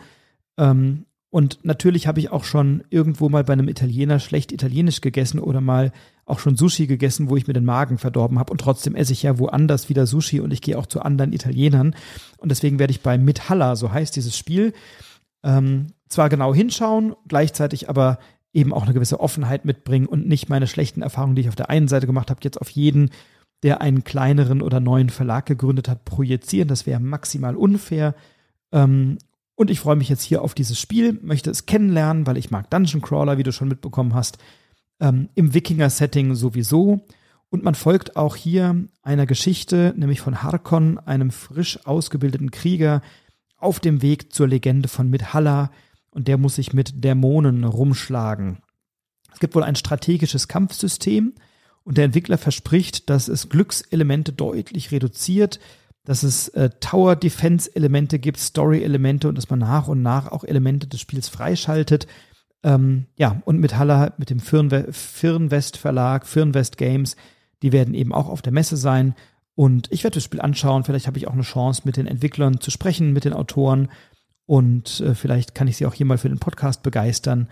Ähm, 0.58 1.06
und 1.30 1.64
natürlich 1.64 2.06
habe 2.06 2.20
ich 2.20 2.32
auch 2.32 2.44
schon 2.44 2.84
irgendwo 2.90 3.30
mal 3.30 3.46
bei 3.46 3.54
einem 3.54 3.70
Italiener 3.70 4.20
schlecht 4.20 4.52
Italienisch 4.52 5.00
gegessen 5.00 5.40
oder 5.40 5.62
mal 5.62 5.94
auch 6.26 6.40
schon 6.40 6.56
Sushi 6.56 6.88
gegessen, 6.88 7.30
wo 7.30 7.36
ich 7.36 7.48
mir 7.48 7.54
den 7.54 7.66
Magen 7.66 7.98
verdorben 7.98 8.40
habe. 8.40 8.52
Und 8.52 8.62
trotzdem 8.62 8.96
esse 8.96 9.14
ich 9.14 9.24
ja 9.24 9.40
woanders 9.40 9.90
wieder 9.90 10.08
Sushi 10.08 10.40
und 10.40 10.52
ich 10.52 10.62
gehe 10.62 10.78
auch 10.78 10.86
zu 10.86 11.02
anderen 11.02 11.34
Italienern. 11.34 11.96
Und 12.38 12.50
deswegen 12.50 12.80
werde 12.80 12.92
ich 12.92 13.02
bei 13.02 13.18
Mithalla, 13.18 13.76
so 13.76 13.92
heißt 13.92 14.16
dieses 14.16 14.38
Spiel, 14.38 14.74
ähm, 15.44 15.88
zwar 16.08 16.30
genau 16.30 16.54
hinschauen, 16.54 17.16
gleichzeitig 17.28 17.90
aber 17.90 18.20
eben 18.54 18.72
auch 18.72 18.84
eine 18.84 18.94
gewisse 18.94 19.20
Offenheit 19.20 19.66
mitbringen 19.66 20.06
und 20.06 20.28
nicht 20.28 20.48
meine 20.48 20.68
schlechten 20.68 21.02
Erfahrungen, 21.02 21.36
die 21.36 21.42
ich 21.42 21.50
auf 21.50 21.56
der 21.56 21.70
einen 21.70 21.88
Seite 21.88 22.06
gemacht 22.06 22.30
habe, 22.30 22.40
jetzt 22.44 22.62
auf 22.62 22.70
jeden, 22.70 23.10
der 23.64 23.82
einen 23.82 24.04
kleineren 24.04 24.62
oder 24.62 24.80
neuen 24.80 25.10
Verlag 25.10 25.46
gegründet 25.46 25.90
hat, 25.90 26.06
projizieren. 26.06 26.68
Das 26.68 26.86
wäre 26.86 27.00
maximal 27.00 27.56
unfair. 27.56 28.16
Ähm, 28.72 29.18
und 29.56 29.70
ich 29.70 29.80
freue 29.80 29.96
mich 29.96 30.10
jetzt 30.10 30.24
hier 30.24 30.42
auf 30.42 30.54
dieses 30.54 30.80
Spiel, 30.80 31.20
möchte 31.22 31.50
es 31.50 31.66
kennenlernen, 31.66 32.26
weil 32.26 32.38
ich 32.38 32.52
mag 32.52 32.70
Dungeon 32.70 33.02
Crawler, 33.02 33.38
wie 33.38 33.44
du 33.44 33.52
schon 33.52 33.68
mitbekommen 33.68 34.14
hast, 34.14 34.38
ähm, 35.04 35.30
im 35.36 35.54
Wikinger-Setting 35.54 36.34
sowieso. 36.34 37.06
Und 37.50 37.64
man 37.64 37.76
folgt 37.76 38.16
auch 38.16 38.36
hier 38.36 38.88
einer 39.04 39.28
Geschichte, 39.28 39.94
nämlich 39.96 40.22
von 40.22 40.42
Harkon, 40.42 40.98
einem 40.98 41.30
frisch 41.30 41.86
ausgebildeten 41.86 42.50
Krieger, 42.50 43.04
auf 43.58 43.80
dem 43.80 44.02
Weg 44.02 44.34
zur 44.34 44.48
Legende 44.48 44.90
von 44.90 45.10
Midhalla 45.10 45.72
und 46.10 46.28
der 46.28 46.38
muss 46.38 46.56
sich 46.56 46.74
mit 46.74 47.04
Dämonen 47.04 47.64
rumschlagen. 47.64 48.58
Es 49.32 49.40
gibt 49.40 49.56
wohl 49.56 49.64
ein 49.64 49.76
strategisches 49.76 50.48
Kampfsystem 50.48 51.34
und 51.84 51.98
der 51.98 52.06
Entwickler 52.06 52.38
verspricht, 52.38 53.10
dass 53.10 53.28
es 53.28 53.50
Glückselemente 53.50 54.34
deutlich 54.34 54.92
reduziert, 54.92 55.60
dass 56.06 56.24
es 56.24 56.50
äh, 56.50 56.70
Tower 56.82 57.16
Defense 57.16 57.74
Elemente 57.74 58.20
gibt, 58.20 58.40
Story 58.40 58.84
Elemente 58.84 59.30
und 59.30 59.38
dass 59.38 59.50
man 59.50 59.60
nach 59.60 59.88
und 59.88 60.02
nach 60.02 60.32
auch 60.32 60.44
Elemente 60.44 60.88
des 60.88 61.00
Spiels 61.00 61.30
freischaltet. 61.30 62.08
Ähm, 62.64 63.06
ja, 63.18 63.42
und 63.46 63.60
mit 63.60 63.78
Haller, 63.78 64.14
mit 64.18 64.30
dem 64.30 64.40
Firnwest 64.40 65.78
Verlag, 65.78 66.26
Firnwest 66.26 66.78
Games, 66.78 67.16
die 67.62 67.72
werden 67.72 67.94
eben 67.94 68.14
auch 68.14 68.30
auf 68.30 68.42
der 68.42 68.54
Messe 68.54 68.78
sein. 68.78 69.16
Und 69.56 69.92
ich 69.92 70.04
werde 70.04 70.16
das 70.16 70.24
Spiel 70.24 70.42
anschauen. 70.42 70.84
Vielleicht 70.84 71.08
habe 71.08 71.18
ich 71.18 71.28
auch 71.28 71.34
eine 71.34 71.44
Chance, 71.44 71.84
mit 71.86 71.98
den 71.98 72.08
Entwicklern 72.08 72.60
zu 72.60 72.72
sprechen, 72.72 73.14
mit 73.14 73.26
den 73.26 73.34
Autoren. 73.34 73.90
Und 74.46 75.02
äh, 75.02 75.16
vielleicht 75.16 75.56
kann 75.56 75.68
ich 75.68 75.78
sie 75.78 75.86
auch 75.86 75.94
hier 75.94 76.06
mal 76.06 76.18
für 76.18 76.30
den 76.30 76.40
Podcast 76.40 76.84
begeistern. 76.84 77.48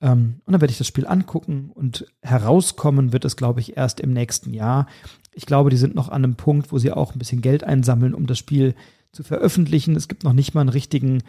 Ähm, 0.00 0.40
und 0.44 0.52
dann 0.52 0.60
werde 0.60 0.72
ich 0.72 0.78
das 0.78 0.86
Spiel 0.86 1.06
angucken 1.06 1.70
und 1.72 2.06
herauskommen 2.22 3.12
wird 3.12 3.24
es, 3.24 3.36
glaube 3.36 3.60
ich, 3.60 3.76
erst 3.76 4.00
im 4.00 4.12
nächsten 4.12 4.52
Jahr. 4.52 4.86
Ich 5.32 5.46
glaube, 5.46 5.70
die 5.70 5.76
sind 5.76 5.94
noch 5.94 6.08
an 6.08 6.24
einem 6.24 6.34
Punkt, 6.36 6.72
wo 6.72 6.78
sie 6.78 6.92
auch 6.92 7.14
ein 7.14 7.18
bisschen 7.18 7.40
Geld 7.40 7.64
einsammeln, 7.64 8.14
um 8.14 8.26
das 8.26 8.38
Spiel 8.38 8.74
zu 9.12 9.22
veröffentlichen. 9.22 9.96
Es 9.96 10.08
gibt 10.08 10.24
noch 10.24 10.32
nicht 10.32 10.54
mal 10.54 10.62
einen 10.62 10.70
richtigen 10.70 11.22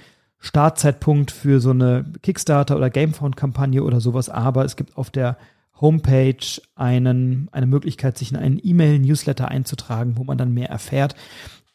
Startzeitpunkt 0.45 1.31
für 1.31 1.59
so 1.59 1.71
eine 1.71 2.05
Kickstarter- 2.21 2.77
oder 2.77 2.91
Gamefound-Kampagne 2.91 3.83
oder 3.83 3.99
sowas, 3.99 4.29
aber 4.29 4.63
es 4.63 4.75
gibt 4.75 4.95
auf 4.95 5.09
der 5.09 5.37
Homepage 5.81 6.61
einen, 6.75 7.49
eine 7.51 7.65
Möglichkeit, 7.65 8.17
sich 8.17 8.31
in 8.31 8.37
einen 8.37 8.59
E-Mail-Newsletter 8.61 9.47
einzutragen, 9.47 10.17
wo 10.17 10.23
man 10.23 10.37
dann 10.37 10.53
mehr 10.53 10.69
erfährt. 10.69 11.15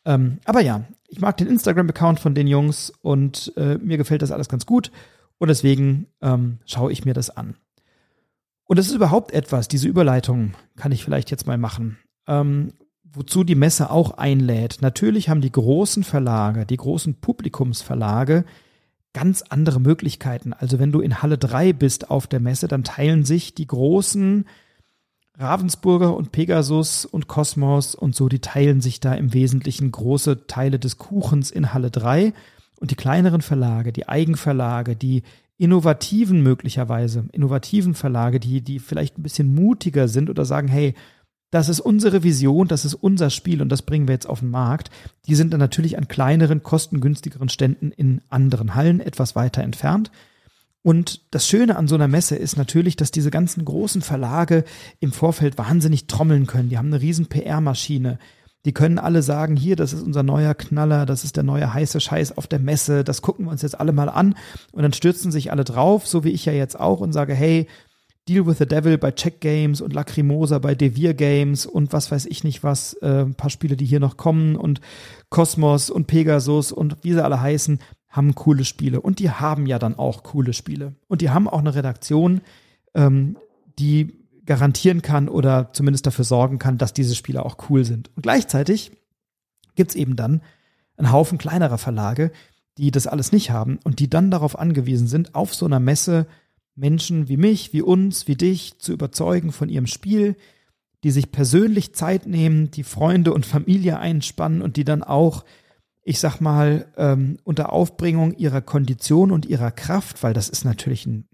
Ähm, 0.05 0.39
aber 0.45 0.61
ja, 0.61 0.85
ich 1.09 1.21
mag 1.21 1.37
den 1.37 1.49
Instagram-Account 1.49 2.21
von 2.21 2.35
den 2.35 2.47
Jungs 2.47 2.93
und 3.03 3.53
äh, 3.57 3.77
mir 3.79 3.97
gefällt 3.97 4.23
das 4.23 4.31
alles 4.31 4.49
ganz 4.49 4.67
gut 4.67 4.93
und 5.39 5.49
deswegen 5.49 6.07
ähm, 6.23 6.59
schaue 6.65 6.93
ich 6.93 7.05
mir 7.05 7.13
das 7.13 7.29
an. 7.29 7.57
Und 8.65 8.79
das 8.79 8.87
ist 8.87 8.95
überhaupt 8.95 9.33
etwas, 9.33 9.67
diese 9.67 9.89
Überleitung 9.89 10.55
kann 10.77 10.93
ich 10.93 11.05
vielleicht 11.05 11.33
jetzt 11.33 11.49
mal 11.49 11.59
machen, 11.59 11.99
ähm, 12.29 12.73
wozu 13.13 13.45
die 13.45 13.55
Messe 13.55 13.91
auch 13.91 14.13
einlädt. 14.19 14.79
Natürlich 14.81 15.29
haben 15.29 15.41
die 15.41 15.53
großen 15.53 16.05
Verlage, 16.05 16.67
die 16.67 16.77
großen 16.77 17.15
Publikumsverlage 17.15 18.45
ganz 19.13 19.43
andere 19.43 19.81
Möglichkeiten. 19.81 20.53
Also 20.53 20.79
wenn 20.79 20.93
du 20.93 21.01
in 21.01 21.21
Halle 21.23 21.39
3 21.39 21.73
bist 21.73 22.11
auf 22.11 22.27
der 22.27 22.41
Messe, 22.41 22.69
dann 22.69 22.85
teilen 22.85 23.25
sich 23.25 23.55
die 23.55 23.67
großen 23.67 24.45
Ravensburger 25.37 26.15
und 26.15 26.33
Pegasus 26.33 27.07
und 27.07 27.27
Kosmos 27.27 27.95
und 27.95 28.15
so, 28.15 28.29
die 28.29 28.41
teilen 28.41 28.81
sich 28.81 29.01
da 29.01 29.15
im 29.15 29.33
Wesentlichen 29.33 29.91
große 29.91 30.47
Teile 30.47 30.79
des 30.79 30.99
Kuchens 30.99 31.51
in 31.51 31.73
Halle 31.73 31.91
3 31.91 32.35
und 32.79 32.91
die 32.91 32.97
kleineren 32.97 33.41
Verlage, 33.41 33.93
die 33.93 34.09
Eigenverlage, 34.09 34.97
die 34.97 35.23
innovativen 35.57 36.43
möglicherweise, 36.43 37.25
innovativen 37.33 37.95
Verlage, 37.95 38.39
die, 38.39 38.61
die 38.61 38.79
vielleicht 38.79 39.19
ein 39.19 39.23
bisschen 39.23 39.55
mutiger 39.55 40.09
sind 40.09 40.31
oder 40.31 40.45
sagen, 40.45 40.69
hey, 40.69 40.95
das 41.51 41.69
ist 41.69 41.81
unsere 41.81 42.23
Vision, 42.23 42.69
das 42.69 42.85
ist 42.85 42.95
unser 42.95 43.31
Spiel 43.31 43.61
und 43.61 43.71
das 43.71 43.83
bringen 43.83 44.07
wir 44.07 44.15
jetzt 44.15 44.29
auf 44.29 44.41
den 44.41 44.51
Markt. 44.51 44.91
Die 45.27 45.35
sind 45.35 45.53
dann 45.53 45.61
natürlich 45.61 45.99
an 45.99 46.09
kleineren, 46.09 46.63
kostengünstigeren 46.63 47.49
Ständen 47.49 47.91
in 47.91 48.21
anderen 48.29 48.75
Hallen 48.75 49.01
etwas 49.01 49.35
weiter 49.35 49.63
entfernt. 49.63 50.11
Und 50.83 51.21
das 51.31 51.47
Schöne 51.47 51.77
an 51.77 51.89
so 51.89 51.97
einer 51.97 52.09
Messe 52.09 52.37
ist 52.37 52.57
natürlich, 52.57 52.97
dass 52.97 53.11
diese 53.11 53.31
ganzen 53.31 53.65
großen 53.65 54.01
Verlage 54.01 54.65
im 55.01 55.13
Vorfeld 55.13 55.59
wahnsinnig 55.59 56.07
trommeln 56.07 56.47
können. 56.47 56.71
Die 56.71 56.79
haben 56.79 56.87
eine 56.87 57.03
riesen 57.03 57.27
PR-Maschine. 57.27 58.19
Die 58.65 58.73
können 58.73 58.99
alle 58.99 59.23
sagen, 59.23 59.57
hier, 59.57 59.75
das 59.75 59.93
ist 59.93 60.03
unser 60.03 60.23
neuer 60.23 60.55
Knaller, 60.55 61.07
das 61.07 61.25
ist 61.25 61.37
der 61.37 61.43
neue 61.43 61.73
heiße 61.73 61.99
Scheiß 61.99 62.37
auf 62.37 62.47
der 62.47 62.59
Messe, 62.59 63.05
das 63.05 63.23
gucken 63.23 63.47
wir 63.47 63.53
uns 63.53 63.63
jetzt 63.63 63.79
alle 63.81 63.93
mal 63.93 64.11
an. 64.11 64.37
Und 64.73 64.83
dann 64.83 64.93
stürzen 64.93 65.33
sich 65.33 65.51
alle 65.51 65.65
drauf, 65.65 66.07
so 66.07 66.25
wie 66.25 66.31
ich 66.31 66.45
ja 66.45 66.53
jetzt 66.53 66.79
auch, 66.79 67.01
und 67.01 67.13
sage, 67.13 67.35
hey, 67.35 67.67
Deal 68.29 68.47
with 68.47 68.59
the 68.59 68.67
Devil 68.67 68.99
bei 68.99 69.11
Check 69.11 69.41
Games 69.41 69.81
und 69.81 69.93
Lacrimosa 69.93 70.59
bei 70.59 70.75
Devir 70.75 71.15
Games 71.15 71.67
und 71.67 71.93
was 71.93 72.11
weiß 72.11 72.27
ich 72.27 72.45
nicht 72.45 72.63
was, 72.63 72.95
äh, 73.03 73.23
ein 73.23 73.35
paar 73.35 73.51
Spiele, 73.51 73.77
die 73.77 73.87
hier 73.87 74.01
noch 74.01 74.17
kommen 74.17 74.57
und 74.57 74.81
Cosmos 75.31 75.91
und 75.91 76.07
Pegasus 76.07 76.71
und 76.71 76.99
wie 77.03 77.13
sie 77.13 77.25
alle 77.25 77.41
heißen, 77.41 77.81
haben 78.09 78.35
coole 78.35 78.65
Spiele 78.65 79.01
und 79.01 79.19
die 79.19 79.31
haben 79.31 79.67
ja 79.67 79.79
dann 79.79 79.99
auch 79.99 80.23
coole 80.23 80.53
Spiele 80.53 80.95
und 81.09 81.23
die 81.23 81.31
haben 81.31 81.49
auch 81.49 81.61
eine 81.61 81.75
Redaktion, 81.75 82.41
ähm, 82.95 83.37
die 83.79 84.21
garantieren 84.47 85.01
kann 85.01 85.29
oder 85.29 85.73
zumindest 85.73 86.07
dafür 86.07 86.25
sorgen 86.25 86.59
kann, 86.59 86.77
dass 86.77 86.93
diese 86.93 87.15
Spiele 87.15 87.45
auch 87.45 87.71
cool 87.71 87.85
sind. 87.85 88.11
Und 88.17 88.23
gleichzeitig 88.23 88.91
gibt 89.77 89.91
es 89.91 89.97
eben 89.97 90.17
dann 90.17 90.43
einen 90.97 91.13
Haufen 91.13 91.39
kleinerer 91.39 91.79
Verlage, 91.79 92.33
die 92.79 92.91
das 92.91 93.07
alles 93.07 93.33
nicht 93.33 93.51
haben 93.51 93.79
und 93.85 93.99
die 93.99 94.11
dann 94.11 94.31
darauf 94.31 94.59
angewiesen 94.59 95.07
sind, 95.07 95.35
auf 95.35 95.55
so 95.55 95.67
einer 95.67 95.81
Messe 95.81 96.27
Menschen 96.81 97.29
wie 97.29 97.37
mich, 97.37 97.73
wie 97.73 97.83
uns, 97.83 98.27
wie 98.27 98.37
dich 98.37 98.79
zu 98.79 98.93
überzeugen 98.93 99.53
von 99.53 99.69
ihrem 99.69 99.87
Spiel, 99.87 100.37
die 101.05 101.11
sich 101.11 101.31
persönlich 101.31 101.95
Zeit 101.95 102.27
nehmen, 102.27 102.71
die 102.71 102.83
Freunde 102.83 103.33
und 103.33 103.47
Familie 103.47 103.99
einspannen 103.99 104.63
und 104.63 104.77
die 104.77 104.85
dann 104.85 105.03
auch 105.03 105.45
ich 106.03 106.19
sag 106.19 106.41
mal, 106.41 106.87
ähm, 106.97 107.37
unter 107.45 107.73
Aufbringung 107.73 108.33
ihrer 108.35 108.63
Kondition 108.63 109.31
und 109.31 109.47
ihrer 109.47 109.71
Kraft, 109.71 110.23
weil 110.23 110.33
das 110.33 110.49
ist 110.49 110.65
natürlich 110.65 111.07
ein, 111.07 111.29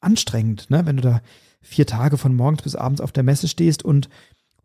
anstrengend, 0.00 0.70
ne? 0.70 0.86
wenn 0.86 0.96
du 0.96 1.02
da 1.02 1.20
vier 1.60 1.86
Tage 1.86 2.16
von 2.16 2.34
morgens 2.34 2.62
bis 2.62 2.76
abends 2.76 3.00
auf 3.00 3.12
der 3.12 3.22
Messe 3.22 3.48
stehst 3.48 3.84
und 3.84 4.08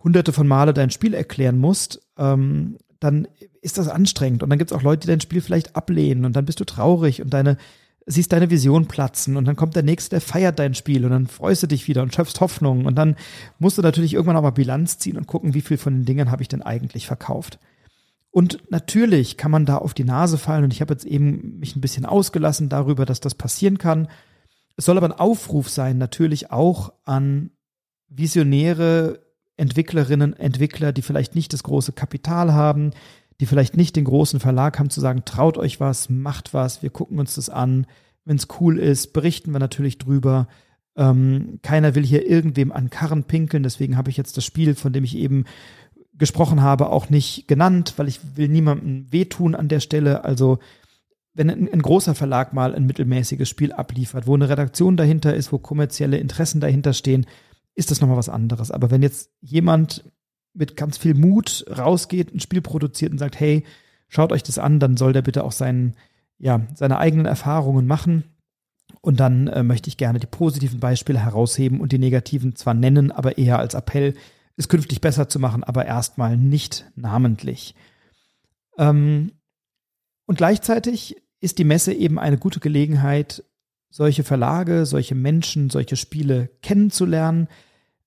hunderte 0.04 0.34
von 0.34 0.48
Male 0.48 0.74
dein 0.74 0.90
Spiel 0.90 1.14
erklären 1.14 1.58
musst, 1.58 2.02
ähm, 2.18 2.78
dann 3.00 3.28
ist 3.62 3.78
das 3.78 3.88
anstrengend. 3.88 4.44
Und 4.44 4.50
dann 4.50 4.60
gibt 4.60 4.72
es 4.72 4.78
auch 4.78 4.84
Leute, 4.84 5.02
die 5.02 5.08
dein 5.08 5.22
Spiel 5.22 5.42
vielleicht 5.42 5.76
ablehnen 5.76 6.26
und 6.26 6.36
dann 6.36 6.46
bist 6.46 6.60
du 6.60 6.66
traurig 6.66 7.22
und 7.22 7.32
deine, 7.34 7.58
siehst 8.06 8.34
deine 8.34 8.50
Vision 8.50 8.88
platzen 8.88 9.38
und 9.38 9.46
dann 9.46 9.56
kommt 9.56 9.76
der 9.76 9.84
nächste, 9.84 10.12
der 10.12 10.22
feiert 10.22 10.60
dein 10.60 10.74
Spiel 10.74 11.06
und 11.06 11.12
dann 11.12 11.28
freust 11.28 11.64
du 11.64 11.68
dich 11.68 11.88
wieder 11.88 12.02
und 12.02 12.14
schöpfst 12.14 12.40
Hoffnung 12.40 12.86
und 12.86 12.96
dann 12.96 13.16
musst 13.60 13.78
du 13.78 13.82
natürlich 13.82 14.14
irgendwann 14.14 14.38
auch 14.38 14.42
mal 14.42 14.52
Bilanz 14.52 14.98
ziehen 14.98 15.18
und 15.18 15.28
gucken, 15.28 15.54
wie 15.54 15.62
viel 15.62 15.78
von 15.78 15.94
den 15.94 16.06
Dingen 16.06 16.32
habe 16.32 16.42
ich 16.42 16.48
denn 16.48 16.62
eigentlich 16.62 17.06
verkauft. 17.06 17.60
Und 18.32 18.72
natürlich 18.72 19.38
kann 19.38 19.52
man 19.52 19.66
da 19.66 19.78
auf 19.78 19.94
die 19.94 20.06
Nase 20.06 20.38
fallen 20.38 20.64
und 20.64 20.74
ich 20.74 20.82
habe 20.82 20.94
jetzt 20.94 21.06
eben 21.06 21.60
mich 21.60 21.76
ein 21.76 21.82
bisschen 21.82 22.06
ausgelassen 22.06 22.70
darüber, 22.70 23.06
dass 23.06 23.20
das 23.20 23.36
passieren 23.36 23.78
kann. 23.78 24.08
Es 24.78 24.86
soll 24.86 24.98
aber 24.98 25.08
ein 25.08 25.20
Aufruf 25.20 25.70
sein, 25.70 25.98
natürlich 25.98 26.50
auch 26.50 26.94
an 27.04 27.52
visionäre 28.08 29.20
Entwicklerinnen, 29.58 30.34
Entwickler, 30.34 30.92
die 30.92 31.02
vielleicht 31.02 31.36
nicht 31.36 31.54
das 31.54 31.64
große 31.64 31.92
Kapital 31.92 32.54
haben, 32.54 32.92
die 33.42 33.48
vielleicht 33.48 33.76
nicht 33.76 33.96
den 33.96 34.06
großen 34.06 34.40
Verlag 34.40 34.78
haben, 34.80 34.92
zu 34.92 35.02
sagen, 35.02 35.24
traut 35.26 35.58
euch 35.58 35.80
was, 35.80 36.10
macht 36.10 36.54
was, 36.54 36.84
wir 36.84 36.92
gucken 36.92 37.20
uns 37.20 37.36
das 37.36 37.50
an. 37.50 37.88
Wenn 38.24 38.38
es 38.38 38.48
cool 38.60 38.78
ist, 38.78 39.14
berichten 39.14 39.52
wir 39.52 39.60
natürlich 39.60 39.98
drüber. 39.98 40.48
Ähm, 40.96 41.60
keiner 41.64 41.96
will 41.96 42.06
hier 42.06 42.30
irgendwem 42.30 42.72
an 42.72 42.92
Karren 42.92 43.24
pinkeln, 43.24 43.64
deswegen 43.64 43.98
habe 43.98 44.12
ich 44.12 44.18
jetzt 44.18 44.38
das 44.38 44.46
Spiel, 44.46 44.76
von 44.76 44.94
dem 44.94 45.04
ich 45.04 45.18
eben 45.18 45.46
gesprochen 46.14 46.62
habe, 46.62 46.90
auch 46.92 47.10
nicht 47.10 47.48
genannt, 47.48 47.94
weil 47.98 48.08
ich 48.08 48.20
will 48.36 48.48
niemandem 48.48 49.12
wehtun 49.12 49.56
an 49.56 49.70
der 49.70 49.80
Stelle. 49.80 50.24
Also 50.24 50.60
wenn 51.34 51.50
ein, 51.50 51.68
ein, 51.74 51.82
großer 51.82 52.14
Verlag 52.14 52.54
mal 52.54 52.76
ein 52.76 52.86
mittelmäßiges 52.86 53.50
Spiel 53.50 53.72
abliefert, 53.72 54.28
wo 54.28 54.36
eine 54.36 54.50
Redaktion 54.50 54.98
dahinter 54.98 55.34
ist, 55.34 55.52
wo 55.52 55.58
kommerzielle 55.58 56.18
Interessen 56.18 56.62
dahinter 56.62 56.94
stehen, 56.94 57.26
ist 57.74 57.90
das 57.90 58.02
nochmal 58.02 58.18
was 58.18 58.30
anderes. 58.30 58.70
Aber 58.70 58.92
wenn 58.92 59.02
jetzt 59.02 59.32
jemand 59.40 60.04
mit 60.54 60.76
ganz 60.76 60.98
viel 60.98 61.14
Mut 61.14 61.66
rausgeht, 61.70 62.34
ein 62.34 62.40
Spiel 62.40 62.62
produziert 62.62 63.12
und 63.12 63.18
sagt, 63.18 63.40
hey, 63.40 63.64
schaut 64.08 64.32
euch 64.32 64.44
das 64.44 64.58
an, 64.60 64.80
dann 64.80 64.98
soll 64.98 65.14
der 65.14 65.22
bitte 65.22 65.44
auch 65.44 65.52
seinen, 65.52 65.96
ja, 66.38 66.62
seine 66.76 66.98
eigenen 66.98 67.26
Erfahrungen 67.26 67.88
machen. 67.88 68.24
Und 69.00 69.20
dann 69.20 69.48
äh, 69.48 69.64
möchte 69.64 69.88
ich 69.88 69.98
gerne 69.98 70.20
die 70.20 70.28
positiven 70.28 70.80
Beispiele 70.80 71.20
herausheben 71.20 71.80
und 71.80 71.92
die 71.92 72.00
negativen 72.00 72.56
zwar 72.56 72.74
nennen, 72.74 73.12
aber 73.12 73.38
eher 73.38 73.58
als 73.58 73.74
Appell, 73.74 74.14
es 74.58 74.68
künftig 74.68 75.02
besser 75.02 75.30
zu 75.30 75.40
machen, 75.40 75.64
aber 75.64 75.86
erstmal 75.86 76.38
nicht 76.38 76.86
namentlich. 76.96 77.74
Ähm, 78.78 79.32
und 80.26 80.38
gleichzeitig 80.38 81.16
ist 81.40 81.58
die 81.58 81.64
Messe 81.64 81.94
eben 81.94 82.20
eine 82.20 82.38
gute 82.38 82.60
Gelegenheit, 82.60 83.44
solche 83.90 84.24
Verlage, 84.24 84.86
solche 84.86 85.16
Menschen, 85.16 85.70
solche 85.70 85.96
Spiele 85.96 86.50
kennenzulernen. 86.62 87.48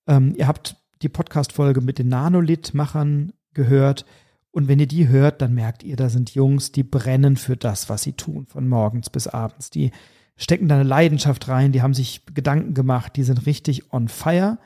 Ähm, 0.07 0.35
ihr 0.37 0.47
habt 0.47 0.77
die 1.03 1.09
Podcast-Folge 1.09 1.81
mit 1.81 1.99
den 1.99 2.09
Nanolith-Machern 2.09 3.33
gehört. 3.53 4.05
Und 4.51 4.69
wenn 4.69 4.79
ihr 4.79 4.87
die 4.87 5.09
hört, 5.09 5.43
dann 5.43 5.55
merkt 5.55 5.83
ihr, 5.83 5.97
da 5.97 6.09
sind 6.09 6.35
Jungs, 6.35 6.73
die 6.73 6.83
brennen 6.83 7.37
für 7.37 7.57
das, 7.57 7.89
was 7.89 8.03
sie 8.03 8.13
tun, 8.13 8.47
von 8.47 8.69
morgens 8.69 9.11
bis 9.11 9.27
abends. 9.27 9.71
Die 9.71 9.91
stecken 10.37 10.69
da 10.69 10.77
eine 10.77 10.85
Leidenschaft 10.85 11.49
rein, 11.49 11.73
die 11.73 11.83
haben 11.83 11.95
sich 11.95 12.25
Gedanken 12.33 12.75
gemacht, 12.75 13.17
die 13.17 13.25
sind 13.25 13.47
richtig 13.47 13.93
on 13.93 14.09
fire. 14.09 14.59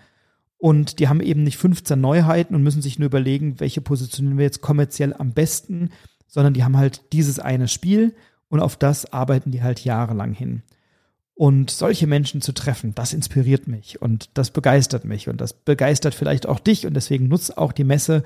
Und 0.59 0.99
die 0.99 1.09
haben 1.09 1.21
eben 1.21 1.45
nicht 1.45 1.57
15 1.57 2.01
Neuheiten 2.01 2.55
und 2.55 2.65
müssen 2.65 2.83
sich 2.83 2.99
nur 2.99 3.07
überlegen, 3.07 3.61
welche 3.61 3.81
positionieren 3.81 4.39
wir 4.39 4.45
jetzt 4.45 4.61
kommerziell 4.61 5.15
am 5.15 5.33
besten, 5.33 5.91
sondern 6.27 6.53
die 6.53 6.65
haben 6.65 6.77
halt 6.77 7.13
dieses 7.13 7.39
eine 7.39 7.69
Spiel 7.69 8.15
und 8.49 8.61
auf 8.61 8.77
das 8.77 9.13
arbeiten 9.13 9.53
die 9.53 9.63
halt 9.63 9.85
jahrelang 9.85 10.33
hin. 10.33 10.63
Und 11.39 11.71
solche 11.71 12.09
Menschen 12.09 12.41
zu 12.41 12.51
treffen, 12.51 12.97
das 12.97 13.13
inspiriert 13.13 13.69
mich 13.69 14.03
und 14.03 14.29
das 14.35 14.51
begeistert 14.51 15.05
mich 15.05 15.29
und 15.29 15.41
das 15.41 15.53
begeistert 15.53 16.17
vielleicht 16.17 16.47
auch 16.49 16.59
dich 16.59 16.85
und 16.85 16.95
deswegen 16.95 17.29
nutze 17.29 17.57
auch 17.57 17.71
die 17.71 17.85
Messe 17.85 18.25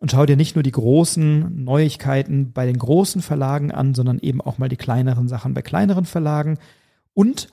und 0.00 0.10
schau 0.10 0.26
dir 0.26 0.36
nicht 0.36 0.56
nur 0.56 0.64
die 0.64 0.72
großen 0.72 1.62
Neuigkeiten 1.62 2.52
bei 2.52 2.66
den 2.66 2.76
großen 2.76 3.22
Verlagen 3.22 3.70
an, 3.70 3.94
sondern 3.94 4.18
eben 4.18 4.40
auch 4.40 4.58
mal 4.58 4.68
die 4.68 4.76
kleineren 4.76 5.28
Sachen 5.28 5.54
bei 5.54 5.62
kleineren 5.62 6.04
Verlagen. 6.04 6.58
Und 7.14 7.46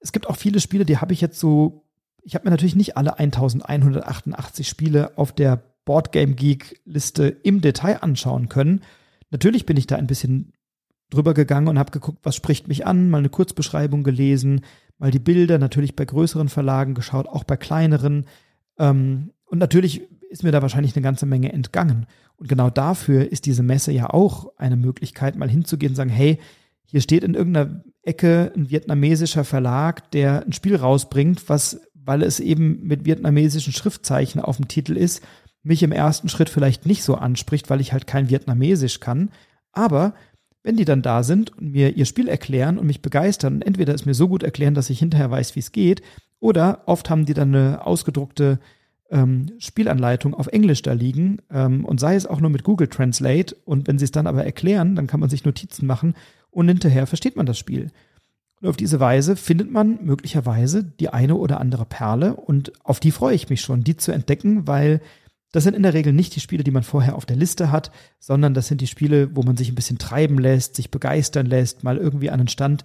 es 0.00 0.10
gibt 0.10 0.28
auch 0.28 0.36
viele 0.36 0.58
Spiele, 0.58 0.84
die 0.84 0.98
habe 0.98 1.12
ich 1.12 1.20
jetzt 1.20 1.38
so, 1.38 1.84
ich 2.24 2.34
habe 2.34 2.44
mir 2.44 2.50
natürlich 2.50 2.74
nicht 2.74 2.96
alle 2.96 3.20
1188 3.20 4.66
Spiele 4.66 5.16
auf 5.16 5.30
der 5.30 5.62
Boardgame 5.84 6.34
Geek 6.34 6.80
Liste 6.84 7.28
im 7.28 7.60
Detail 7.60 8.02
anschauen 8.02 8.48
können. 8.48 8.80
Natürlich 9.30 9.64
bin 9.64 9.76
ich 9.76 9.86
da 9.86 9.94
ein 9.94 10.08
bisschen 10.08 10.53
drüber 11.14 11.34
gegangen 11.34 11.68
und 11.68 11.78
habe 11.78 11.90
geguckt, 11.90 12.18
was 12.22 12.36
spricht 12.36 12.68
mich 12.68 12.86
an, 12.86 13.10
mal 13.10 13.18
eine 13.18 13.28
Kurzbeschreibung 13.28 14.02
gelesen, 14.02 14.62
mal 14.98 15.10
die 15.10 15.18
Bilder, 15.18 15.58
natürlich 15.58 15.96
bei 15.96 16.04
größeren 16.04 16.48
Verlagen 16.48 16.94
geschaut, 16.94 17.26
auch 17.26 17.44
bei 17.44 17.56
kleineren. 17.56 18.26
Ähm, 18.78 19.30
und 19.46 19.58
natürlich 19.58 20.02
ist 20.28 20.42
mir 20.42 20.52
da 20.52 20.62
wahrscheinlich 20.62 20.96
eine 20.96 21.02
ganze 21.02 21.26
Menge 21.26 21.52
entgangen. 21.52 22.06
Und 22.36 22.48
genau 22.48 22.70
dafür 22.70 23.30
ist 23.30 23.46
diese 23.46 23.62
Messe 23.62 23.92
ja 23.92 24.10
auch 24.10 24.52
eine 24.56 24.76
Möglichkeit, 24.76 25.36
mal 25.36 25.48
hinzugehen 25.48 25.92
und 25.92 25.96
sagen, 25.96 26.10
hey, 26.10 26.38
hier 26.84 27.00
steht 27.00 27.24
in 27.24 27.34
irgendeiner 27.34 27.82
Ecke 28.02 28.52
ein 28.56 28.70
vietnamesischer 28.70 29.44
Verlag, 29.44 30.10
der 30.10 30.44
ein 30.44 30.52
Spiel 30.52 30.76
rausbringt, 30.76 31.48
was, 31.48 31.80
weil 31.94 32.22
es 32.22 32.40
eben 32.40 32.82
mit 32.82 33.04
vietnamesischen 33.04 33.72
Schriftzeichen 33.72 34.40
auf 34.40 34.56
dem 34.56 34.68
Titel 34.68 34.96
ist, 34.96 35.22
mich 35.62 35.82
im 35.82 35.92
ersten 35.92 36.28
Schritt 36.28 36.50
vielleicht 36.50 36.84
nicht 36.84 37.02
so 37.02 37.14
anspricht, 37.14 37.70
weil 37.70 37.80
ich 37.80 37.92
halt 37.92 38.06
kein 38.06 38.28
Vietnamesisch 38.28 39.00
kann. 39.00 39.30
Aber 39.72 40.14
wenn 40.64 40.76
die 40.76 40.84
dann 40.84 41.02
da 41.02 41.22
sind 41.22 41.56
und 41.56 41.70
mir 41.70 41.96
ihr 41.96 42.06
Spiel 42.06 42.26
erklären 42.26 42.78
und 42.78 42.86
mich 42.86 43.02
begeistern 43.02 43.56
und 43.56 43.62
entweder 43.62 43.94
es 43.94 44.06
mir 44.06 44.14
so 44.14 44.26
gut 44.26 44.42
erklären, 44.42 44.74
dass 44.74 44.90
ich 44.90 44.98
hinterher 44.98 45.30
weiß, 45.30 45.54
wie 45.54 45.60
es 45.60 45.70
geht, 45.70 46.02
oder 46.40 46.82
oft 46.86 47.08
haben 47.08 47.26
die 47.26 47.34
dann 47.34 47.54
eine 47.54 47.86
ausgedruckte 47.86 48.58
ähm, 49.10 49.52
Spielanleitung 49.58 50.34
auf 50.34 50.46
Englisch 50.48 50.82
da 50.82 50.92
liegen 50.92 51.38
ähm, 51.50 51.84
und 51.84 52.00
sei 52.00 52.16
es 52.16 52.26
auch 52.26 52.40
nur 52.40 52.50
mit 52.50 52.64
Google 52.64 52.88
Translate 52.88 53.54
und 53.64 53.86
wenn 53.86 53.98
sie 53.98 54.06
es 54.06 54.10
dann 54.10 54.26
aber 54.26 54.44
erklären, 54.44 54.96
dann 54.96 55.06
kann 55.06 55.20
man 55.20 55.30
sich 55.30 55.44
Notizen 55.44 55.86
machen 55.86 56.14
und 56.50 56.68
hinterher 56.68 57.06
versteht 57.06 57.36
man 57.36 57.46
das 57.46 57.58
Spiel. 57.58 57.90
Und 58.60 58.68
auf 58.68 58.76
diese 58.76 59.00
Weise 59.00 59.36
findet 59.36 59.70
man 59.70 59.98
möglicherweise 60.02 60.84
die 60.84 61.10
eine 61.10 61.36
oder 61.36 61.60
andere 61.60 61.84
Perle 61.84 62.34
und 62.34 62.72
auf 62.84 63.00
die 63.00 63.10
freue 63.10 63.34
ich 63.34 63.50
mich 63.50 63.60
schon, 63.60 63.84
die 63.84 63.96
zu 63.96 64.12
entdecken, 64.12 64.66
weil 64.66 65.00
das 65.54 65.62
sind 65.62 65.76
in 65.76 65.84
der 65.84 65.94
Regel 65.94 66.12
nicht 66.12 66.34
die 66.34 66.40
Spiele, 66.40 66.64
die 66.64 66.72
man 66.72 66.82
vorher 66.82 67.14
auf 67.14 67.26
der 67.26 67.36
Liste 67.36 67.70
hat, 67.70 67.92
sondern 68.18 68.54
das 68.54 68.66
sind 68.66 68.80
die 68.80 68.88
Spiele, 68.88 69.36
wo 69.36 69.44
man 69.44 69.56
sich 69.56 69.68
ein 69.68 69.76
bisschen 69.76 69.98
treiben 69.98 70.36
lässt, 70.36 70.74
sich 70.74 70.90
begeistern 70.90 71.46
lässt, 71.46 71.84
mal 71.84 71.96
irgendwie 71.96 72.26
den 72.26 72.48
Stand 72.48 72.82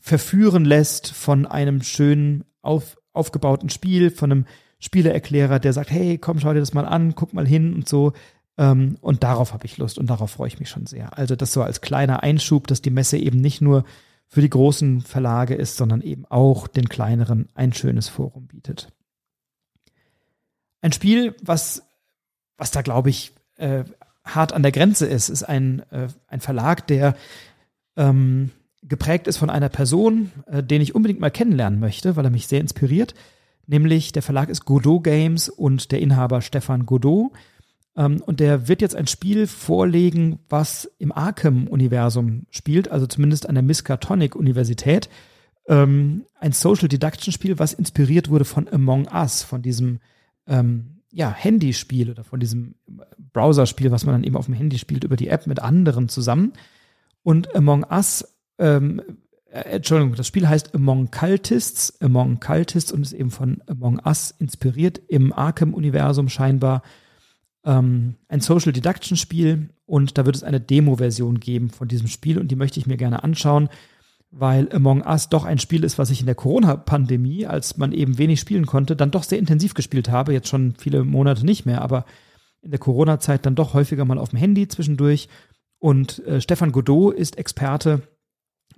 verführen 0.00 0.64
lässt 0.64 1.12
von 1.12 1.46
einem 1.46 1.80
schönen 1.80 2.42
auf, 2.60 2.98
aufgebauten 3.12 3.70
Spiel, 3.70 4.10
von 4.10 4.32
einem 4.32 4.46
Spieleerklärer, 4.80 5.60
der 5.60 5.72
sagt, 5.72 5.92
hey, 5.92 6.18
komm, 6.18 6.40
schau 6.40 6.52
dir 6.52 6.58
das 6.58 6.74
mal 6.74 6.86
an, 6.86 7.14
guck 7.14 7.34
mal 7.34 7.46
hin 7.46 7.72
und 7.72 7.88
so. 7.88 8.14
Ähm, 8.56 8.96
und 9.00 9.22
darauf 9.22 9.52
habe 9.52 9.66
ich 9.66 9.78
Lust 9.78 9.96
und 9.96 10.10
darauf 10.10 10.32
freue 10.32 10.48
ich 10.48 10.58
mich 10.58 10.70
schon 10.70 10.86
sehr. 10.86 11.16
Also 11.16 11.36
das 11.36 11.52
so 11.52 11.62
als 11.62 11.82
kleiner 11.82 12.24
Einschub, 12.24 12.66
dass 12.66 12.82
die 12.82 12.90
Messe 12.90 13.16
eben 13.16 13.40
nicht 13.40 13.60
nur 13.60 13.84
für 14.26 14.40
die 14.40 14.50
großen 14.50 15.02
Verlage 15.02 15.54
ist, 15.54 15.76
sondern 15.76 16.00
eben 16.00 16.26
auch 16.26 16.66
den 16.66 16.88
kleineren 16.88 17.46
ein 17.54 17.72
schönes 17.72 18.08
Forum 18.08 18.48
bietet. 18.48 18.88
Ein 20.80 20.92
Spiel, 20.92 21.36
was 21.42 21.87
was 22.58 22.70
da, 22.70 22.82
glaube 22.82 23.08
ich, 23.08 23.32
äh, 23.56 23.84
hart 24.24 24.52
an 24.52 24.62
der 24.62 24.72
Grenze 24.72 25.06
ist, 25.06 25.30
ist 25.30 25.44
ein, 25.44 25.82
äh, 25.90 26.08
ein 26.26 26.40
Verlag, 26.40 26.86
der 26.86 27.16
ähm, 27.96 28.50
geprägt 28.82 29.26
ist 29.26 29.38
von 29.38 29.50
einer 29.50 29.68
Person, 29.68 30.30
äh, 30.46 30.62
den 30.62 30.82
ich 30.82 30.94
unbedingt 30.94 31.20
mal 31.20 31.30
kennenlernen 31.30 31.80
möchte, 31.80 32.16
weil 32.16 32.24
er 32.24 32.30
mich 32.30 32.46
sehr 32.46 32.60
inspiriert. 32.60 33.14
Nämlich 33.66 34.12
der 34.12 34.22
Verlag 34.22 34.48
ist 34.48 34.64
Godot 34.64 35.04
Games 35.04 35.48
und 35.48 35.92
der 35.92 36.00
Inhaber 36.00 36.42
Stefan 36.42 36.86
Godot. 36.86 37.32
Ähm, 37.96 38.22
und 38.24 38.40
der 38.40 38.68
wird 38.68 38.82
jetzt 38.82 38.96
ein 38.96 39.06
Spiel 39.06 39.46
vorlegen, 39.46 40.38
was 40.48 40.90
im 40.98 41.12
Arkham-Universum 41.12 42.46
spielt, 42.50 42.90
also 42.90 43.06
zumindest 43.06 43.48
an 43.48 43.54
der 43.54 43.64
Miskatonic-Universität. 43.64 45.08
Ähm, 45.66 46.24
ein 46.40 46.52
Social 46.52 46.88
Deduction-Spiel, 46.88 47.58
was 47.58 47.72
inspiriert 47.72 48.30
wurde 48.30 48.44
von 48.44 48.68
Among 48.68 49.08
Us, 49.12 49.42
von 49.42 49.62
diesem 49.62 50.00
ähm, 50.46 50.97
ja, 51.10 51.32
Handyspiel 51.32 52.10
oder 52.10 52.24
von 52.24 52.40
diesem 52.40 52.74
Browserspiel, 53.32 53.90
was 53.90 54.04
man 54.04 54.14
dann 54.14 54.24
eben 54.24 54.36
auf 54.36 54.46
dem 54.46 54.54
Handy 54.54 54.78
spielt, 54.78 55.04
über 55.04 55.16
die 55.16 55.28
App 55.28 55.46
mit 55.46 55.60
anderen 55.60 56.08
zusammen. 56.08 56.52
Und 57.22 57.54
Among 57.56 57.84
Us, 57.90 58.36
ähm, 58.58 59.02
äh, 59.50 59.60
Entschuldigung, 59.60 60.14
das 60.14 60.26
Spiel 60.26 60.48
heißt 60.48 60.74
Among 60.74 61.10
Cultists, 61.10 62.00
Among 62.00 62.40
Cultists 62.40 62.92
und 62.92 63.02
ist 63.02 63.12
eben 63.12 63.30
von 63.30 63.62
Among 63.66 64.00
Us 64.04 64.34
inspiriert 64.38 65.00
im 65.08 65.32
Arkham-Universum 65.32 66.28
scheinbar. 66.28 66.82
Ähm, 67.64 68.16
ein 68.28 68.40
Social 68.40 68.72
Deduction 68.72 69.16
Spiel 69.16 69.70
und 69.86 70.18
da 70.18 70.26
wird 70.26 70.36
es 70.36 70.42
eine 70.42 70.60
Demo-Version 70.60 71.40
geben 71.40 71.70
von 71.70 71.88
diesem 71.88 72.08
Spiel 72.08 72.38
und 72.38 72.48
die 72.48 72.56
möchte 72.56 72.78
ich 72.78 72.86
mir 72.86 72.96
gerne 72.96 73.24
anschauen 73.24 73.68
weil 74.30 74.70
Among 74.72 75.02
Us 75.06 75.28
doch 75.28 75.44
ein 75.44 75.58
Spiel 75.58 75.84
ist, 75.84 75.98
was 75.98 76.10
ich 76.10 76.20
in 76.20 76.26
der 76.26 76.34
Corona-Pandemie, 76.34 77.46
als 77.46 77.76
man 77.76 77.92
eben 77.92 78.18
wenig 78.18 78.40
spielen 78.40 78.66
konnte, 78.66 78.94
dann 78.94 79.10
doch 79.10 79.22
sehr 79.22 79.38
intensiv 79.38 79.74
gespielt 79.74 80.10
habe. 80.10 80.32
Jetzt 80.32 80.48
schon 80.48 80.74
viele 80.76 81.04
Monate 81.04 81.46
nicht 81.46 81.64
mehr, 81.64 81.82
aber 81.82 82.04
in 82.60 82.70
der 82.70 82.80
Corona-Zeit 82.80 83.46
dann 83.46 83.54
doch 83.54 83.74
häufiger 83.74 84.04
mal 84.04 84.18
auf 84.18 84.30
dem 84.30 84.38
Handy 84.38 84.68
zwischendurch. 84.68 85.28
Und 85.78 86.24
äh, 86.26 86.40
Stefan 86.40 86.72
Godot 86.72 87.14
ist 87.14 87.38
Experte 87.38 88.02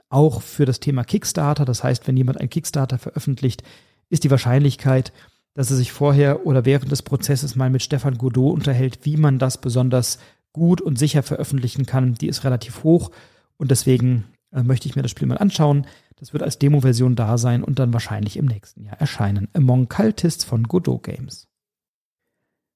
auch 0.09 0.43
für 0.43 0.67
das 0.67 0.81
Thema 0.81 1.03
Kickstarter. 1.03 1.65
Das 1.65 1.83
heißt, 1.83 2.07
wenn 2.07 2.17
jemand 2.17 2.41
ein 2.41 2.51
Kickstarter 2.51 2.99
veröffentlicht, 2.99 3.63
ist 4.09 4.25
die 4.25 4.31
Wahrscheinlichkeit, 4.31 5.13
dass 5.55 5.71
er 5.71 5.77
sich 5.77 5.93
vorher 5.93 6.47
oder 6.47 6.65
während 6.65 6.93
des 6.93 7.03
Prozesses 7.03 7.57
mal 7.57 7.71
mit 7.71 7.83
Stefan 7.83 8.19
Godot 8.19 8.53
unterhält, 8.53 9.01
wie 9.03 9.17
man 9.17 9.39
das 9.39 9.61
besonders 9.61 10.19
gut 10.53 10.81
und 10.81 10.99
sicher 10.99 11.23
veröffentlichen 11.23 11.87
kann, 11.87 12.15
die 12.15 12.29
ist 12.29 12.45
relativ 12.45 12.83
hoch. 12.85 13.11
Und 13.57 13.71
deswegen 13.71 14.25
möchte 14.51 14.89
ich 14.89 14.97
mir 14.97 15.03
das 15.03 15.11
Spiel 15.11 15.29
mal 15.29 15.39
anschauen. 15.39 15.87
Das 16.17 16.33
wird 16.33 16.43
als 16.43 16.59
Demo-Version 16.59 17.17
da 17.17 17.39
sein 17.39 17.65
und 17.65 17.79
dann 17.79 17.93
wahrscheinlich 17.93 18.37
im 18.37 18.47
nächsten 18.47 18.85
Jahr 18.85 19.01
erscheinen. 19.01 19.49
Among 19.55 19.89
Cultists 19.89 20.45
von 20.45 20.65
Godot 20.65 21.03
Games. 21.03 21.49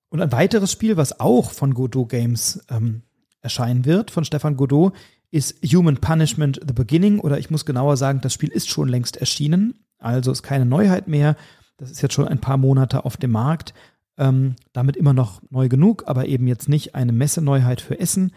Und 0.08 0.20
ein 0.20 0.32
weiteres 0.32 0.70
Spiel, 0.70 0.96
was 0.96 1.18
auch 1.18 1.50
von 1.50 1.74
Godot 1.74 2.08
Games 2.08 2.64
ähm, 2.70 3.02
erscheinen 3.40 3.84
wird, 3.84 4.10
von 4.10 4.24
Stefan 4.24 4.56
Godot, 4.56 4.94
ist 5.30 5.60
Human 5.64 5.96
Punishment 5.96 6.60
The 6.66 6.72
Beginning. 6.72 7.18
Oder 7.18 7.38
ich 7.38 7.50
muss 7.50 7.66
genauer 7.66 7.96
sagen, 7.96 8.20
das 8.22 8.32
Spiel 8.32 8.50
ist 8.50 8.68
schon 8.68 8.88
längst 8.88 9.16
erschienen. 9.16 9.74
Also 9.98 10.30
ist 10.30 10.42
keine 10.42 10.66
Neuheit 10.66 11.08
mehr. 11.08 11.36
Das 11.76 11.90
ist 11.90 12.00
jetzt 12.00 12.14
schon 12.14 12.28
ein 12.28 12.40
paar 12.40 12.56
Monate 12.56 13.04
auf 13.04 13.16
dem 13.16 13.32
Markt. 13.32 13.74
Ähm, 14.16 14.54
damit 14.72 14.96
immer 14.96 15.12
noch 15.12 15.42
neu 15.50 15.68
genug, 15.68 16.04
aber 16.06 16.26
eben 16.26 16.46
jetzt 16.46 16.68
nicht 16.68 16.94
eine 16.94 17.12
Messeneuheit 17.12 17.80
für 17.80 17.98
Essen. 17.98 18.32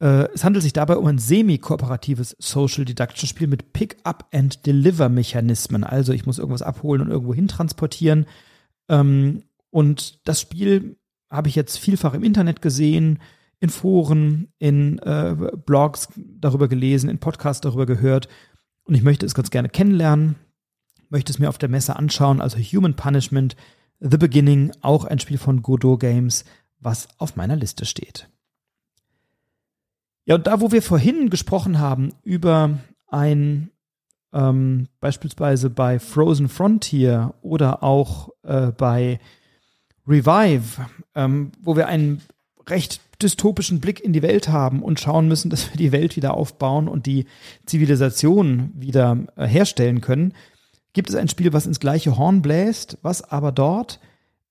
Äh, 0.00 0.28
es 0.34 0.44
handelt 0.44 0.62
sich 0.62 0.72
dabei 0.72 0.96
um 0.96 1.06
ein 1.06 1.18
semi-kooperatives 1.18 2.36
Social 2.38 2.84
Deduction 2.84 3.28
Spiel 3.28 3.46
mit 3.46 3.72
Pick-up 3.72 4.28
and 4.32 4.66
Deliver-Mechanismen. 4.66 5.84
Also 5.84 6.12
ich 6.12 6.26
muss 6.26 6.38
irgendwas 6.38 6.62
abholen 6.62 7.02
und 7.02 7.10
irgendwo 7.10 7.34
hin 7.34 7.48
transportieren. 7.48 8.26
Ähm, 8.88 9.44
und 9.70 10.26
das 10.28 10.40
Spiel 10.40 10.96
habe 11.30 11.48
ich 11.48 11.54
jetzt 11.54 11.78
vielfach 11.78 12.14
im 12.14 12.22
Internet 12.22 12.62
gesehen, 12.62 13.20
in 13.58 13.70
Foren, 13.70 14.48
in 14.58 14.98
äh, 14.98 15.34
Blogs 15.64 16.08
darüber 16.16 16.68
gelesen, 16.68 17.08
in 17.08 17.18
Podcasts 17.18 17.62
darüber 17.62 17.86
gehört. 17.86 18.28
Und 18.84 18.94
ich 18.94 19.02
möchte 19.02 19.26
es 19.26 19.34
ganz 19.34 19.50
gerne 19.50 19.68
kennenlernen, 19.68 20.36
möchte 21.08 21.32
es 21.32 21.38
mir 21.38 21.48
auf 21.48 21.58
der 21.58 21.68
Messe 21.68 21.96
anschauen. 21.96 22.40
Also 22.40 22.58
Human 22.58 22.94
Punishment, 22.94 23.56
The 23.98 24.18
Beginning, 24.18 24.72
auch 24.82 25.04
ein 25.06 25.18
Spiel 25.18 25.38
von 25.38 25.62
Godot 25.62 26.00
Games, 26.00 26.44
was 26.78 27.08
auf 27.18 27.36
meiner 27.36 27.56
Liste 27.56 27.86
steht. 27.86 28.28
Ja, 30.26 30.34
und 30.34 30.46
da, 30.46 30.60
wo 30.60 30.72
wir 30.72 30.82
vorhin 30.82 31.30
gesprochen 31.30 31.78
haben 31.78 32.10
über 32.24 32.78
ein 33.08 33.70
ähm, 34.32 34.88
beispielsweise 35.00 35.70
bei 35.70 36.00
Frozen 36.00 36.48
Frontier 36.48 37.34
oder 37.42 37.82
auch 37.84 38.30
äh, 38.42 38.72
bei 38.72 39.20
Revive, 40.06 40.86
ähm, 41.14 41.52
wo 41.60 41.76
wir 41.76 41.86
einen 41.86 42.22
recht 42.68 43.00
dystopischen 43.22 43.80
Blick 43.80 44.00
in 44.00 44.12
die 44.12 44.22
Welt 44.22 44.48
haben 44.48 44.82
und 44.82 45.00
schauen 45.00 45.28
müssen, 45.28 45.48
dass 45.50 45.70
wir 45.70 45.76
die 45.76 45.92
Welt 45.92 46.16
wieder 46.16 46.34
aufbauen 46.34 46.88
und 46.88 47.06
die 47.06 47.26
Zivilisation 47.64 48.72
wieder 48.74 49.18
äh, 49.36 49.46
herstellen 49.46 50.00
können, 50.00 50.34
gibt 50.92 51.08
es 51.08 51.14
ein 51.14 51.28
Spiel, 51.28 51.52
was 51.52 51.66
ins 51.66 51.80
gleiche 51.80 52.16
Horn 52.16 52.42
bläst, 52.42 52.98
was 53.02 53.22
aber 53.22 53.52
dort 53.52 54.00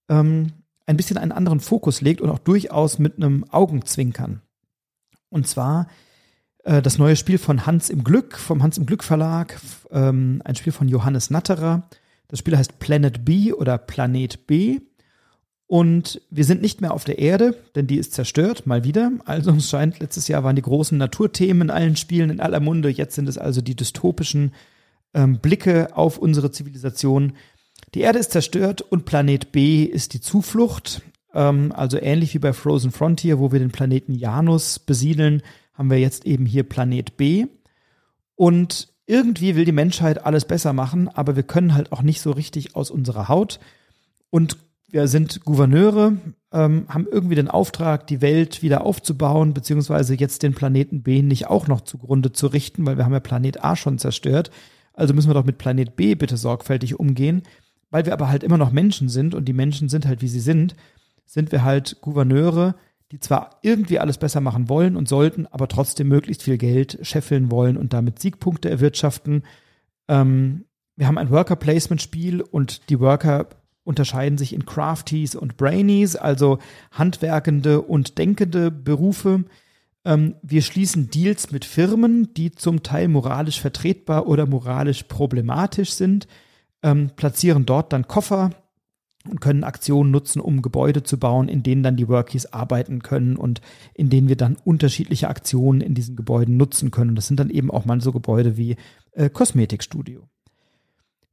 ähm, 0.08 0.54
ein 0.86 0.96
bisschen 0.98 1.18
einen 1.18 1.32
anderen 1.34 1.60
Fokus 1.60 2.02
legt 2.02 2.22
und 2.22 2.30
auch 2.30 2.40
durchaus 2.40 2.98
mit 2.98 3.18
einem 3.18 3.44
Augenzwinkern. 3.50 4.42
Und 5.36 5.50
zwar 5.50 5.90
äh, 6.64 6.82
das 6.82 6.98
neue 6.98 7.18
Spiel 7.18 7.38
von 7.38 7.66
Hans 7.66 7.90
im 7.90 8.06
Glück, 8.06 8.38
vom 8.38 8.64
Hans 8.64 8.78
im 8.78 8.86
Glück 8.86 9.04
Verlag, 9.04 9.60
ähm, 9.92 10.42
ein 10.46 10.56
Spiel 10.56 10.72
von 10.72 10.88
Johannes 10.88 11.30
Natterer. 11.30 11.90
Das 12.30 12.40
Spiel 12.40 12.58
heißt 12.58 12.80
Planet 12.80 13.26
B 13.26 13.52
oder 13.52 13.78
Planet 13.78 14.48
B. 14.48 14.80
Und 15.68 16.22
wir 16.30 16.46
sind 16.46 16.62
nicht 16.62 16.80
mehr 16.80 16.94
auf 16.94 17.04
der 17.04 17.20
Erde, 17.20 17.58
denn 17.76 17.86
die 17.86 17.98
ist 17.98 18.14
zerstört, 18.14 18.66
mal 18.66 18.86
wieder. 18.86 19.12
Also 19.26 19.52
es 19.52 19.70
scheint, 19.70 20.00
letztes 20.00 20.30
Jahr 20.30 20.46
waren 20.46 20.56
die 20.56 20.62
großen 20.62 20.98
Naturthemen 20.98 21.64
in 21.64 21.70
allen 21.70 21.98
Spielen 21.98 22.30
in 22.30 22.40
aller 22.40 22.62
Munde. 22.62 22.88
Jetzt 22.88 23.16
sind 23.16 23.28
es 23.28 23.38
also 23.38 23.60
die 23.60 23.76
dystopischen 23.76 24.54
ähm, 25.14 25.40
Blicke 25.40 25.98
auf 25.98 26.18
unsere 26.18 26.50
Zivilisation. 26.50 27.34
Die 27.94 28.00
Erde 28.00 28.20
ist 28.20 28.32
zerstört 28.32 28.82
und 28.82 29.04
Planet 29.04 29.52
B 29.52 29.84
ist 29.84 30.14
die 30.14 30.22
Zuflucht. 30.22 31.02
Ähm, 31.36 31.72
also 31.76 32.02
ähnlich 32.02 32.34
wie 32.34 32.40
bei 32.40 32.54
Frozen 32.54 32.92
Frontier, 32.92 33.38
wo 33.38 33.52
wir 33.52 33.60
den 33.60 33.72
Planeten 33.72 34.16
Janus 34.16 34.80
besiedeln, 34.80 35.44
haben 35.74 35.92
wir 35.92 36.00
jetzt 36.00 36.26
eben 36.26 36.46
hier 36.46 36.64
Planet 36.64 37.18
B. 37.18 37.46
Und 38.36 38.88
irgendwie 39.06 39.56
will 39.56 39.66
die 39.66 39.72
Menschheit 39.72 40.26
alles 40.26 40.46
besser 40.46 40.74
machen, 40.74 41.10
aber 41.10 41.36
wir 41.36 41.44
können 41.44 41.76
halt 41.76 41.92
auch 41.92 42.02
nicht 42.02 42.22
so 42.22 42.32
richtig 42.32 42.76
aus 42.76 42.90
unserer 42.90 43.28
Haut. 43.28 43.60
Und 44.32 44.58
wir 44.90 45.08
sind 45.08 45.44
Gouverneure, 45.44 46.14
ähm, 46.54 46.86
haben 46.88 47.06
irgendwie 47.12 47.36
den 47.36 47.50
Auftrag, 47.50 48.08
die 48.08 48.22
Welt 48.22 48.62
wieder 48.62 48.86
aufzubauen, 48.86 49.54
beziehungsweise 49.54 50.16
jetzt 50.16 50.42
den 50.42 50.56
Planeten 50.56 51.04
B 51.04 51.22
nicht 51.22 51.48
auch 51.48 51.68
noch 51.68 51.82
zugrunde 51.82 52.32
zu 52.32 52.48
richten, 52.48 52.86
weil 52.86 52.98
wir 52.98 53.04
haben 53.06 53.14
ja 53.14 53.20
Planet 53.20 53.64
A 53.64 53.76
schon 53.76 54.00
zerstört. 54.00 54.52
Also 54.94 55.14
müssen 55.14 55.30
wir 55.30 55.34
doch 55.34 55.46
mit 55.46 55.58
Planet 55.58 55.98
B 55.98 56.16
bitte 56.16 56.38
sorgfältig 56.38 56.98
umgehen. 56.98 57.44
Weil 57.92 58.06
wir 58.06 58.14
aber 58.14 58.30
halt 58.30 58.44
immer 58.44 58.58
noch 58.58 58.72
Menschen 58.72 59.10
sind 59.10 59.36
und 59.36 59.46
die 59.46 59.54
Menschen 59.54 59.90
sind 59.90 60.06
halt, 60.06 60.22
wie 60.22 60.28
sie 60.28 60.40
sind, 60.40 60.76
sind 61.26 61.52
wir 61.52 61.64
halt 61.64 61.98
Gouverneure, 62.02 62.76
die 63.12 63.20
zwar 63.20 63.60
irgendwie 63.62 64.00
alles 64.00 64.18
besser 64.18 64.42
machen 64.42 64.70
wollen 64.70 64.96
und 64.96 65.08
sollten, 65.08 65.48
aber 65.48 65.68
trotzdem 65.68 66.08
möglichst 66.08 66.44
viel 66.44 66.58
Geld 66.58 67.00
scheffeln 67.02 67.52
wollen 67.52 67.78
und 67.78 67.94
damit 67.94 68.20
Siegpunkte 68.20 68.70
erwirtschaften. 68.70 69.44
Ähm, 70.08 70.66
wir 70.96 71.08
haben 71.08 71.18
ein 71.18 71.30
Worker-Placement-Spiel 71.30 72.42
und 72.42 72.90
die 72.90 73.00
Worker 73.00 73.50
unterscheiden 73.84 74.38
sich 74.38 74.54
in 74.54 74.66
Crafties 74.66 75.36
und 75.36 75.58
Brainies, 75.58 76.16
also 76.16 76.58
handwerkende 76.92 77.82
und 77.82 78.18
denkende 78.18 78.72
Berufe. 78.72 79.46
Ähm, 80.04 80.36
wir 80.42 80.62
schließen 80.62 81.10
Deals 81.10 81.52
mit 81.52 81.66
Firmen, 81.66 82.34
die 82.34 82.52
zum 82.52 82.82
Teil 82.82 83.08
moralisch 83.08 83.62
vertretbar 83.62 84.28
oder 84.28 84.48
moralisch 84.48 85.04
problematisch 85.04 85.92
sind, 85.92 86.28
ähm, 86.82 87.12
platzieren 87.16 87.66
dort 87.66 87.94
dann 87.94 88.08
Koffer 88.08 88.52
und 89.30 89.42
können 89.42 89.64
Aktionen 89.64 90.12
nutzen, 90.12 90.40
um 90.40 90.62
Gebäude 90.62 91.04
zu 91.04 91.18
bauen, 91.18 91.48
in 91.48 91.64
denen 91.64 91.84
dann 91.84 91.98
die 91.98 92.08
Workies 92.08 92.48
arbeiten 92.48 93.02
können 93.02 93.36
und 93.36 93.62
in 93.94 94.10
denen 94.10 94.28
wir 94.28 94.36
dann 94.36 94.58
unterschiedliche 94.64 95.30
Aktionen 95.30 95.82
in 95.82 95.94
diesen 95.94 96.16
Gebäuden 96.16 96.58
nutzen 96.58 96.92
können. 96.92 97.16
Das 97.16 97.28
sind 97.28 97.40
dann 97.40 97.50
eben 97.50 97.72
auch 97.72 97.86
mal 97.86 98.02
so 98.02 98.12
Gebäude 98.12 98.58
wie 98.58 98.76
äh, 99.12 99.30
Kosmetikstudio. 99.30 100.28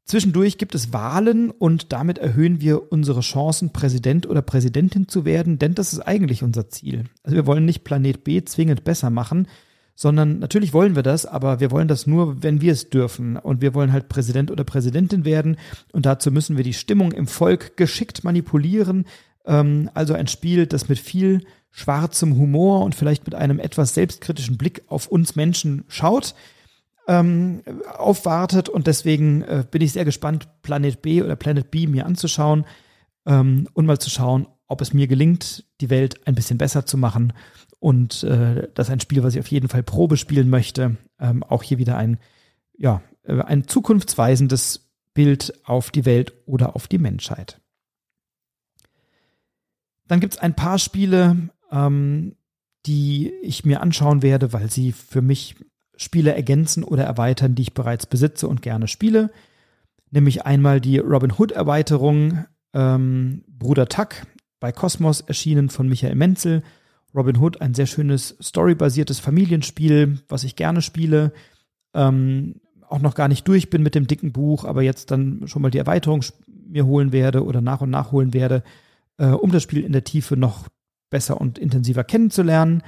Zwischendurch 0.05 0.59
gibt 0.59 0.75
es 0.75 0.93
Wahlen 0.93 1.51
und 1.51 1.93
damit 1.93 2.19
erhöhen 2.19 2.61
wir 2.61 2.91
unsere 2.91 3.21
Chancen, 3.21 3.73
Präsident 3.73 4.29
oder 4.29 4.43
Präsidentin 4.43 5.07
zu 5.07 5.25
werden, 5.25 5.59
denn 5.59 5.75
das 5.75 5.93
ist 5.93 6.01
eigentlich 6.01 6.43
unser 6.43 6.69
Ziel. 6.69 7.05
Also 7.23 7.37
wir 7.37 7.47
wollen 7.47 7.65
nicht 7.65 7.85
Planet 7.85 8.25
B 8.25 8.45
zwingend 8.45 8.83
besser 8.85 9.11
machen, 9.11 9.47
sondern 9.95 10.39
natürlich 10.39 10.73
wollen 10.73 10.97
wir 10.97 11.03
das, 11.03 11.27
aber 11.27 11.61
wir 11.61 11.71
wollen 11.71 11.89
das 11.89 12.07
nur, 12.07 12.43
wenn 12.43 12.61
wir 12.61 12.73
es 12.73 12.91
dürfen. 12.91 13.37
Und 13.37 13.61
wir 13.61 13.75
wollen 13.75 13.93
halt 13.93 14.09
Präsident 14.09 14.51
oder 14.51 14.65
Präsidentin 14.65 15.25
werden. 15.25 15.57
Und 15.93 16.07
dazu 16.07 16.31
müssen 16.31 16.57
wir 16.57 16.65
die 16.65 16.73
Stimmung 16.73 17.13
im 17.13 17.27
Volk 17.27 17.77
geschickt 17.77 18.25
manipulieren. 18.25 19.05
Ähm, 19.45 19.91
also 19.95 20.15
ein 20.15 20.29
Spiel, 20.29 20.67
das 20.67 20.89
mit 20.89 20.99
viel 20.99 21.45
schwarzem 21.71 22.37
Humor 22.37 22.85
und 22.85 22.95
vielleicht 22.95 23.25
mit 23.25 23.35
einem 23.35 23.59
etwas 23.59 23.95
selbstkritischen 23.95 24.59
Blick 24.59 24.83
auf 24.89 25.07
uns 25.07 25.37
Menschen 25.37 25.85
schaut, 25.89 26.35
ähm, 27.09 27.63
aufwartet. 27.97 28.69
Und 28.69 28.87
deswegen 28.87 29.43
äh, 29.43 29.65
bin 29.71 29.83
ich 29.83 29.93
sehr 29.93 30.05
gespannt, 30.05 30.49
Planet 30.63 31.03
B 31.03 31.23
oder 31.23 31.37
Planet 31.37 31.71
B 31.71 31.87
mir 31.87 32.07
anzuschauen 32.07 32.65
ähm, 33.27 33.69
und 33.75 33.87
mal 33.87 33.99
zu 33.99 34.11
schauen, 34.11 34.49
ob 34.69 34.81
es 34.81 34.95
mir 34.95 35.07
gelingt, 35.07 35.65
die 35.81 35.91
Welt 35.91 36.27
ein 36.27 36.35
bisschen 36.35 36.57
besser 36.57 36.87
zu 36.87 36.97
machen 36.97 37.35
und 37.83 38.23
äh, 38.23 38.69
das 38.75 38.87
ist 38.87 38.93
ein 38.93 39.01
Spiel, 39.01 39.25
was 39.25 39.35
ich 39.35 39.41
auf 39.41 39.49
jeden 39.49 39.69
Fall 39.69 39.83
Probe 39.83 40.17
spielen 40.17 40.49
möchte. 40.49 40.99
Ähm, 41.19 41.43
auch 41.43 41.65
hier 41.65 41.79
wieder 41.79 41.97
ein, 41.97 42.19
ja, 42.79 43.03
äh, 43.25 43.41
ein 43.41 43.67
zukunftsweisendes 43.67 44.93
Bild 45.15 45.53
auf 45.65 45.91
die 45.91 46.05
Welt 46.05 46.33
oder 46.47 46.77
auf 46.77 46.87
die 46.87 46.99
Menschheit. 46.99 47.61
Dann 50.07 50.21
gibt 50.21 50.35
es 50.35 50.39
ein 50.39 50.55
paar 50.55 50.79
Spiele, 50.79 51.49
ähm, 51.73 52.37
die 52.87 53.33
ich 53.43 53.65
mir 53.65 53.81
anschauen 53.81 54.23
werde, 54.23 54.53
weil 54.53 54.71
sie 54.71 54.93
für 54.93 55.21
mich 55.21 55.57
Spiele 55.97 56.37
ergänzen 56.37 56.85
oder 56.85 57.03
erweitern, 57.03 57.57
die 57.57 57.63
ich 57.63 57.75
bereits 57.75 58.07
besitze 58.07 58.47
und 58.47 58.63
gerne 58.63 58.87
spiele. 58.87 59.33
Nämlich 60.13 60.47
einmal 60.47 60.81
die 60.81 60.99
Robin 60.99 61.33
Hood 61.37 61.51
Erweiterung 61.51 62.45
ähm, 62.75 63.43
Bruder 63.49 63.89
Tuck 63.89 64.25
bei 64.61 64.71
Cosmos 64.71 65.21
erschienen 65.23 65.69
von 65.69 65.89
Michael 65.89 66.15
Menzel 66.15 66.63
Robin 67.15 67.37
Hood, 67.39 67.61
ein 67.61 67.75
sehr 67.75 67.87
schönes 67.87 68.37
storybasiertes 68.41 69.21
Familienspiel, 69.21 70.21
was 70.29 70.45
ich 70.45 70.57
gerne 70.57 70.83
spiele. 70.83 71.33
Ähm, 71.95 72.61
auch 72.89 73.01
noch 73.01 73.15
gar 73.15 73.29
nicht 73.29 73.47
durch 73.49 73.71
bin 73.71 73.83
mit 73.83 73.95
dem 73.95 74.07
dicken 74.07 74.33
Buch, 74.33 74.65
aber 74.65 74.83
jetzt 74.83 75.11
dann 75.11 75.43
schon 75.47 75.63
mal 75.63 75.71
die 75.71 75.79
Erweiterung 75.79 76.25
mir 76.47 76.87
holen 76.87 77.13
werde 77.13 77.45
oder 77.45 77.61
nach 77.61 77.81
und 77.81 77.91
nach 77.91 78.13
holen 78.13 78.35
werde, 78.35 78.63
äh, 79.19 79.27
um 79.27 79.51
das 79.51 79.63
Spiel 79.63 79.85
in 79.85 79.93
der 79.93 80.05
Tiefe 80.05 80.37
noch 80.37 80.69
besser 81.11 81.41
und 81.41 81.59
intensiver 81.59 82.05
kennenzulernen. 82.05 82.83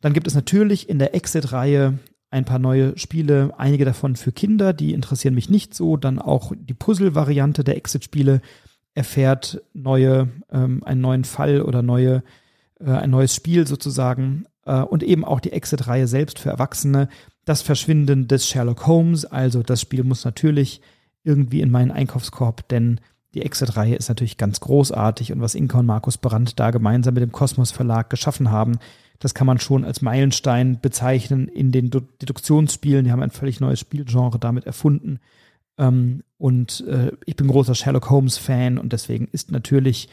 Dann 0.00 0.12
gibt 0.12 0.26
es 0.26 0.34
natürlich 0.34 0.88
in 0.88 0.98
der 0.98 1.14
Exit-Reihe 1.14 1.98
ein 2.30 2.44
paar 2.44 2.58
neue 2.58 2.98
Spiele, 2.98 3.52
einige 3.58 3.84
davon 3.84 4.16
für 4.16 4.32
Kinder, 4.32 4.72
die 4.72 4.94
interessieren 4.94 5.34
mich 5.34 5.50
nicht 5.50 5.74
so. 5.74 5.96
Dann 5.96 6.18
auch 6.18 6.52
die 6.56 6.74
Puzzle-Variante 6.74 7.62
der 7.62 7.76
Exit-Spiele 7.76 8.40
erfährt 8.94 9.62
neue, 9.74 10.28
ähm, 10.50 10.82
einen 10.84 11.00
neuen 11.00 11.24
Fall 11.24 11.62
oder 11.62 11.82
neue 11.82 12.22
ein 12.90 13.10
neues 13.10 13.34
Spiel 13.34 13.66
sozusagen 13.66 14.44
äh, 14.66 14.80
und 14.80 15.02
eben 15.02 15.24
auch 15.24 15.40
die 15.40 15.52
Exit-Reihe 15.52 16.06
selbst 16.06 16.38
für 16.38 16.50
Erwachsene. 16.50 17.08
Das 17.44 17.62
Verschwinden 17.62 18.28
des 18.28 18.46
Sherlock 18.46 18.86
Holmes, 18.86 19.24
also 19.24 19.62
das 19.62 19.80
Spiel 19.80 20.04
muss 20.04 20.24
natürlich 20.24 20.80
irgendwie 21.24 21.60
in 21.60 21.70
meinen 21.70 21.90
Einkaufskorb, 21.90 22.68
denn 22.68 23.00
die 23.34 23.42
Exit-Reihe 23.42 23.94
ist 23.94 24.08
natürlich 24.08 24.36
ganz 24.36 24.60
großartig 24.60 25.32
und 25.32 25.40
was 25.40 25.54
Inka 25.54 25.78
und 25.78 25.86
Markus 25.86 26.18
Brandt 26.18 26.60
da 26.60 26.70
gemeinsam 26.70 27.14
mit 27.14 27.22
dem 27.22 27.32
Kosmos 27.32 27.70
Verlag 27.70 28.10
geschaffen 28.10 28.50
haben, 28.50 28.78
das 29.22 29.34
kann 29.34 29.46
man 29.46 29.60
schon 29.60 29.84
als 29.84 30.02
Meilenstein 30.02 30.80
bezeichnen 30.80 31.46
in 31.46 31.70
den 31.70 31.90
Deduktionsspielen. 31.90 33.04
Die 33.04 33.12
haben 33.12 33.22
ein 33.22 33.30
völlig 33.30 33.60
neues 33.60 33.78
Spielgenre 33.78 34.40
damit 34.40 34.66
erfunden. 34.66 35.20
Ähm, 35.78 36.24
und 36.38 36.84
äh, 36.88 37.12
ich 37.24 37.36
bin 37.36 37.46
großer 37.46 37.76
Sherlock 37.76 38.10
Holmes-Fan 38.10 38.78
und 38.78 38.92
deswegen 38.92 39.28
ist 39.28 39.52
natürlich 39.52 40.08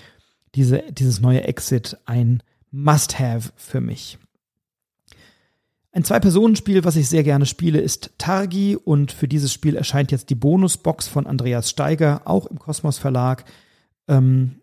diese, 0.53 0.83
dieses 0.91 1.21
neue 1.21 1.43
Exit 1.43 1.97
ein 2.05 2.43
Must-Have 2.71 3.51
für 3.55 3.81
mich. 3.81 4.17
Ein 5.91 6.03
Zwei-Personen-Spiel, 6.03 6.83
was 6.83 6.95
ich 6.95 7.09
sehr 7.09 7.23
gerne 7.23 7.47
spiele, 7.47 7.79
ist 7.79 8.11
Targi 8.19 8.75
und 8.75 9.11
für 9.11 9.27
dieses 9.27 9.51
Spiel 9.51 9.75
erscheint 9.75 10.11
jetzt 10.11 10.29
die 10.29 10.35
Bonusbox 10.35 11.07
von 11.07 11.25
Andreas 11.25 11.69
Steiger, 11.69 12.21
auch 12.25 12.45
im 12.45 12.59
Kosmos 12.59 12.99
Verlag. 12.99 13.45
Ähm, 14.07 14.61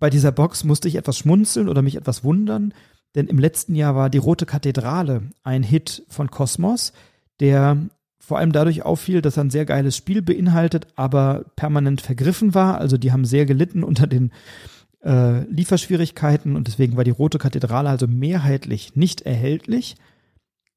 bei 0.00 0.10
dieser 0.10 0.32
Box 0.32 0.64
musste 0.64 0.88
ich 0.88 0.96
etwas 0.96 1.18
schmunzeln 1.18 1.68
oder 1.68 1.82
mich 1.82 1.94
etwas 1.94 2.24
wundern, 2.24 2.74
denn 3.14 3.28
im 3.28 3.38
letzten 3.38 3.74
Jahr 3.74 3.94
war 3.94 4.10
die 4.10 4.18
Rote 4.18 4.46
Kathedrale 4.46 5.22
ein 5.44 5.62
Hit 5.62 6.04
von 6.08 6.30
Kosmos, 6.30 6.92
der 7.38 7.88
vor 8.18 8.38
allem 8.38 8.52
dadurch 8.52 8.82
auffiel, 8.82 9.22
dass 9.22 9.36
er 9.36 9.44
ein 9.44 9.50
sehr 9.50 9.64
geiles 9.64 9.96
Spiel 9.96 10.22
beinhaltet, 10.22 10.86
aber 10.94 11.44
permanent 11.56 12.00
vergriffen 12.00 12.54
war. 12.54 12.78
Also 12.78 12.96
die 12.96 13.12
haben 13.12 13.24
sehr 13.24 13.46
gelitten 13.46 13.84
unter 13.84 14.06
den 14.06 14.32
äh, 15.04 15.44
Lieferschwierigkeiten 15.44 16.56
und 16.56 16.66
deswegen 16.66 16.96
war 16.96 17.04
die 17.04 17.10
Rote 17.10 17.38
Kathedrale 17.38 17.88
also 17.88 18.06
mehrheitlich 18.06 18.96
nicht 18.96 19.22
erhältlich. 19.22 19.96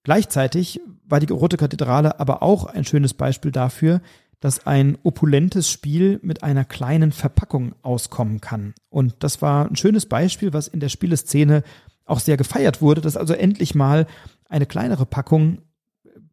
Gleichzeitig 0.03 0.82
war 1.05 1.19
die 1.19 1.32
Rote 1.32 1.57
Kathedrale 1.57 2.19
aber 2.19 2.43
auch 2.43 2.65
ein 2.65 2.86
schönes 2.86 3.13
Beispiel 3.13 3.51
dafür, 3.51 4.01
dass 4.39 4.67
ein 4.67 4.97
opulentes 5.03 5.69
Spiel 5.69 6.19
mit 6.21 6.43
einer 6.43 6.65
kleinen 6.65 7.13
Verpackung 7.13 7.76
auskommen 7.82 8.41
kann. 8.41 8.74
Und 8.89 9.15
das 9.19 9.41
war 9.41 9.69
ein 9.69 9.78
schönes 9.78 10.05
Beispiel, 10.05 10.51
was 10.51 10.67
in 10.67 10.82
der 10.82 10.89
Spieleszene 10.89 11.63
auch 12.05 12.19
sehr 12.19 12.36
gefeiert 12.36 12.82
wurde, 12.82 12.99
dass 12.99 13.15
also 13.15 13.34
endlich 13.34 13.74
mal 13.74 14.05
eine 14.49 14.65
kleinere 14.65 15.05
Packung 15.05 15.59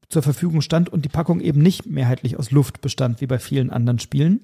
zur 0.08 0.22
Verfügung 0.22 0.60
stand 0.60 0.88
und 0.88 1.04
die 1.04 1.08
Packung 1.08 1.40
eben 1.40 1.62
nicht 1.62 1.86
mehrheitlich 1.86 2.36
aus 2.36 2.50
Luft 2.50 2.80
bestand, 2.80 3.20
wie 3.20 3.28
bei 3.28 3.38
vielen 3.38 3.70
anderen 3.70 4.00
Spielen. 4.00 4.40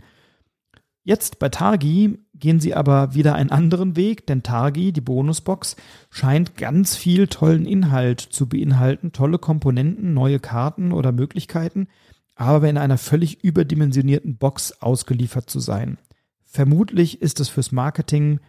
Jetzt 1.06 1.38
bei 1.38 1.48
Targi 1.48 2.18
gehen 2.34 2.58
sie 2.58 2.74
aber 2.74 3.14
wieder 3.14 3.36
einen 3.36 3.52
anderen 3.52 3.94
Weg, 3.94 4.26
denn 4.26 4.42
Targi, 4.42 4.92
die 4.92 5.00
Bonusbox, 5.00 5.76
scheint 6.10 6.56
ganz 6.56 6.96
viel 6.96 7.28
tollen 7.28 7.64
Inhalt 7.64 8.18
zu 8.18 8.48
beinhalten, 8.48 9.12
tolle 9.12 9.38
Komponenten, 9.38 10.14
neue 10.14 10.40
Karten 10.40 10.90
oder 10.90 11.12
Möglichkeiten, 11.12 11.86
aber 12.34 12.68
in 12.68 12.76
einer 12.76 12.98
völlig 12.98 13.44
überdimensionierten 13.44 14.36
Box 14.36 14.82
ausgeliefert 14.82 15.48
zu 15.48 15.60
sein. 15.60 15.98
Vermutlich 16.42 17.22
ist 17.22 17.38
es 17.38 17.48
fürs 17.50 17.70
Marketing 17.70 18.40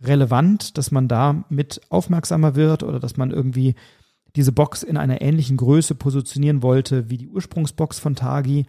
relevant, 0.00 0.78
dass 0.78 0.92
man 0.92 1.08
da 1.08 1.44
mit 1.48 1.80
aufmerksamer 1.88 2.54
wird 2.54 2.84
oder 2.84 3.00
dass 3.00 3.16
man 3.16 3.32
irgendwie 3.32 3.74
diese 4.36 4.52
Box 4.52 4.84
in 4.84 4.96
einer 4.96 5.20
ähnlichen 5.20 5.56
Größe 5.56 5.96
positionieren 5.96 6.62
wollte 6.62 7.10
wie 7.10 7.18
die 7.18 7.28
Ursprungsbox 7.28 7.98
von 7.98 8.14
Targi. 8.14 8.66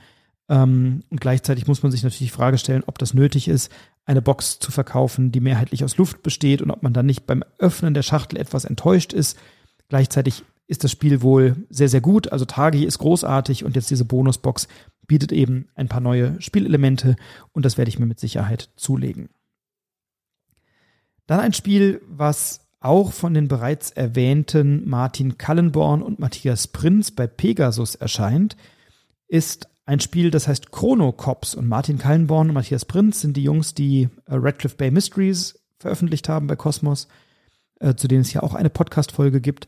Ähm, 0.50 1.04
und 1.10 1.22
gleichzeitig 1.22 1.68
muss 1.68 1.84
man 1.84 1.92
sich 1.92 2.04
natürlich 2.04 2.32
die 2.32 2.36
Frage 2.36 2.58
stellen, 2.58 2.84
ob 2.86 2.98
das 2.98 3.14
nötig 3.14 3.48
ist, 3.48 3.72
eine 4.06 4.22
Box 4.22 4.60
zu 4.60 4.72
verkaufen, 4.72 5.32
die 5.32 5.40
mehrheitlich 5.40 5.84
aus 5.84 5.98
Luft 5.98 6.22
besteht 6.22 6.62
und 6.62 6.72
ob 6.72 6.84
man 6.84 6.94
dann 6.94 7.08
nicht 7.08 7.26
beim 7.26 7.44
Öffnen 7.58 7.94
der 7.94 8.04
Schachtel 8.04 8.38
etwas 8.38 8.66
enttäuscht 8.66 9.14
ist. 9.14 9.38
Gleichzeitig 9.90 10.44
ist 10.68 10.84
das 10.84 10.92
Spiel 10.92 11.22
wohl 11.22 11.56
sehr, 11.70 11.90
sehr 11.90 12.02
gut. 12.02 12.32
Also 12.32 12.46
Tagi 12.46 12.86
ist 12.86 13.00
großartig 13.00 13.64
und 13.66 13.76
jetzt 13.76 13.90
diese 13.90 14.06
Bonusbox 14.06 14.68
bietet 15.08 15.32
eben 15.32 15.68
ein 15.76 15.88
paar 15.88 16.02
neue 16.02 16.40
Spielelemente 16.42 17.16
und 17.52 17.66
das 17.66 17.78
werde 17.78 17.90
ich 17.90 18.00
mir 18.00 18.06
mit 18.06 18.20
Sicherheit 18.20 18.70
zulegen. 18.76 19.30
Dann 21.28 21.40
ein 21.40 21.54
Spiel, 21.54 22.02
was 22.08 22.62
auch 22.80 23.14
von 23.14 23.34
den 23.34 23.48
bereits 23.48 23.90
erwähnten 23.92 24.88
Martin 24.88 25.38
Kallenborn 25.40 26.04
und 26.04 26.20
Matthias 26.20 26.68
Prinz 26.68 27.10
bei 27.10 27.26
Pegasus 27.26 27.96
erscheint, 27.96 28.56
ist 29.28 29.68
ein 29.86 30.00
Spiel, 30.00 30.32
das 30.32 30.48
heißt 30.48 30.72
Chrono 30.72 31.12
Cops. 31.12 31.56
Und 31.56 31.68
Martin 31.68 32.00
Kallenborn 32.00 32.50
und 32.50 32.54
Matthias 32.56 32.86
Prinz 32.86 33.22
sind 33.22 33.38
die 33.38 33.44
Jungs, 33.44 33.74
die 33.74 34.10
äh, 34.26 34.36
Radcliffe 34.36 34.78
Bay 34.78 34.92
Mysteries 34.92 35.60
veröffentlicht 35.80 36.28
haben 36.28 36.48
bei 36.48 36.56
Cosmos, 36.56 37.08
äh, 37.80 37.96
zu 37.96 38.08
denen 38.08 38.22
es 38.22 38.34
ja 38.34 38.42
auch 38.42 38.56
eine 38.56 38.70
Podcast-Folge 38.70 39.42
gibt. 39.42 39.68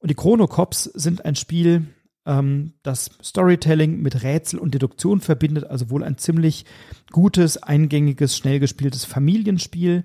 Und 0.00 0.10
die 0.10 0.16
Chrono 0.16 0.48
Cops 0.48 0.84
sind 0.84 1.24
ein 1.24 1.36
Spiel, 1.36 1.86
ähm, 2.26 2.74
das 2.82 3.10
Storytelling 3.22 4.00
mit 4.02 4.24
Rätsel 4.24 4.58
und 4.58 4.74
Deduktion 4.74 5.20
verbindet, 5.20 5.64
also 5.64 5.90
wohl 5.90 6.02
ein 6.02 6.18
ziemlich 6.18 6.64
gutes, 7.12 7.62
eingängiges, 7.62 8.36
schnell 8.36 8.58
gespieltes 8.58 9.04
Familienspiel. 9.04 10.04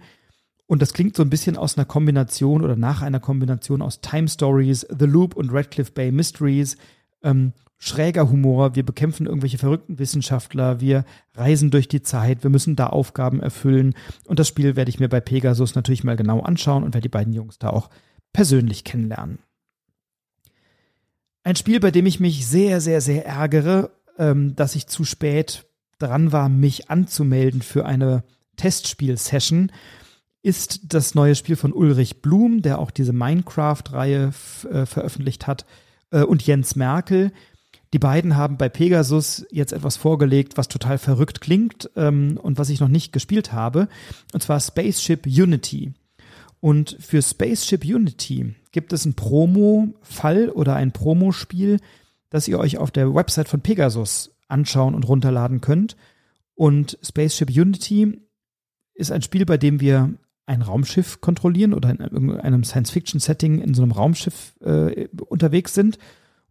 Und 0.68 0.82
das 0.82 0.94
klingt 0.94 1.16
so 1.16 1.24
ein 1.24 1.30
bisschen 1.32 1.58
aus 1.58 1.78
einer 1.78 1.86
Kombination 1.86 2.64
oder 2.64 2.76
nach 2.76 3.02
einer 3.02 3.20
Kombination 3.20 3.82
aus 3.82 4.02
Time 4.02 4.28
Stories, 4.28 4.86
The 4.88 5.06
Loop 5.06 5.36
und 5.36 5.52
Radcliffe 5.52 5.94
Bay 5.94 6.12
Mysteries. 6.12 6.78
Ähm, 7.24 7.54
schräger 7.78 8.30
Humor, 8.30 8.76
wir 8.76 8.84
bekämpfen 8.84 9.28
irgendwelche 9.28 9.58
verrückten 9.58 10.00
Wissenschaftler, 10.00 10.80
wir 10.80 11.06
reisen 11.36 11.70
durch 11.70 11.88
die 11.88 12.02
Zeit, 12.02 12.44
wir 12.44 12.50
müssen 12.50 12.76
da 12.76 12.88
Aufgaben 12.88 13.40
erfüllen. 13.40 13.94
Und 14.26 14.40
das 14.40 14.48
Spiel 14.48 14.76
werde 14.76 14.90
ich 14.90 15.00
mir 15.00 15.10
bei 15.10 15.20
Pegasus 15.20 15.76
natürlich 15.76 16.04
mal 16.04 16.16
genau 16.16 16.42
anschauen 16.42 16.84
und 16.84 16.94
werde 16.94 17.04
die 17.04 17.10
beiden 17.10 17.34
Jungs 17.34 17.60
da 17.60 17.70
auch 17.70 17.90
persönlich 18.34 18.84
kennenlernen. 18.84 19.40
Ein 21.44 21.56
Spiel, 21.56 21.80
bei 21.80 21.92
dem 21.92 22.06
ich 22.06 22.20
mich 22.20 22.46
sehr, 22.48 22.82
sehr, 22.82 23.00
sehr 23.00 23.26
ärgere, 23.26 23.92
ähm, 24.18 24.56
dass 24.56 24.76
ich 24.76 24.88
zu 24.88 25.06
spät 25.06 25.66
dran 26.00 26.32
war, 26.32 26.50
mich 26.50 26.90
anzumelden 26.90 27.62
für 27.62 27.86
eine 27.86 28.24
Testspiel-Session, 28.58 29.72
ist 30.42 30.94
das 30.94 31.16
neue 31.16 31.36
Spiel 31.36 31.56
von 31.56 31.74
Ulrich 31.74 32.22
Blum, 32.22 32.62
der 32.62 32.80
auch 32.80 32.92
diese 32.92 33.14
Minecraft-Reihe 33.14 34.32
äh, 34.72 34.86
veröffentlicht 34.86 35.48
hat, 35.48 35.66
äh, 36.12 36.24
und 36.24 36.46
Jens 36.46 36.76
Merkel. 36.76 37.32
Die 37.94 38.00
beiden 38.00 38.36
haben 38.36 38.58
bei 38.58 38.70
Pegasus 38.70 39.46
jetzt 39.52 39.72
etwas 39.72 39.98
vorgelegt, 39.98 40.58
was 40.58 40.68
total 40.68 40.98
verrückt 40.98 41.42
klingt 41.42 41.90
ähm, 41.96 42.38
und 42.42 42.58
was 42.58 42.70
ich 42.70 42.80
noch 42.80 42.90
nicht 42.90 43.14
gespielt 43.14 43.54
habe, 43.54 43.88
und 44.34 44.44
zwar 44.44 44.60
Spaceship 44.60 45.26
Unity. 45.26 45.94
Und 46.60 46.98
für 47.00 47.22
Spaceship 47.22 47.86
Unity 47.86 48.56
gibt 48.72 48.92
es 48.92 49.06
einen 49.06 49.16
Promo-Fall 49.16 50.50
oder 50.50 50.76
ein 50.76 50.92
Promospiel, 50.92 51.80
das 52.30 52.48
ihr 52.48 52.60
euch 52.60 52.78
auf 52.78 52.92
der 52.92 53.14
Website 53.14 53.48
von 53.48 53.62
Pegasus 53.62 54.36
anschauen 54.48 54.96
und 54.96 55.08
runterladen 55.08 55.62
könnt. 55.62 55.96
Und 56.56 56.98
Spaceship 57.04 57.50
Unity 57.50 58.20
ist 58.96 59.12
ein 59.12 59.22
Spiel, 59.22 59.46
bei 59.46 59.58
dem 59.58 59.80
wir 59.80 60.14
ein 60.48 60.62
Raumschiff 60.62 61.22
kontrollieren 61.22 61.74
oder 61.74 61.90
in 61.90 62.32
einem 62.40 62.64
Science-Fiction-Setting 62.64 63.62
in 63.62 63.74
so 63.74 63.84
einem 63.84 63.92
Raumschiff 63.92 64.56
äh, 64.62 65.08
unterwegs 65.28 65.74
sind. 65.74 66.00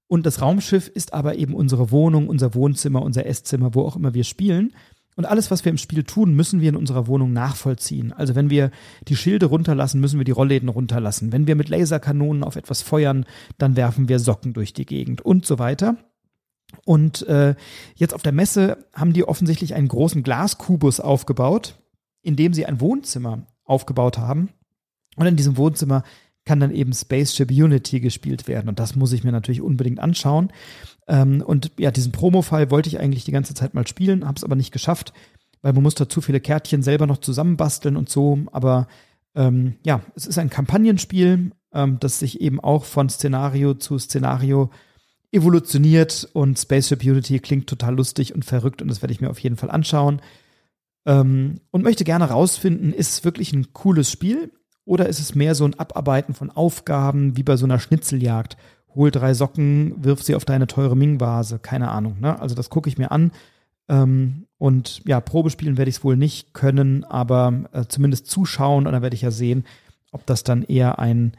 Und 0.08 0.26
das 0.26 0.40
Raumschiff 0.40 0.88
ist 0.88 1.12
aber 1.12 1.36
eben 1.36 1.54
unsere 1.54 1.90
Wohnung, 1.90 2.28
unser 2.28 2.54
Wohnzimmer, 2.54 3.02
unser 3.02 3.26
Esszimmer, 3.26 3.74
wo 3.74 3.82
auch 3.82 3.96
immer 3.96 4.14
wir 4.14 4.24
spielen. 4.24 4.72
Und 5.16 5.24
alles, 5.24 5.50
was 5.50 5.64
wir 5.64 5.70
im 5.70 5.78
Spiel 5.78 6.04
tun, 6.04 6.34
müssen 6.34 6.60
wir 6.60 6.68
in 6.68 6.76
unserer 6.76 7.06
Wohnung 7.06 7.32
nachvollziehen. 7.32 8.12
Also 8.12 8.34
wenn 8.34 8.50
wir 8.50 8.70
die 9.08 9.16
Schilde 9.16 9.46
runterlassen, 9.46 10.00
müssen 10.00 10.18
wir 10.18 10.24
die 10.24 10.32
Rollläden 10.32 10.68
runterlassen. 10.68 11.32
Wenn 11.32 11.46
wir 11.46 11.56
mit 11.56 11.70
Laserkanonen 11.70 12.44
auf 12.44 12.56
etwas 12.56 12.82
feuern, 12.82 13.24
dann 13.56 13.76
werfen 13.76 14.08
wir 14.08 14.18
Socken 14.18 14.52
durch 14.52 14.74
die 14.74 14.84
Gegend 14.84 15.22
und 15.22 15.46
so 15.46 15.58
weiter. 15.58 15.96
Und 16.84 17.26
äh, 17.28 17.54
jetzt 17.94 18.12
auf 18.12 18.22
der 18.22 18.32
Messe 18.32 18.84
haben 18.92 19.14
die 19.14 19.24
offensichtlich 19.24 19.74
einen 19.74 19.88
großen 19.88 20.22
Glaskubus 20.22 21.00
aufgebaut, 21.00 21.78
in 22.22 22.36
dem 22.36 22.52
sie 22.52 22.66
ein 22.66 22.80
Wohnzimmer 22.80 23.46
aufgebaut 23.64 24.18
haben. 24.18 24.50
Und 25.16 25.26
in 25.26 25.36
diesem 25.36 25.56
Wohnzimmer 25.56 26.02
kann 26.46 26.60
dann 26.60 26.70
eben 26.70 26.94
Spaceship 26.94 27.50
Unity 27.50 28.00
gespielt 28.00 28.48
werden. 28.48 28.68
Und 28.68 28.78
das 28.78 28.96
muss 28.96 29.12
ich 29.12 29.24
mir 29.24 29.32
natürlich 29.32 29.60
unbedingt 29.60 30.00
anschauen. 30.00 30.50
Ähm, 31.08 31.42
und 31.44 31.72
ja, 31.78 31.90
diesen 31.90 32.12
Promo-Fall 32.12 32.70
wollte 32.70 32.88
ich 32.88 32.98
eigentlich 32.98 33.24
die 33.24 33.32
ganze 33.32 33.52
Zeit 33.52 33.74
mal 33.74 33.86
spielen, 33.86 34.26
habe 34.26 34.36
es 34.36 34.44
aber 34.44 34.56
nicht 34.56 34.72
geschafft, 34.72 35.12
weil 35.60 35.74
man 35.74 35.82
muss 35.82 35.96
da 35.96 36.08
zu 36.08 36.20
viele 36.20 36.40
Kärtchen 36.40 36.82
selber 36.82 37.06
noch 37.06 37.18
zusammenbasteln 37.18 37.96
und 37.96 38.08
so. 38.08 38.38
Aber 38.52 38.86
ähm, 39.34 39.74
ja, 39.84 40.00
es 40.14 40.26
ist 40.26 40.38
ein 40.38 40.48
Kampagnenspiel, 40.48 41.50
ähm, 41.74 41.98
das 42.00 42.20
sich 42.20 42.40
eben 42.40 42.60
auch 42.60 42.84
von 42.84 43.08
Szenario 43.08 43.74
zu 43.74 43.98
Szenario 43.98 44.70
evolutioniert 45.32 46.28
und 46.32 46.58
Spaceship 46.58 47.02
Unity 47.02 47.40
klingt 47.40 47.66
total 47.66 47.96
lustig 47.96 48.34
und 48.34 48.44
verrückt 48.44 48.80
und 48.80 48.88
das 48.88 49.02
werde 49.02 49.12
ich 49.12 49.20
mir 49.20 49.30
auf 49.30 49.40
jeden 49.40 49.56
Fall 49.56 49.70
anschauen. 49.70 50.22
Ähm, 51.04 51.60
und 51.70 51.82
möchte 51.82 52.04
gerne 52.04 52.26
rausfinden, 52.26 52.92
ist 52.92 53.24
wirklich 53.24 53.52
ein 53.52 53.72
cooles 53.72 54.10
Spiel? 54.10 54.52
Oder 54.86 55.08
ist 55.08 55.18
es 55.18 55.34
mehr 55.34 55.54
so 55.54 55.66
ein 55.66 55.78
Abarbeiten 55.78 56.32
von 56.32 56.50
Aufgaben 56.50 57.36
wie 57.36 57.42
bei 57.42 57.56
so 57.56 57.66
einer 57.66 57.80
Schnitzeljagd? 57.80 58.56
Hol 58.94 59.10
drei 59.10 59.34
Socken, 59.34 59.92
wirf 60.02 60.22
sie 60.22 60.36
auf 60.36 60.46
deine 60.46 60.68
teure 60.68 60.96
Ming-Vase. 60.96 61.58
Keine 61.58 61.90
Ahnung. 61.90 62.16
Ne? 62.20 62.40
Also 62.40 62.54
das 62.54 62.70
gucke 62.70 62.88
ich 62.88 62.96
mir 62.96 63.10
an. 63.10 63.32
Ähm, 63.88 64.46
und 64.58 65.02
ja, 65.04 65.20
Probespielen 65.20 65.76
werde 65.76 65.88
ich 65.90 65.96
es 65.96 66.04
wohl 66.04 66.16
nicht 66.16 66.54
können, 66.54 67.04
aber 67.04 67.64
äh, 67.72 67.84
zumindest 67.88 68.28
zuschauen 68.28 68.86
und 68.86 68.92
dann 68.92 69.02
werde 69.02 69.14
ich 69.14 69.22
ja 69.22 69.30
sehen, 69.30 69.66
ob 70.12 70.24
das 70.24 70.44
dann 70.44 70.62
eher 70.62 70.98
ein, 70.98 71.32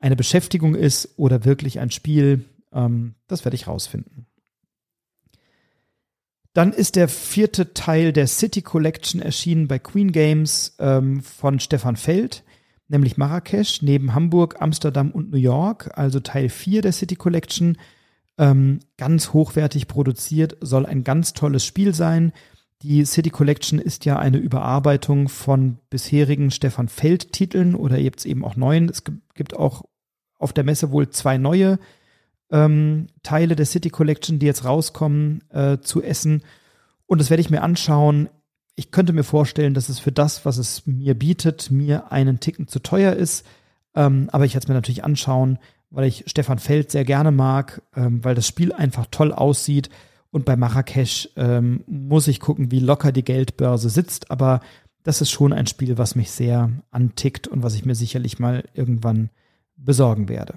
eine 0.00 0.16
Beschäftigung 0.16 0.74
ist 0.74 1.14
oder 1.16 1.44
wirklich 1.44 1.78
ein 1.78 1.92
Spiel. 1.92 2.44
Ähm, 2.72 3.14
das 3.28 3.44
werde 3.44 3.54
ich 3.54 3.68
rausfinden. 3.68 4.26
Dann 6.52 6.72
ist 6.72 6.96
der 6.96 7.08
vierte 7.08 7.74
Teil 7.74 8.12
der 8.12 8.26
City 8.26 8.62
Collection 8.62 9.22
erschienen 9.22 9.68
bei 9.68 9.78
Queen 9.78 10.10
Games 10.10 10.74
ähm, 10.80 11.22
von 11.22 11.60
Stefan 11.60 11.96
Feld 11.96 12.42
nämlich 12.88 13.16
Marrakesch, 13.16 13.82
neben 13.82 14.14
Hamburg, 14.14 14.56
Amsterdam 14.60 15.10
und 15.10 15.30
New 15.30 15.38
York, 15.38 15.90
also 15.96 16.20
Teil 16.20 16.48
4 16.48 16.82
der 16.82 16.92
City 16.92 17.16
Collection. 17.16 17.76
Ähm, 18.38 18.80
ganz 18.96 19.32
hochwertig 19.32 19.88
produziert, 19.88 20.56
soll 20.60 20.86
ein 20.86 21.04
ganz 21.04 21.32
tolles 21.32 21.64
Spiel 21.64 21.94
sein. 21.94 22.32
Die 22.82 23.04
City 23.04 23.30
Collection 23.30 23.80
ist 23.80 24.04
ja 24.04 24.18
eine 24.18 24.38
Überarbeitung 24.38 25.28
von 25.28 25.78
bisherigen 25.90 26.50
Stefan 26.50 26.88
Feld-Titeln 26.88 27.74
oder 27.74 27.98
jetzt 27.98 28.24
eben 28.24 28.44
auch 28.44 28.54
neuen. 28.54 28.88
Es 28.88 29.02
gibt 29.34 29.56
auch 29.56 29.82
auf 30.38 30.52
der 30.52 30.62
Messe 30.62 30.92
wohl 30.92 31.10
zwei 31.10 31.36
neue 31.38 31.80
ähm, 32.50 33.08
Teile 33.24 33.56
der 33.56 33.66
City 33.66 33.90
Collection, 33.90 34.38
die 34.38 34.46
jetzt 34.46 34.64
rauskommen, 34.64 35.42
äh, 35.50 35.78
zu 35.78 36.02
essen. 36.02 36.42
Und 37.06 37.20
das 37.20 37.30
werde 37.30 37.40
ich 37.40 37.50
mir 37.50 37.62
anschauen 37.62 38.28
ich 38.78 38.92
könnte 38.92 39.12
mir 39.12 39.24
vorstellen, 39.24 39.74
dass 39.74 39.88
es 39.88 39.98
für 39.98 40.12
das, 40.12 40.44
was 40.44 40.56
es 40.56 40.86
mir 40.86 41.18
bietet, 41.18 41.72
mir 41.72 42.12
einen 42.12 42.38
Ticken 42.38 42.68
zu 42.68 42.78
teuer 42.78 43.12
ist. 43.12 43.44
Ähm, 43.96 44.28
aber 44.30 44.44
ich 44.44 44.54
werde 44.54 44.64
es 44.64 44.68
mir 44.68 44.74
natürlich 44.74 45.02
anschauen, 45.02 45.58
weil 45.90 46.06
ich 46.06 46.24
Stefan 46.28 46.60
Feld 46.60 46.92
sehr 46.92 47.04
gerne 47.04 47.32
mag, 47.32 47.82
ähm, 47.96 48.22
weil 48.24 48.36
das 48.36 48.46
Spiel 48.46 48.72
einfach 48.72 49.06
toll 49.10 49.32
aussieht. 49.32 49.90
Und 50.30 50.44
bei 50.44 50.54
Marrakesch 50.54 51.28
ähm, 51.34 51.82
muss 51.88 52.28
ich 52.28 52.38
gucken, 52.38 52.70
wie 52.70 52.78
locker 52.78 53.10
die 53.10 53.24
Geldbörse 53.24 53.90
sitzt. 53.90 54.30
Aber 54.30 54.60
das 55.02 55.20
ist 55.22 55.30
schon 55.32 55.52
ein 55.52 55.66
Spiel, 55.66 55.98
was 55.98 56.14
mich 56.14 56.30
sehr 56.30 56.70
antickt 56.92 57.48
und 57.48 57.64
was 57.64 57.74
ich 57.74 57.84
mir 57.84 57.96
sicherlich 57.96 58.38
mal 58.38 58.62
irgendwann 58.74 59.30
besorgen 59.76 60.28
werde. 60.28 60.54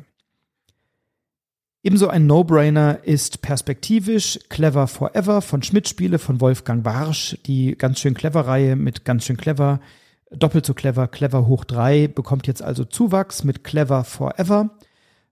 Ebenso 1.84 2.10
ein 2.10 2.28
No-Brainer 2.28 3.00
ist 3.06 3.42
perspektivisch 3.42 4.40
Clever 4.50 4.86
Forever 4.86 5.42
von 5.42 5.64
Schmidt 5.64 5.90
Spiele 5.90 6.20
von 6.20 6.40
Wolfgang 6.40 6.86
Warsch. 6.86 7.40
Die 7.48 7.76
ganz 7.76 8.00
schön 8.00 8.14
clever 8.14 8.42
Reihe 8.42 8.76
mit 8.76 9.04
ganz 9.04 9.26
schön 9.26 9.36
clever, 9.36 9.80
doppelt 10.30 10.64
so 10.64 10.76
clever, 10.76 11.08
clever 11.08 11.48
hoch 11.48 11.64
drei 11.64 12.08
bekommt 12.08 12.46
jetzt 12.46 12.62
also 12.62 12.86
Zuwachs 12.86 13.44
mit 13.44 13.64
Clever 13.64 14.04
Forever. 14.04 14.70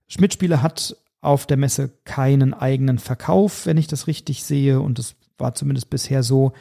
Schmidt 0.08 0.34
Spiele 0.34 0.64
hat 0.64 0.98
auf 1.22 1.46
der 1.46 1.58
Messe 1.58 1.92
keinen 2.06 2.56
eigenen 2.56 2.98
Verkauf, 2.98 3.68
wenn 3.68 3.78
ich 3.78 3.86
das 3.86 4.08
richtig 4.08 4.44
sehe 4.44 4.82
und 4.82 4.98
das 4.98 5.14
war 5.38 5.54
zumindest 5.54 5.92
bisher 5.92 6.24
so. 6.24 6.54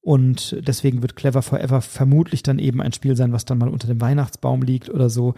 Und 0.00 0.56
deswegen 0.60 1.02
wird 1.02 1.16
Clever 1.16 1.42
Forever 1.42 1.80
vermutlich 1.80 2.44
dann 2.44 2.60
eben 2.60 2.80
ein 2.80 2.92
Spiel 2.92 3.16
sein, 3.16 3.32
was 3.32 3.44
dann 3.44 3.58
mal 3.58 3.68
unter 3.68 3.88
dem 3.88 4.00
Weihnachtsbaum 4.00 4.62
liegt 4.62 4.90
oder 4.90 5.10
so. 5.10 5.34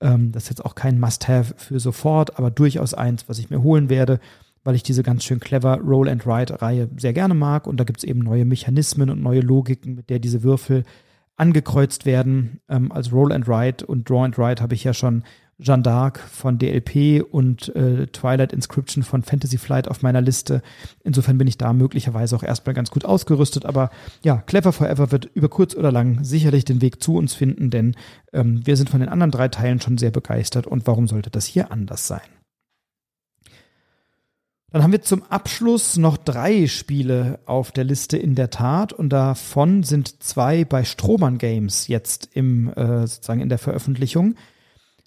Ähm, 0.00 0.32
das 0.32 0.44
ist 0.44 0.50
jetzt 0.50 0.64
auch 0.64 0.74
kein 0.74 0.98
Must-Have 0.98 1.54
für 1.56 1.80
sofort, 1.80 2.38
aber 2.38 2.50
durchaus 2.50 2.94
eins, 2.94 3.28
was 3.28 3.38
ich 3.38 3.50
mir 3.50 3.62
holen 3.62 3.88
werde, 3.88 4.20
weil 4.64 4.74
ich 4.74 4.82
diese 4.82 5.02
ganz 5.02 5.24
schön 5.24 5.40
clever 5.40 5.78
Roll-and-Ride-Reihe 5.78 6.88
sehr 6.96 7.12
gerne 7.12 7.34
mag. 7.34 7.66
Und 7.66 7.78
da 7.78 7.84
gibt 7.84 7.98
es 7.98 8.04
eben 8.04 8.20
neue 8.20 8.44
Mechanismen 8.44 9.10
und 9.10 9.22
neue 9.22 9.40
Logiken, 9.40 9.94
mit 9.94 10.10
der 10.10 10.18
diese 10.18 10.42
Würfel 10.42 10.84
angekreuzt 11.36 12.04
werden. 12.04 12.60
Ähm, 12.68 12.92
als 12.92 13.12
Roll-and-Ride 13.12 13.86
und 13.86 14.08
Draw-and-Ride 14.08 14.62
habe 14.62 14.74
ich 14.74 14.84
ja 14.84 14.92
schon 14.92 15.24
Jeanne 15.60 15.82
d'Arc 15.82 16.18
von 16.18 16.58
DLP 16.58 17.22
und 17.22 17.74
äh, 17.76 18.06
Twilight 18.06 18.52
Inscription 18.52 19.02
von 19.02 19.22
Fantasy 19.22 19.58
Flight 19.58 19.88
auf 19.88 20.02
meiner 20.02 20.20
Liste. 20.20 20.62
Insofern 21.04 21.38
bin 21.38 21.46
ich 21.46 21.58
da 21.58 21.72
möglicherweise 21.72 22.34
auch 22.36 22.42
erstmal 22.42 22.74
ganz 22.74 22.90
gut 22.90 23.04
ausgerüstet. 23.04 23.66
Aber 23.66 23.90
ja, 24.22 24.38
Clever 24.38 24.72
Forever 24.72 25.12
wird 25.12 25.30
über 25.34 25.48
kurz 25.48 25.74
oder 25.74 25.92
lang 25.92 26.24
sicherlich 26.24 26.64
den 26.64 26.80
Weg 26.80 27.02
zu 27.02 27.16
uns 27.16 27.34
finden, 27.34 27.70
denn 27.70 27.94
ähm, 28.32 28.66
wir 28.66 28.76
sind 28.76 28.90
von 28.90 29.00
den 29.00 29.08
anderen 29.08 29.30
drei 29.30 29.48
Teilen 29.48 29.80
schon 29.80 29.98
sehr 29.98 30.10
begeistert. 30.10 30.66
Und 30.66 30.86
warum 30.86 31.08
sollte 31.08 31.30
das 31.30 31.46
hier 31.46 31.70
anders 31.70 32.06
sein? 32.06 32.20
Dann 34.72 34.84
haben 34.84 34.92
wir 34.92 35.02
zum 35.02 35.24
Abschluss 35.24 35.96
noch 35.96 36.16
drei 36.16 36.68
Spiele 36.68 37.40
auf 37.44 37.72
der 37.72 37.82
Liste 37.82 38.16
in 38.16 38.36
der 38.36 38.50
Tat 38.50 38.92
und 38.92 39.08
davon 39.08 39.82
sind 39.82 40.22
zwei 40.22 40.64
bei 40.64 40.84
Strohmann 40.84 41.38
Games 41.38 41.88
jetzt 41.88 42.30
im 42.34 42.72
äh, 42.74 43.06
sozusagen 43.06 43.40
in 43.40 43.48
der 43.48 43.58
Veröffentlichung. 43.58 44.36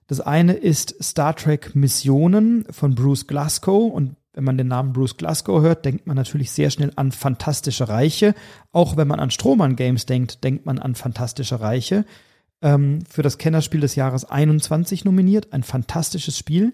Das 0.08 0.20
eine 0.20 0.54
ist 0.54 0.96
Star 1.02 1.36
Trek 1.36 1.76
Missionen 1.76 2.66
von 2.70 2.96
Bruce 2.96 3.28
Glasgow 3.28 3.92
und 3.92 4.16
wenn 4.34 4.44
man 4.44 4.58
den 4.58 4.68
Namen 4.68 4.94
Bruce 4.94 5.18
Glasgow 5.18 5.62
hört, 5.62 5.86
denkt 5.86 6.08
man 6.08 6.16
natürlich 6.16 6.52
sehr 6.52 6.72
schnell 6.72 6.92
an 6.96 7.12
Fantastische 7.12 7.88
Reiche. 7.88 8.34
Auch 8.72 8.98
wenn 8.98 9.08
man 9.08 9.20
an 9.20 9.30
Strohmann 9.30 9.76
Games 9.76 10.08
denkt, 10.08 10.44
denkt 10.44 10.66
man 10.66 10.80
an 10.80 10.96
Fantastische 10.96 11.60
Reiche. 11.60 12.04
Ähm, 12.62 13.04
für 13.08 13.22
das 13.22 13.38
Kennerspiel 13.38 13.82
des 13.82 13.96
Jahres 13.96 14.26
21 14.26 15.06
nominiert. 15.06 15.54
Ein 15.54 15.62
fantastisches 15.62 16.36
Spiel. 16.38 16.74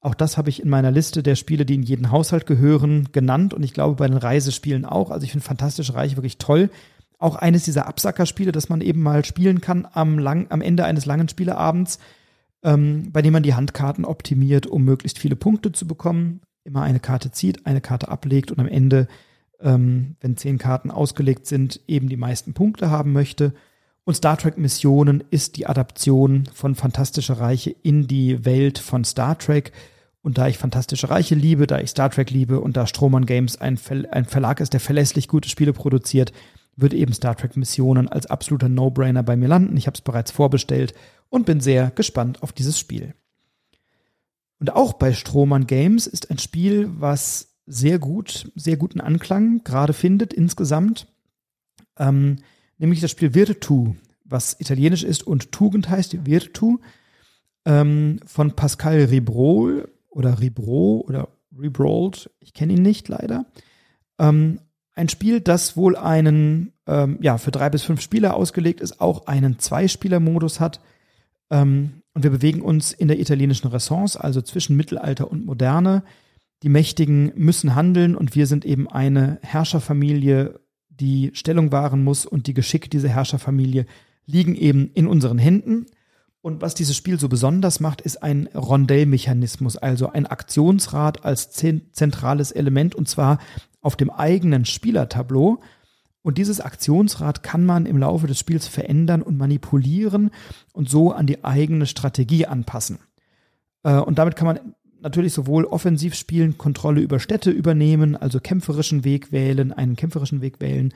Auch 0.00 0.14
das 0.14 0.36
habe 0.36 0.48
ich 0.48 0.62
in 0.62 0.68
meiner 0.68 0.90
Liste 0.90 1.22
der 1.22 1.36
Spiele, 1.36 1.64
die 1.64 1.74
in 1.74 1.82
jeden 1.82 2.10
Haushalt 2.10 2.46
gehören, 2.46 3.10
genannt 3.12 3.52
und 3.52 3.62
ich 3.62 3.74
glaube 3.74 3.96
bei 3.96 4.08
den 4.08 4.16
Reisespielen 4.16 4.84
auch. 4.84 5.10
Also 5.10 5.24
ich 5.24 5.30
finde 5.30 5.46
Fantastische 5.46 5.94
Reich 5.94 6.16
wirklich 6.16 6.38
toll. 6.38 6.70
Auch 7.18 7.36
eines 7.36 7.64
dieser 7.64 7.86
Absackerspiele, 7.86 8.50
das 8.50 8.70
man 8.70 8.80
eben 8.80 9.02
mal 9.02 9.24
spielen 9.24 9.60
kann 9.60 9.86
am, 9.92 10.18
lang, 10.18 10.46
am 10.48 10.62
Ende 10.62 10.86
eines 10.86 11.04
langen 11.04 11.28
Spieleabends, 11.28 11.98
ähm, 12.62 13.10
bei 13.12 13.22
dem 13.22 13.32
man 13.32 13.42
die 13.42 13.54
Handkarten 13.54 14.04
optimiert, 14.04 14.66
um 14.66 14.84
möglichst 14.84 15.18
viele 15.18 15.36
Punkte 15.36 15.72
zu 15.72 15.86
bekommen. 15.86 16.40
Immer 16.64 16.82
eine 16.82 17.00
Karte 17.00 17.30
zieht, 17.30 17.66
eine 17.66 17.80
Karte 17.80 18.08
ablegt 18.08 18.50
und 18.50 18.60
am 18.60 18.68
Ende, 18.68 19.08
ähm, 19.60 20.16
wenn 20.20 20.36
zehn 20.36 20.58
Karten 20.58 20.90
ausgelegt 20.90 21.46
sind, 21.46 21.80
eben 21.86 22.08
die 22.08 22.16
meisten 22.16 22.52
Punkte 22.52 22.90
haben 22.90 23.12
möchte. 23.12 23.54
Und 24.04 24.14
Star 24.14 24.36
Trek 24.36 24.58
Missionen 24.58 25.22
ist 25.30 25.56
die 25.56 25.66
Adaption 25.66 26.44
von 26.52 26.74
Fantastische 26.74 27.38
Reiche 27.38 27.74
in 27.82 28.06
die 28.06 28.44
Welt 28.44 28.78
von 28.78 29.04
Star 29.04 29.38
Trek. 29.38 29.72
Und 30.22 30.36
da 30.36 30.48
ich 30.48 30.58
Fantastische 30.58 31.08
Reiche 31.08 31.34
liebe, 31.34 31.66
da 31.66 31.78
ich 31.78 31.90
Star 31.90 32.10
Trek 32.10 32.30
liebe 32.30 32.60
und 32.60 32.76
da 32.76 32.86
Strohmann 32.86 33.24
Games 33.24 33.58
ein, 33.58 33.78
Ver 33.78 34.04
ein 34.12 34.26
Verlag 34.26 34.60
ist, 34.60 34.72
der 34.74 34.80
verlässlich 34.80 35.28
gute 35.28 35.48
Spiele 35.48 35.72
produziert, 35.72 36.32
wird 36.76 36.92
eben 36.92 37.12
Star 37.12 37.36
Trek 37.36 37.56
Missionen 37.56 38.08
als 38.08 38.26
absoluter 38.26 38.68
No-Brainer 38.68 39.22
bei 39.22 39.36
mir 39.36 39.48
landen. 39.48 39.76
Ich 39.76 39.86
habe 39.86 39.94
es 39.94 40.02
bereits 40.02 40.30
vorbestellt 40.30 40.94
und 41.30 41.46
bin 41.46 41.60
sehr 41.60 41.90
gespannt 41.90 42.42
auf 42.42 42.52
dieses 42.52 42.78
Spiel. 42.78 43.14
Und 44.58 44.74
auch 44.74 44.92
bei 44.92 45.14
Strohmann 45.14 45.66
Games 45.66 46.06
ist 46.06 46.30
ein 46.30 46.38
Spiel, 46.38 46.90
was 46.92 47.56
sehr 47.66 47.98
gut, 47.98 48.50
sehr 48.54 48.76
guten 48.76 49.00
Anklang 49.00 49.64
gerade 49.64 49.94
findet 49.94 50.34
insgesamt. 50.34 51.06
Ähm, 51.96 52.36
nämlich 52.76 53.00
das 53.00 53.10
Spiel 53.10 53.34
Virtu, 53.34 53.94
was 54.24 54.60
italienisch 54.60 55.02
ist 55.02 55.26
und 55.26 55.52
Tugend 55.52 55.88
heißt, 55.88 56.26
Virtu, 56.26 56.78
ähm, 57.64 58.20
von 58.26 58.54
Pascal 58.54 59.04
Ribrol 59.04 59.88
oder 60.10 60.40
Ribro 60.40 61.04
oder 61.06 61.28
Ribrold, 61.58 62.30
ich 62.40 62.52
kenne 62.52 62.74
ihn 62.74 62.82
nicht 62.82 63.08
leider. 63.08 63.46
Ähm, 64.18 64.60
ein 64.94 65.08
Spiel, 65.08 65.40
das 65.40 65.76
wohl 65.76 65.96
einen, 65.96 66.72
ähm, 66.86 67.18
ja, 67.22 67.38
für 67.38 67.50
drei 67.50 67.70
bis 67.70 67.82
fünf 67.82 68.00
Spieler 68.00 68.34
ausgelegt 68.34 68.80
ist, 68.80 69.00
auch 69.00 69.26
einen 69.26 69.58
Zweispieler-Modus 69.58 70.60
hat. 70.60 70.80
Ähm, 71.50 72.02
und 72.14 72.22
wir 72.22 72.30
bewegen 72.30 72.62
uns 72.62 72.92
in 72.92 73.08
der 73.08 73.20
italienischen 73.20 73.68
Renaissance, 73.68 74.22
also 74.22 74.42
zwischen 74.42 74.76
Mittelalter 74.76 75.30
und 75.30 75.46
Moderne. 75.46 76.02
Die 76.62 76.68
Mächtigen 76.68 77.32
müssen 77.36 77.74
handeln 77.74 78.14
und 78.14 78.34
wir 78.34 78.46
sind 78.46 78.64
eben 78.64 78.88
eine 78.88 79.38
Herrscherfamilie 79.42 80.60
die 80.88 81.30
Stellung 81.32 81.72
wahren 81.72 82.04
muss 82.04 82.26
und 82.26 82.46
die 82.46 82.54
Geschicke 82.54 82.88
dieser 82.88 83.08
Herrscherfamilie 83.08 83.86
liegen 84.26 84.54
eben 84.54 84.90
in 84.92 85.06
unseren 85.06 85.38
Händen. 85.38 85.86
Und 86.42 86.62
was 86.62 86.74
dieses 86.74 86.96
Spiel 86.96 87.18
so 87.18 87.28
besonders 87.28 87.80
macht, 87.80 88.00
ist 88.00 88.22
ein 88.22 88.48
Rondellmechanismus, 88.54 89.76
also 89.76 90.10
ein 90.10 90.26
Aktionsrad 90.26 91.24
als 91.24 91.50
zentrales 91.50 92.50
Element 92.50 92.94
und 92.94 93.08
zwar 93.08 93.38
auf 93.80 93.96
dem 93.96 94.10
eigenen 94.10 94.64
Spielertableau. 94.64 95.60
Und 96.22 96.38
dieses 96.38 96.60
Aktionsrad 96.60 97.42
kann 97.42 97.64
man 97.64 97.86
im 97.86 97.96
Laufe 97.96 98.26
des 98.26 98.38
Spiels 98.38 98.66
verändern 98.66 99.22
und 99.22 99.38
manipulieren 99.38 100.30
und 100.72 100.88
so 100.88 101.12
an 101.12 101.26
die 101.26 101.44
eigene 101.44 101.86
Strategie 101.86 102.46
anpassen. 102.46 102.98
Äh, 103.82 103.94
und 103.94 104.18
damit 104.18 104.36
kann 104.36 104.46
man 104.46 104.74
natürlich 105.00 105.32
sowohl 105.32 105.64
offensiv 105.64 106.14
spielen, 106.14 106.58
Kontrolle 106.58 107.00
über 107.00 107.18
Städte 107.20 107.50
übernehmen, 107.50 108.16
also 108.16 108.38
kämpferischen 108.38 109.04
Weg 109.04 109.32
wählen, 109.32 109.72
einen 109.72 109.96
kämpferischen 109.96 110.42
Weg 110.42 110.60
wählen 110.60 110.92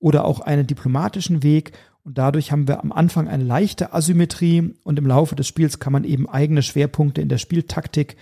oder 0.00 0.24
auch 0.24 0.40
einen 0.40 0.66
diplomatischen 0.66 1.42
Weg. 1.42 1.72
Und 2.02 2.18
dadurch 2.18 2.52
haben 2.52 2.68
wir 2.68 2.82
am 2.82 2.92
Anfang 2.92 3.28
eine 3.28 3.44
leichte 3.44 3.94
Asymmetrie 3.94 4.74
und 4.82 4.98
im 4.98 5.06
Laufe 5.06 5.36
des 5.36 5.46
Spiels 5.46 5.78
kann 5.78 5.92
man 5.92 6.04
eben 6.04 6.28
eigene 6.28 6.62
Schwerpunkte 6.62 7.22
in 7.22 7.28
der 7.28 7.38
Spieltaktik 7.38 8.16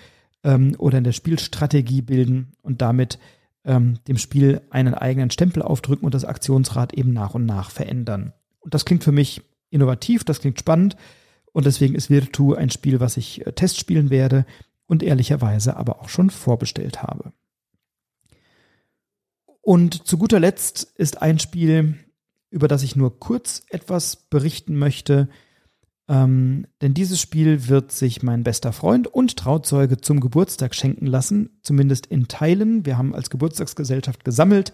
ähm, 0.44 0.74
oder 0.78 0.98
in 0.98 1.04
der 1.04 1.12
Spielstrategie 1.12 2.02
bilden 2.02 2.52
und 2.62 2.82
damit 2.82 3.18
ähm, 3.64 3.98
dem 4.08 4.18
Spiel 4.18 4.62
einen 4.70 4.94
eigenen 4.94 5.30
Stempel 5.30 5.62
aufdrücken 5.62 6.04
und 6.04 6.14
das 6.14 6.24
Aktionsrad 6.24 6.92
eben 6.94 7.12
nach 7.12 7.34
und 7.34 7.46
nach 7.46 7.70
verändern. 7.70 8.32
Und 8.60 8.74
das 8.74 8.84
klingt 8.84 9.04
für 9.04 9.12
mich 9.12 9.42
innovativ, 9.70 10.24
das 10.24 10.40
klingt 10.40 10.58
spannend 10.58 10.96
und 11.52 11.66
deswegen 11.66 11.94
ist 11.94 12.10
Virtu 12.10 12.54
ein 12.54 12.70
Spiel, 12.70 13.00
was 13.00 13.16
ich 13.16 13.46
äh, 13.46 13.52
testspielen 13.52 14.10
werde 14.10 14.46
und 14.86 15.02
ehrlicherweise 15.02 15.76
aber 15.76 16.00
auch 16.00 16.08
schon 16.08 16.30
vorbestellt 16.30 17.02
habe. 17.02 17.32
Und 19.60 20.06
zu 20.06 20.18
guter 20.18 20.40
Letzt 20.40 20.92
ist 20.96 21.22
ein 21.22 21.38
Spiel, 21.38 21.94
über 22.50 22.68
das 22.68 22.82
ich 22.82 22.96
nur 22.96 23.20
kurz 23.20 23.62
etwas 23.70 24.16
berichten 24.16 24.76
möchte, 24.76 25.28
ähm, 26.08 26.66
denn 26.80 26.94
dieses 26.94 27.20
Spiel 27.20 27.68
wird 27.68 27.92
sich 27.92 28.22
mein 28.22 28.42
bester 28.42 28.72
Freund 28.72 29.06
und 29.06 29.36
Trauzeuge 29.36 29.98
zum 29.98 30.20
Geburtstag 30.20 30.74
schenken 30.74 31.06
lassen, 31.06 31.50
zumindest 31.62 32.06
in 32.06 32.28
Teilen. 32.28 32.84
Wir 32.84 32.98
haben 32.98 33.14
als 33.14 33.30
Geburtstagsgesellschaft 33.30 34.24
gesammelt 34.24 34.72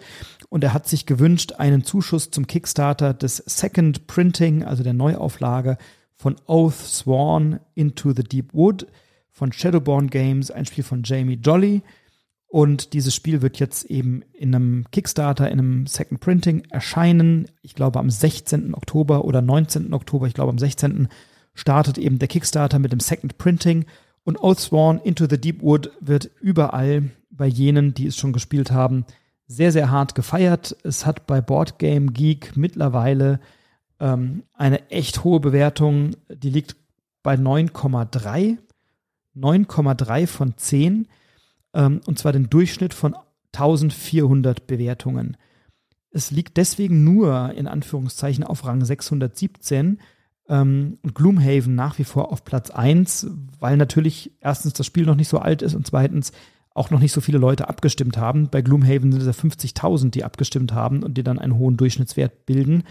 und 0.49 0.63
er 0.63 0.73
hat 0.73 0.87
sich 0.87 1.05
gewünscht 1.05 1.53
einen 1.53 1.83
Zuschuss 1.83 2.31
zum 2.31 2.47
Kickstarter 2.47 3.13
des 3.13 3.37
Second 3.37 4.07
Printing, 4.07 4.63
also 4.63 4.83
der 4.83 4.93
Neuauflage 4.93 5.77
von 6.15 6.35
Oath 6.47 6.73
Sworn 6.73 7.59
into 7.75 8.11
the 8.13 8.23
Deep 8.23 8.53
Wood 8.53 8.87
von 9.29 9.53
Shadowborn 9.53 10.09
Games, 10.09 10.51
ein 10.51 10.65
Spiel 10.65 10.83
von 10.83 11.03
Jamie 11.03 11.39
Jolly. 11.41 11.81
Und 12.49 12.93
dieses 12.93 13.13
Spiel 13.13 13.43
wird 13.43 13.59
jetzt 13.59 13.85
eben 13.85 14.23
in 14.33 14.55
einem 14.55 14.85
Kickstarter, 14.91 15.51
in 15.51 15.59
einem 15.59 15.85
Second 15.85 16.19
Printing 16.19 16.63
erscheinen. 16.71 17.47
Ich 17.61 17.75
glaube 17.75 17.99
am 17.99 18.09
16. 18.09 18.73
Oktober 18.73 19.23
oder 19.23 19.43
19. 19.43 19.93
Oktober, 19.93 20.25
ich 20.25 20.33
glaube 20.33 20.49
am 20.49 20.57
16. 20.57 21.09
startet 21.53 21.99
eben 21.99 22.17
der 22.17 22.27
Kickstarter 22.27 22.79
mit 22.79 22.91
dem 22.91 22.99
Second 22.99 23.37
Printing. 23.37 23.85
Und 24.23 24.41
Oathsworn 24.41 24.99
Into 24.99 25.27
the 25.29 25.39
Deep 25.39 25.61
Wood 25.61 25.91
wird 26.01 26.31
überall 26.41 27.11
bei 27.29 27.45
jenen, 27.45 27.93
die 27.93 28.07
es 28.07 28.17
schon 28.17 28.33
gespielt 28.33 28.71
haben, 28.71 29.05
sehr, 29.45 29.71
sehr 29.71 29.91
hart 29.91 30.15
gefeiert. 30.15 30.75
Es 30.83 31.05
hat 31.05 31.27
bei 31.27 31.41
Board 31.41 31.77
Game 31.77 32.13
Geek 32.13 32.57
mittlerweile 32.57 33.39
ähm, 33.99 34.43
eine 34.53 34.89
echt 34.89 35.23
hohe 35.23 35.39
Bewertung. 35.39 36.15
Die 36.29 36.49
liegt 36.49 36.75
bei 37.21 37.35
9,3 37.35 38.57
9,3 39.35 40.27
von 40.27 40.57
10 40.57 41.07
ähm, 41.73 42.01
und 42.05 42.19
zwar 42.19 42.31
den 42.31 42.49
Durchschnitt 42.49 42.93
von 42.93 43.15
1400 43.53 44.67
Bewertungen. 44.67 45.37
Es 46.11 46.31
liegt 46.31 46.57
deswegen 46.57 47.03
nur 47.03 47.53
in 47.55 47.67
Anführungszeichen 47.67 48.43
auf 48.43 48.65
Rang 48.65 48.83
617 48.83 49.99
ähm, 50.47 50.97
und 51.03 51.15
Gloomhaven 51.15 51.75
nach 51.75 51.99
wie 51.99 52.03
vor 52.03 52.31
auf 52.31 52.43
Platz 52.43 52.71
1, 52.71 53.27
weil 53.59 53.77
natürlich 53.77 54.31
erstens 54.41 54.73
das 54.73 54.85
Spiel 54.85 55.05
noch 55.05 55.15
nicht 55.15 55.29
so 55.29 55.39
alt 55.39 55.61
ist 55.61 55.75
und 55.75 55.85
zweitens 55.85 56.31
auch 56.73 56.89
noch 56.91 56.99
nicht 56.99 57.11
so 57.11 57.21
viele 57.21 57.37
Leute 57.37 57.67
abgestimmt 57.67 58.17
haben. 58.17 58.49
Bei 58.49 58.61
Gloomhaven 58.61 59.11
sind 59.11 59.21
es 59.21 59.27
ja 59.27 59.43
50.000, 59.43 60.11
die 60.11 60.23
abgestimmt 60.23 60.73
haben 60.73 61.03
und 61.03 61.17
die 61.17 61.23
dann 61.23 61.39
einen 61.39 61.57
hohen 61.57 61.77
Durchschnittswert 61.77 62.45
bilden. 62.45 62.83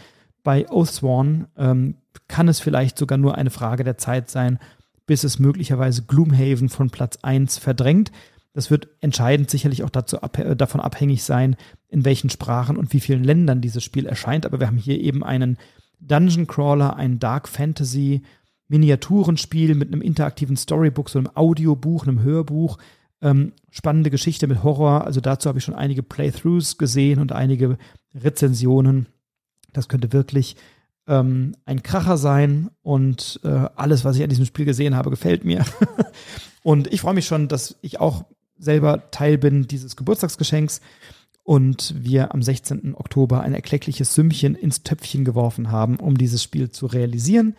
Bei 0.45 0.68
Oathsworn 0.70 1.47
ähm, 1.57 1.97
kann 2.29 2.49
es 2.49 2.61
vielleicht 2.61 2.99
sogar 2.99 3.18
nur 3.18 3.37
eine 3.37 3.51
Frage 3.51 3.85
der 3.85 3.99
Zeit 3.99 4.31
sein, 4.31 4.59
bis 5.07 5.24
es 5.24 5.39
möglicherweise 5.39 6.03
Gloomhaven 6.03 6.68
von 6.68 6.91
Platz 6.91 7.18
1 7.22 7.59
verdrängt. 7.59 8.12
Das 8.53 8.70
wird 8.70 8.88
entscheidend 9.01 9.51
sicherlich 9.51 9.84
auch 9.84 9.90
dazu 9.90 10.20
ab, 10.20 10.38
äh, 10.38 10.57
davon 10.57 10.80
abhängig 10.80 11.22
sein, 11.22 11.57
in 11.88 12.05
welchen 12.05 12.30
Sprachen 12.30 12.76
und 12.76 12.92
wie 12.92 13.01
vielen 13.01 13.24
Ländern 13.24 13.61
dieses 13.61 13.84
Spiel 13.84 14.07
erscheint. 14.07 14.46
Aber 14.46 14.61
wir 14.61 14.66
haben 14.66 14.78
hier 14.78 15.01
eben 15.01 15.22
einen 15.22 15.59
Dungeon 16.01 16.46
Crawler, 16.46 16.96
ein 16.96 17.18
Dark 17.18 17.49
Fantasy 17.49 18.22
Miniaturenspiel 18.68 19.74
mit 19.74 19.92
einem 19.92 20.03
interaktiven 20.03 20.57
Storybook, 20.57 21.09
so 21.09 21.18
einem 21.18 21.30
Audiobuch, 21.34 22.07
einem 22.07 22.22
Hörbuch. 22.22 22.78
Ähm, 23.20 23.53
spannende 23.70 24.11
Geschichte 24.11 24.46
mit 24.46 24.62
Horror. 24.62 25.05
Also 25.05 25.20
dazu 25.20 25.49
habe 25.49 25.59
ich 25.59 25.64
schon 25.64 25.74
einige 25.74 26.03
Playthroughs 26.03 26.78
gesehen 26.78 27.18
und 27.18 27.32
einige 27.32 27.78
Rezensionen. 28.14 29.09
Das 29.72 29.88
könnte 29.88 30.12
wirklich 30.12 30.57
ähm, 31.09 31.57
ein 31.64 31.82
Kracher 31.82 32.16
sein 32.16 32.70
und 32.82 33.40
äh, 33.42 33.49
alles, 33.49 34.05
was 34.05 34.16
ich 34.16 34.22
an 34.22 34.28
diesem 34.28 34.44
Spiel 34.44 34.66
gesehen 34.66 34.94
habe, 34.94 35.11
gefällt 35.11 35.44
mir. 35.44 35.64
und 36.62 36.92
ich 36.92 37.01
freue 37.01 37.14
mich 37.14 37.26
schon, 37.26 37.49
dass 37.49 37.78
ich 37.80 37.99
auch 37.99 38.24
selber 38.59 39.11
Teil 39.11 39.38
bin 39.38 39.66
dieses 39.66 39.96
Geburtstagsgeschenks 39.96 40.80
und 41.42 41.94
wir 41.96 42.34
am 42.34 42.42
16. 42.42 42.94
Oktober 42.94 43.40
ein 43.40 43.54
erkleckliches 43.54 44.14
Sümmchen 44.14 44.54
ins 44.54 44.82
Töpfchen 44.82 45.24
geworfen 45.24 45.70
haben, 45.70 45.96
um 45.96 46.18
dieses 46.18 46.42
Spiel 46.42 46.70
zu 46.70 46.86
realisieren. 46.86 47.56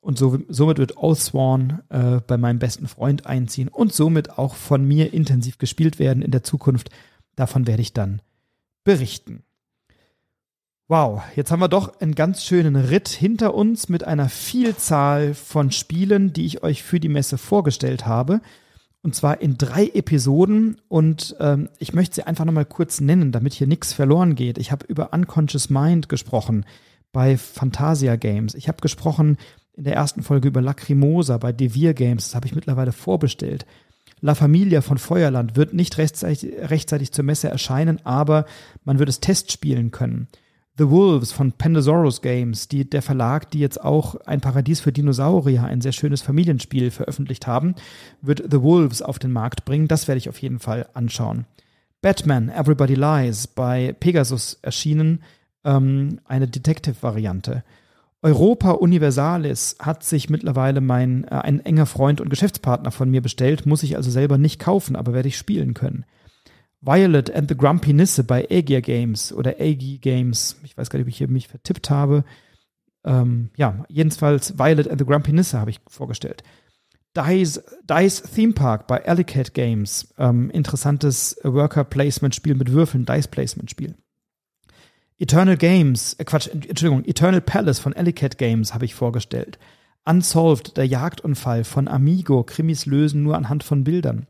Und 0.00 0.18
so, 0.18 0.38
somit 0.48 0.78
wird 0.78 0.96
Oathsworn 0.96 1.82
äh, 1.88 2.20
bei 2.26 2.38
meinem 2.38 2.58
besten 2.58 2.86
Freund 2.86 3.26
einziehen 3.26 3.68
und 3.68 3.92
somit 3.92 4.38
auch 4.38 4.54
von 4.54 4.86
mir 4.86 5.12
intensiv 5.12 5.58
gespielt 5.58 5.98
werden 5.98 6.22
in 6.22 6.30
der 6.30 6.44
Zukunft. 6.44 6.90
Davon 7.34 7.66
werde 7.66 7.82
ich 7.82 7.92
dann 7.92 8.22
berichten. 8.84 9.42
Wow, 10.88 11.22
jetzt 11.34 11.50
haben 11.50 11.60
wir 11.60 11.68
doch 11.68 12.00
einen 12.00 12.14
ganz 12.14 12.44
schönen 12.44 12.76
Ritt 12.76 13.08
hinter 13.08 13.52
uns 13.54 13.88
mit 13.88 14.04
einer 14.04 14.28
Vielzahl 14.28 15.34
von 15.34 15.72
Spielen, 15.72 16.32
die 16.32 16.46
ich 16.46 16.62
euch 16.62 16.84
für 16.84 17.00
die 17.00 17.08
Messe 17.08 17.36
vorgestellt 17.36 18.06
habe. 18.06 18.40
Und 19.06 19.14
zwar 19.14 19.40
in 19.40 19.56
drei 19.56 19.86
Episoden. 19.86 20.80
Und 20.88 21.36
ähm, 21.38 21.68
ich 21.78 21.92
möchte 21.92 22.16
sie 22.16 22.26
einfach 22.26 22.44
nochmal 22.44 22.64
kurz 22.64 23.00
nennen, 23.00 23.30
damit 23.30 23.54
hier 23.54 23.68
nichts 23.68 23.92
verloren 23.92 24.34
geht. 24.34 24.58
Ich 24.58 24.72
habe 24.72 24.84
über 24.84 25.12
Unconscious 25.12 25.70
Mind 25.70 26.08
gesprochen 26.08 26.66
bei 27.12 27.36
Fantasia 27.36 28.16
Games. 28.16 28.56
Ich 28.56 28.66
habe 28.66 28.80
gesprochen 28.80 29.36
in 29.74 29.84
der 29.84 29.94
ersten 29.94 30.24
Folge 30.24 30.48
über 30.48 30.60
Lacrimosa 30.60 31.38
bei 31.38 31.52
Devir 31.52 31.94
Games. 31.94 32.24
Das 32.24 32.34
habe 32.34 32.48
ich 32.48 32.56
mittlerweile 32.56 32.90
vorbestellt. 32.90 33.64
La 34.22 34.34
Familia 34.34 34.80
von 34.80 34.98
Feuerland 34.98 35.54
wird 35.54 35.72
nicht 35.72 35.98
rechtzeitig, 35.98 36.54
rechtzeitig 36.62 37.12
zur 37.12 37.24
Messe 37.24 37.48
erscheinen, 37.48 38.04
aber 38.04 38.44
man 38.84 38.98
wird 38.98 39.08
es 39.08 39.20
testspielen 39.20 39.92
können. 39.92 40.26
The 40.78 40.90
Wolves 40.90 41.32
von 41.32 41.52
Pandasaurus 41.52 42.20
Games, 42.20 42.68
die, 42.68 42.88
der 42.88 43.00
Verlag, 43.00 43.50
die 43.50 43.60
jetzt 43.60 43.82
auch 43.82 44.14
ein 44.26 44.42
Paradies 44.42 44.80
für 44.80 44.92
Dinosaurier, 44.92 45.64
ein 45.64 45.80
sehr 45.80 45.92
schönes 45.92 46.20
Familienspiel 46.20 46.90
veröffentlicht 46.90 47.46
haben, 47.46 47.74
wird 48.20 48.42
The 48.50 48.60
Wolves 48.60 49.00
auf 49.00 49.18
den 49.18 49.32
Markt 49.32 49.64
bringen. 49.64 49.88
Das 49.88 50.06
werde 50.06 50.18
ich 50.18 50.28
auf 50.28 50.38
jeden 50.38 50.58
Fall 50.58 50.86
anschauen. 50.92 51.46
Batman, 52.02 52.50
Everybody 52.50 52.94
Lies, 52.94 53.46
bei 53.46 53.94
Pegasus 53.98 54.58
erschienen, 54.60 55.22
ähm, 55.64 56.20
eine 56.26 56.46
Detective-Variante. 56.46 57.64
Europa 58.20 58.72
Universalis 58.72 59.76
hat 59.78 60.04
sich 60.04 60.28
mittlerweile 60.28 60.82
mein, 60.82 61.24
äh, 61.24 61.36
ein 61.36 61.60
enger 61.60 61.86
Freund 61.86 62.20
und 62.20 62.28
Geschäftspartner 62.28 62.90
von 62.90 63.10
mir 63.10 63.22
bestellt, 63.22 63.64
muss 63.64 63.82
ich 63.82 63.96
also 63.96 64.10
selber 64.10 64.36
nicht 64.36 64.60
kaufen, 64.60 64.94
aber 64.94 65.14
werde 65.14 65.28
ich 65.28 65.38
spielen 65.38 65.72
können. 65.72 66.04
Violet 66.80 67.30
and 67.30 67.48
the 67.48 67.56
Grumpy 67.56 67.92
Nisse 67.92 68.22
bei 68.24 68.46
Aegir 68.48 68.80
Games 68.80 69.32
oder 69.32 69.56
Agi 69.58 69.98
Games. 69.98 70.56
Ich 70.62 70.76
weiß 70.76 70.90
gar 70.90 70.98
nicht, 70.98 71.06
ob 71.06 71.08
ich 71.08 71.18
hier 71.18 71.28
mich 71.28 71.48
vertippt 71.48 71.90
habe. 71.90 72.24
Ähm, 73.04 73.50
ja, 73.56 73.84
jedenfalls 73.88 74.58
Violet 74.58 74.88
and 74.88 75.00
the 75.00 75.06
Grumpy 75.06 75.32
Nisse 75.32 75.58
habe 75.58 75.70
ich 75.70 75.80
vorgestellt. 75.88 76.42
Dice, 77.16 77.62
Dice 77.88 78.22
Theme 78.22 78.52
Park 78.52 78.86
bei 78.86 78.98
Ellicott 78.98 79.54
Games. 79.54 80.12
Ähm, 80.18 80.50
interessantes 80.50 81.38
Worker 81.42 81.84
Placement 81.84 82.34
Spiel 82.34 82.54
mit 82.54 82.72
Würfeln, 82.72 83.06
Dice 83.06 83.28
Placement 83.28 83.70
Spiel. 83.70 83.94
Eternal 85.18 85.56
Games, 85.56 86.14
äh 86.18 86.24
Quatsch, 86.24 86.48
Entschuldigung, 86.48 87.04
Eternal 87.06 87.40
Palace 87.40 87.78
von 87.78 87.94
Ellicott 87.94 88.36
Games 88.36 88.74
habe 88.74 88.84
ich 88.84 88.94
vorgestellt. 88.94 89.58
Unsolved, 90.04 90.76
der 90.76 90.86
Jagdunfall 90.86 91.64
von 91.64 91.88
Amigo, 91.88 92.44
Krimis 92.44 92.84
lösen 92.86 93.22
nur 93.22 93.36
anhand 93.36 93.64
von 93.64 93.82
Bildern. 93.82 94.26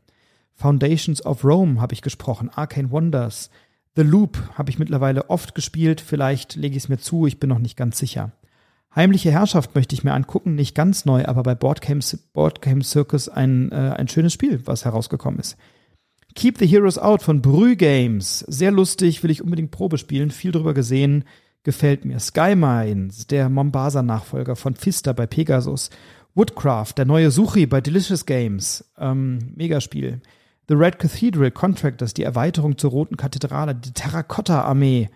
Foundations 0.57 1.23
of 1.23 1.45
Rome 1.45 1.79
habe 1.79 1.93
ich 1.93 2.01
gesprochen, 2.01 2.49
Arcane 2.49 2.89
Wonders. 2.89 3.51
The 3.95 4.01
Loop 4.01 4.37
habe 4.55 4.71
ich 4.71 4.79
mittlerweile 4.79 5.29
oft 5.29 5.53
gespielt, 5.53 6.01
vielleicht 6.01 6.55
lege 6.55 6.75
ich 6.75 6.83
es 6.83 6.89
mir 6.89 6.97
zu, 6.97 7.27
ich 7.27 7.39
bin 7.39 7.49
noch 7.49 7.59
nicht 7.59 7.77
ganz 7.77 7.99
sicher. 7.99 8.31
Heimliche 8.95 9.31
Herrschaft 9.31 9.75
möchte 9.75 9.93
ich 9.93 10.03
mir 10.03 10.13
angucken, 10.13 10.55
nicht 10.55 10.73
ganz 10.73 11.05
neu, 11.05 11.25
aber 11.25 11.43
bei 11.43 11.53
Boardgame, 11.53 12.01
Boardgame 12.33 12.83
Circus 12.83 13.29
ein, 13.29 13.71
äh, 13.71 13.93
ein 13.97 14.07
schönes 14.07 14.33
Spiel, 14.33 14.59
was 14.65 14.83
herausgekommen 14.83 15.39
ist. 15.39 15.57
Keep 16.33 16.57
the 16.57 16.65
Heroes 16.65 16.97
Out 16.97 17.21
von 17.21 17.43
Brü 17.43 17.75
Games, 17.75 18.39
sehr 18.39 18.71
lustig, 18.71 19.21
will 19.21 19.29
ich 19.29 19.43
unbedingt 19.43 19.69
Probe 19.69 19.99
spielen, 19.99 20.31
viel 20.31 20.51
drüber 20.51 20.73
gesehen, 20.73 21.25
gefällt 21.61 22.03
mir. 22.03 22.19
Sky 22.19 22.55
Mines, 22.55 23.27
der 23.27 23.49
Mombasa-Nachfolger 23.49 24.55
von 24.55 24.75
Pfister 24.75 25.13
bei 25.13 25.27
Pegasus. 25.27 25.91
Woodcraft, 26.33 26.93
der 26.97 27.05
neue 27.05 27.29
Suchi 27.29 27.67
bei 27.67 27.81
Delicious 27.81 28.25
Games, 28.25 28.85
ähm, 28.97 29.53
Megaspiel. 29.55 30.21
The 30.67 30.75
Red 30.75 30.99
Cathedral 30.99 31.51
Contractors, 31.51 32.13
die 32.13 32.23
Erweiterung 32.23 32.77
zur 32.77 32.91
Roten 32.91 33.15
Kathedrale, 33.15 33.73
die 33.73 33.93
Terrakotta-Armee, 33.93 35.09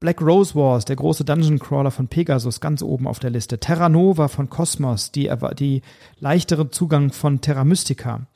Black 0.00 0.22
Rose 0.22 0.54
Wars, 0.54 0.86
der 0.86 0.96
große 0.96 1.26
Dungeon 1.26 1.58
Crawler 1.58 1.90
von 1.90 2.08
Pegasus, 2.08 2.62
ganz 2.62 2.82
oben 2.82 3.06
auf 3.06 3.18
der 3.18 3.28
Liste. 3.28 3.60
Terra 3.60 3.90
Nova 3.90 4.28
von 4.28 4.48
Cosmos, 4.48 5.12
die, 5.12 5.30
die 5.58 5.82
leichtere 6.18 6.70
Zugang 6.70 7.12
von 7.12 7.42
Terra 7.42 7.64
Mystica. 7.64 8.26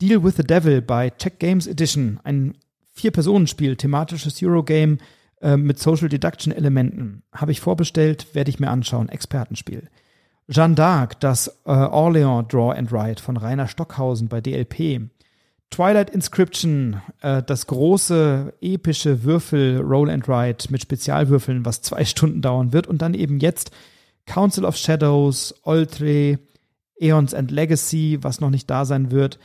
Deal 0.00 0.24
with 0.24 0.34
the 0.36 0.42
Devil 0.42 0.82
bei 0.82 1.10
Check 1.10 1.38
Games 1.38 1.68
Edition, 1.68 2.18
ein 2.24 2.56
Vier-Personen-Spiel, 2.94 3.76
thematisches 3.76 4.42
Eurogame 4.42 4.98
äh, 5.40 5.56
mit 5.56 5.78
Social 5.78 6.08
Deduction-Elementen. 6.08 7.22
Habe 7.32 7.52
ich 7.52 7.60
vorbestellt, 7.60 8.34
werde 8.34 8.50
ich 8.50 8.58
mir 8.58 8.70
anschauen. 8.70 9.08
Expertenspiel. 9.08 9.88
Jeanne 10.48 10.74
d'Arc, 10.74 11.20
das 11.20 11.46
äh, 11.64 11.70
Orléans 11.70 12.48
Draw 12.48 12.76
and 12.76 12.90
Write 12.90 13.22
von 13.22 13.36
Rainer 13.36 13.68
Stockhausen 13.68 14.26
bei 14.26 14.40
DLP. 14.40 15.08
Twilight 15.72 16.10
Inscription, 16.10 17.00
äh, 17.22 17.42
das 17.42 17.66
große 17.66 18.52
epische 18.60 19.24
Würfel 19.24 19.80
Roll 19.80 20.10
and 20.10 20.28
Write 20.28 20.70
mit 20.70 20.82
Spezialwürfeln, 20.82 21.64
was 21.64 21.80
zwei 21.80 22.04
Stunden 22.04 22.42
dauern 22.42 22.72
wird. 22.72 22.86
Und 22.86 23.02
dann 23.02 23.14
eben 23.14 23.40
jetzt 23.40 23.72
Council 24.26 24.64
of 24.64 24.76
Shadows, 24.76 25.54
Oltre, 25.64 26.38
Aeons 27.00 27.34
and 27.34 27.50
Legacy, 27.50 28.18
was 28.20 28.40
noch 28.40 28.50
nicht 28.50 28.68
da 28.68 28.84
sein 28.84 29.10
wird. 29.10 29.38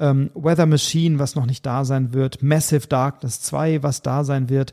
Ähm, 0.00 0.30
Weather 0.34 0.66
Machine, 0.66 1.18
was 1.18 1.36
noch 1.36 1.46
nicht 1.46 1.64
da 1.64 1.84
sein 1.84 2.14
wird. 2.14 2.42
Massive 2.42 2.88
Darkness 2.88 3.42
2, 3.42 3.82
was 3.82 4.00
da 4.02 4.24
sein 4.24 4.48
wird. 4.48 4.72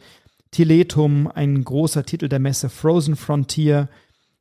Tiletum, 0.52 1.28
ein 1.28 1.64
großer 1.64 2.06
Titel 2.06 2.30
der 2.30 2.40
Messe. 2.40 2.70
Frozen 2.70 3.18
Frontier. 3.18 3.90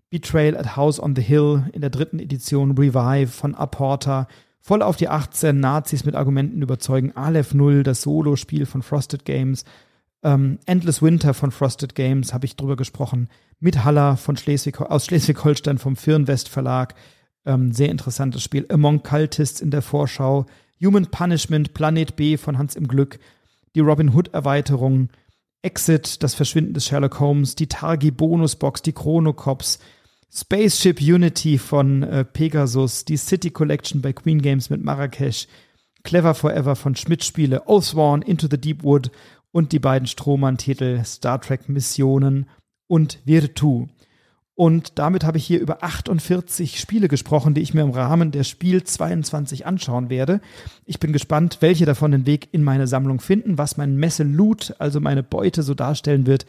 Betrayal 0.08 0.56
at 0.56 0.76
House 0.76 1.00
on 1.00 1.14
the 1.14 1.22
Hill 1.22 1.64
in 1.72 1.80
der 1.80 1.90
dritten 1.90 2.20
Edition. 2.20 2.78
Revive 2.78 3.28
von 3.30 3.54
Apporter 3.56 4.28
voll 4.60 4.82
auf 4.82 4.96
die 4.96 5.08
18 5.08 5.58
Nazis 5.58 6.04
mit 6.04 6.14
Argumenten 6.14 6.62
überzeugen. 6.62 7.16
Aleph 7.16 7.54
0, 7.54 7.82
das 7.82 8.02
Solo-Spiel 8.02 8.66
von 8.66 8.82
Frosted 8.82 9.24
Games. 9.24 9.64
Ähm, 10.22 10.58
Endless 10.66 11.00
Winter 11.02 11.34
von 11.34 11.50
Frosted 11.50 11.94
Games 11.94 12.34
habe 12.34 12.44
ich 12.44 12.56
drüber 12.56 12.76
gesprochen. 12.76 13.28
Mit 13.58 13.84
Haller 13.84 14.16
von 14.16 14.36
Schleswig, 14.36 14.80
aus 14.80 15.06
Schleswig-Holstein 15.06 15.78
vom 15.78 15.96
Firnwest 15.96 16.48
Verlag. 16.48 16.94
Ähm, 17.46 17.72
sehr 17.72 17.88
interessantes 17.88 18.42
Spiel. 18.42 18.66
Among 18.68 19.02
Cultists 19.02 19.60
in 19.60 19.70
der 19.70 19.82
Vorschau. 19.82 20.46
Human 20.82 21.06
Punishment, 21.06 21.74
Planet 21.74 22.16
B 22.16 22.36
von 22.36 22.58
Hans 22.58 22.76
im 22.76 22.86
Glück. 22.86 23.18
Die 23.74 23.80
Robin 23.80 24.14
Hood 24.14 24.32
Erweiterung. 24.34 25.08
Exit, 25.62 26.22
das 26.22 26.34
Verschwinden 26.34 26.74
des 26.74 26.86
Sherlock 26.86 27.18
Holmes. 27.20 27.54
Die 27.54 27.66
Targi 27.66 28.10
Bonusbox, 28.10 28.82
die 28.82 28.92
Chrono 28.92 29.32
Cops 29.32 29.78
Spaceship 30.32 31.00
Unity 31.00 31.58
von 31.58 32.04
äh, 32.04 32.24
Pegasus, 32.24 33.04
die 33.04 33.16
City 33.16 33.50
Collection 33.50 34.00
bei 34.00 34.12
Queen 34.12 34.40
Games 34.40 34.70
mit 34.70 34.82
Marrakesch, 34.82 35.48
Clever 36.04 36.34
Forever 36.34 36.76
von 36.76 36.94
Schmidt 36.94 37.24
Spiele, 37.24 37.66
Oathsworn, 37.66 38.22
Into 38.22 38.46
the 38.48 38.60
Deep 38.60 38.84
Wood 38.84 39.10
und 39.50 39.72
die 39.72 39.80
beiden 39.80 40.06
Strohmann-Titel 40.06 41.02
Star 41.04 41.40
Trek 41.40 41.68
Missionen 41.68 42.48
und 42.86 43.18
Virtu. 43.24 43.88
Und 44.54 44.98
damit 45.00 45.24
habe 45.24 45.38
ich 45.38 45.46
hier 45.46 45.58
über 45.58 45.82
48 45.82 46.78
Spiele 46.78 47.08
gesprochen, 47.08 47.54
die 47.54 47.62
ich 47.62 47.74
mir 47.74 47.82
im 47.82 47.90
Rahmen 47.90 48.30
der 48.30 48.44
Spiel 48.44 48.84
22 48.84 49.66
anschauen 49.66 50.10
werde. 50.10 50.40
Ich 50.84 51.00
bin 51.00 51.12
gespannt, 51.12 51.58
welche 51.60 51.86
davon 51.86 52.12
den 52.12 52.26
Weg 52.26 52.48
in 52.52 52.62
meine 52.62 52.86
Sammlung 52.86 53.20
finden, 53.20 53.58
was 53.58 53.76
mein 53.76 53.96
Messe-Loot, 53.96 54.76
also 54.78 55.00
meine 55.00 55.24
Beute 55.24 55.64
so 55.64 55.74
darstellen 55.74 56.26
wird 56.26 56.46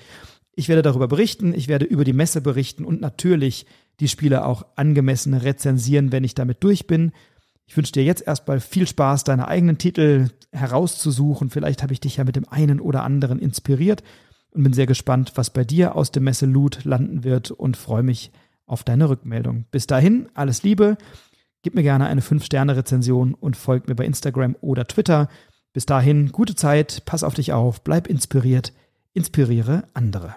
ich 0.55 0.69
werde 0.69 0.81
darüber 0.81 1.07
berichten, 1.07 1.53
ich 1.53 1.67
werde 1.67 1.85
über 1.85 2.03
die 2.03 2.13
Messe 2.13 2.41
berichten 2.41 2.85
und 2.85 3.01
natürlich 3.01 3.65
die 4.01 4.09
Spiele 4.09 4.45
auch 4.45 4.65
angemessen 4.75 5.33
rezensieren, 5.33 6.11
wenn 6.11 6.23
ich 6.23 6.35
damit 6.35 6.63
durch 6.63 6.87
bin. 6.87 7.11
Ich 7.65 7.77
wünsche 7.77 7.93
dir 7.93 8.03
jetzt 8.03 8.27
erstmal 8.27 8.59
viel 8.59 8.85
Spaß, 8.85 9.23
deine 9.23 9.47
eigenen 9.47 9.77
Titel 9.77 10.29
herauszusuchen. 10.51 11.49
Vielleicht 11.49 11.83
habe 11.83 11.93
ich 11.93 12.01
dich 12.01 12.17
ja 12.17 12.25
mit 12.25 12.35
dem 12.35 12.49
einen 12.49 12.81
oder 12.81 13.03
anderen 13.03 13.39
inspiriert 13.39 14.03
und 14.51 14.63
bin 14.63 14.73
sehr 14.73 14.87
gespannt, 14.87 15.31
was 15.35 15.51
bei 15.51 15.63
dir 15.63 15.95
aus 15.95 16.11
dem 16.11 16.25
Messe 16.25 16.45
Loot 16.45 16.83
landen 16.83 17.23
wird 17.23 17.51
und 17.51 17.77
freue 17.77 18.03
mich 18.03 18.31
auf 18.65 18.83
deine 18.83 19.07
Rückmeldung. 19.07 19.65
Bis 19.71 19.87
dahin, 19.87 20.27
alles 20.33 20.63
Liebe. 20.63 20.97
Gib 21.61 21.75
mir 21.75 21.83
gerne 21.83 22.07
eine 22.07 22.21
5-Sterne-Rezension 22.21 23.33
und 23.35 23.55
folg 23.55 23.87
mir 23.87 23.95
bei 23.95 24.05
Instagram 24.05 24.57
oder 24.59 24.85
Twitter. 24.85 25.29
Bis 25.71 25.85
dahin, 25.85 26.33
gute 26.33 26.55
Zeit, 26.55 27.03
pass 27.05 27.23
auf 27.23 27.35
dich 27.35 27.53
auf, 27.53 27.83
bleib 27.83 28.07
inspiriert 28.07 28.73
inspiriere 29.13 29.87
andere. 29.93 30.35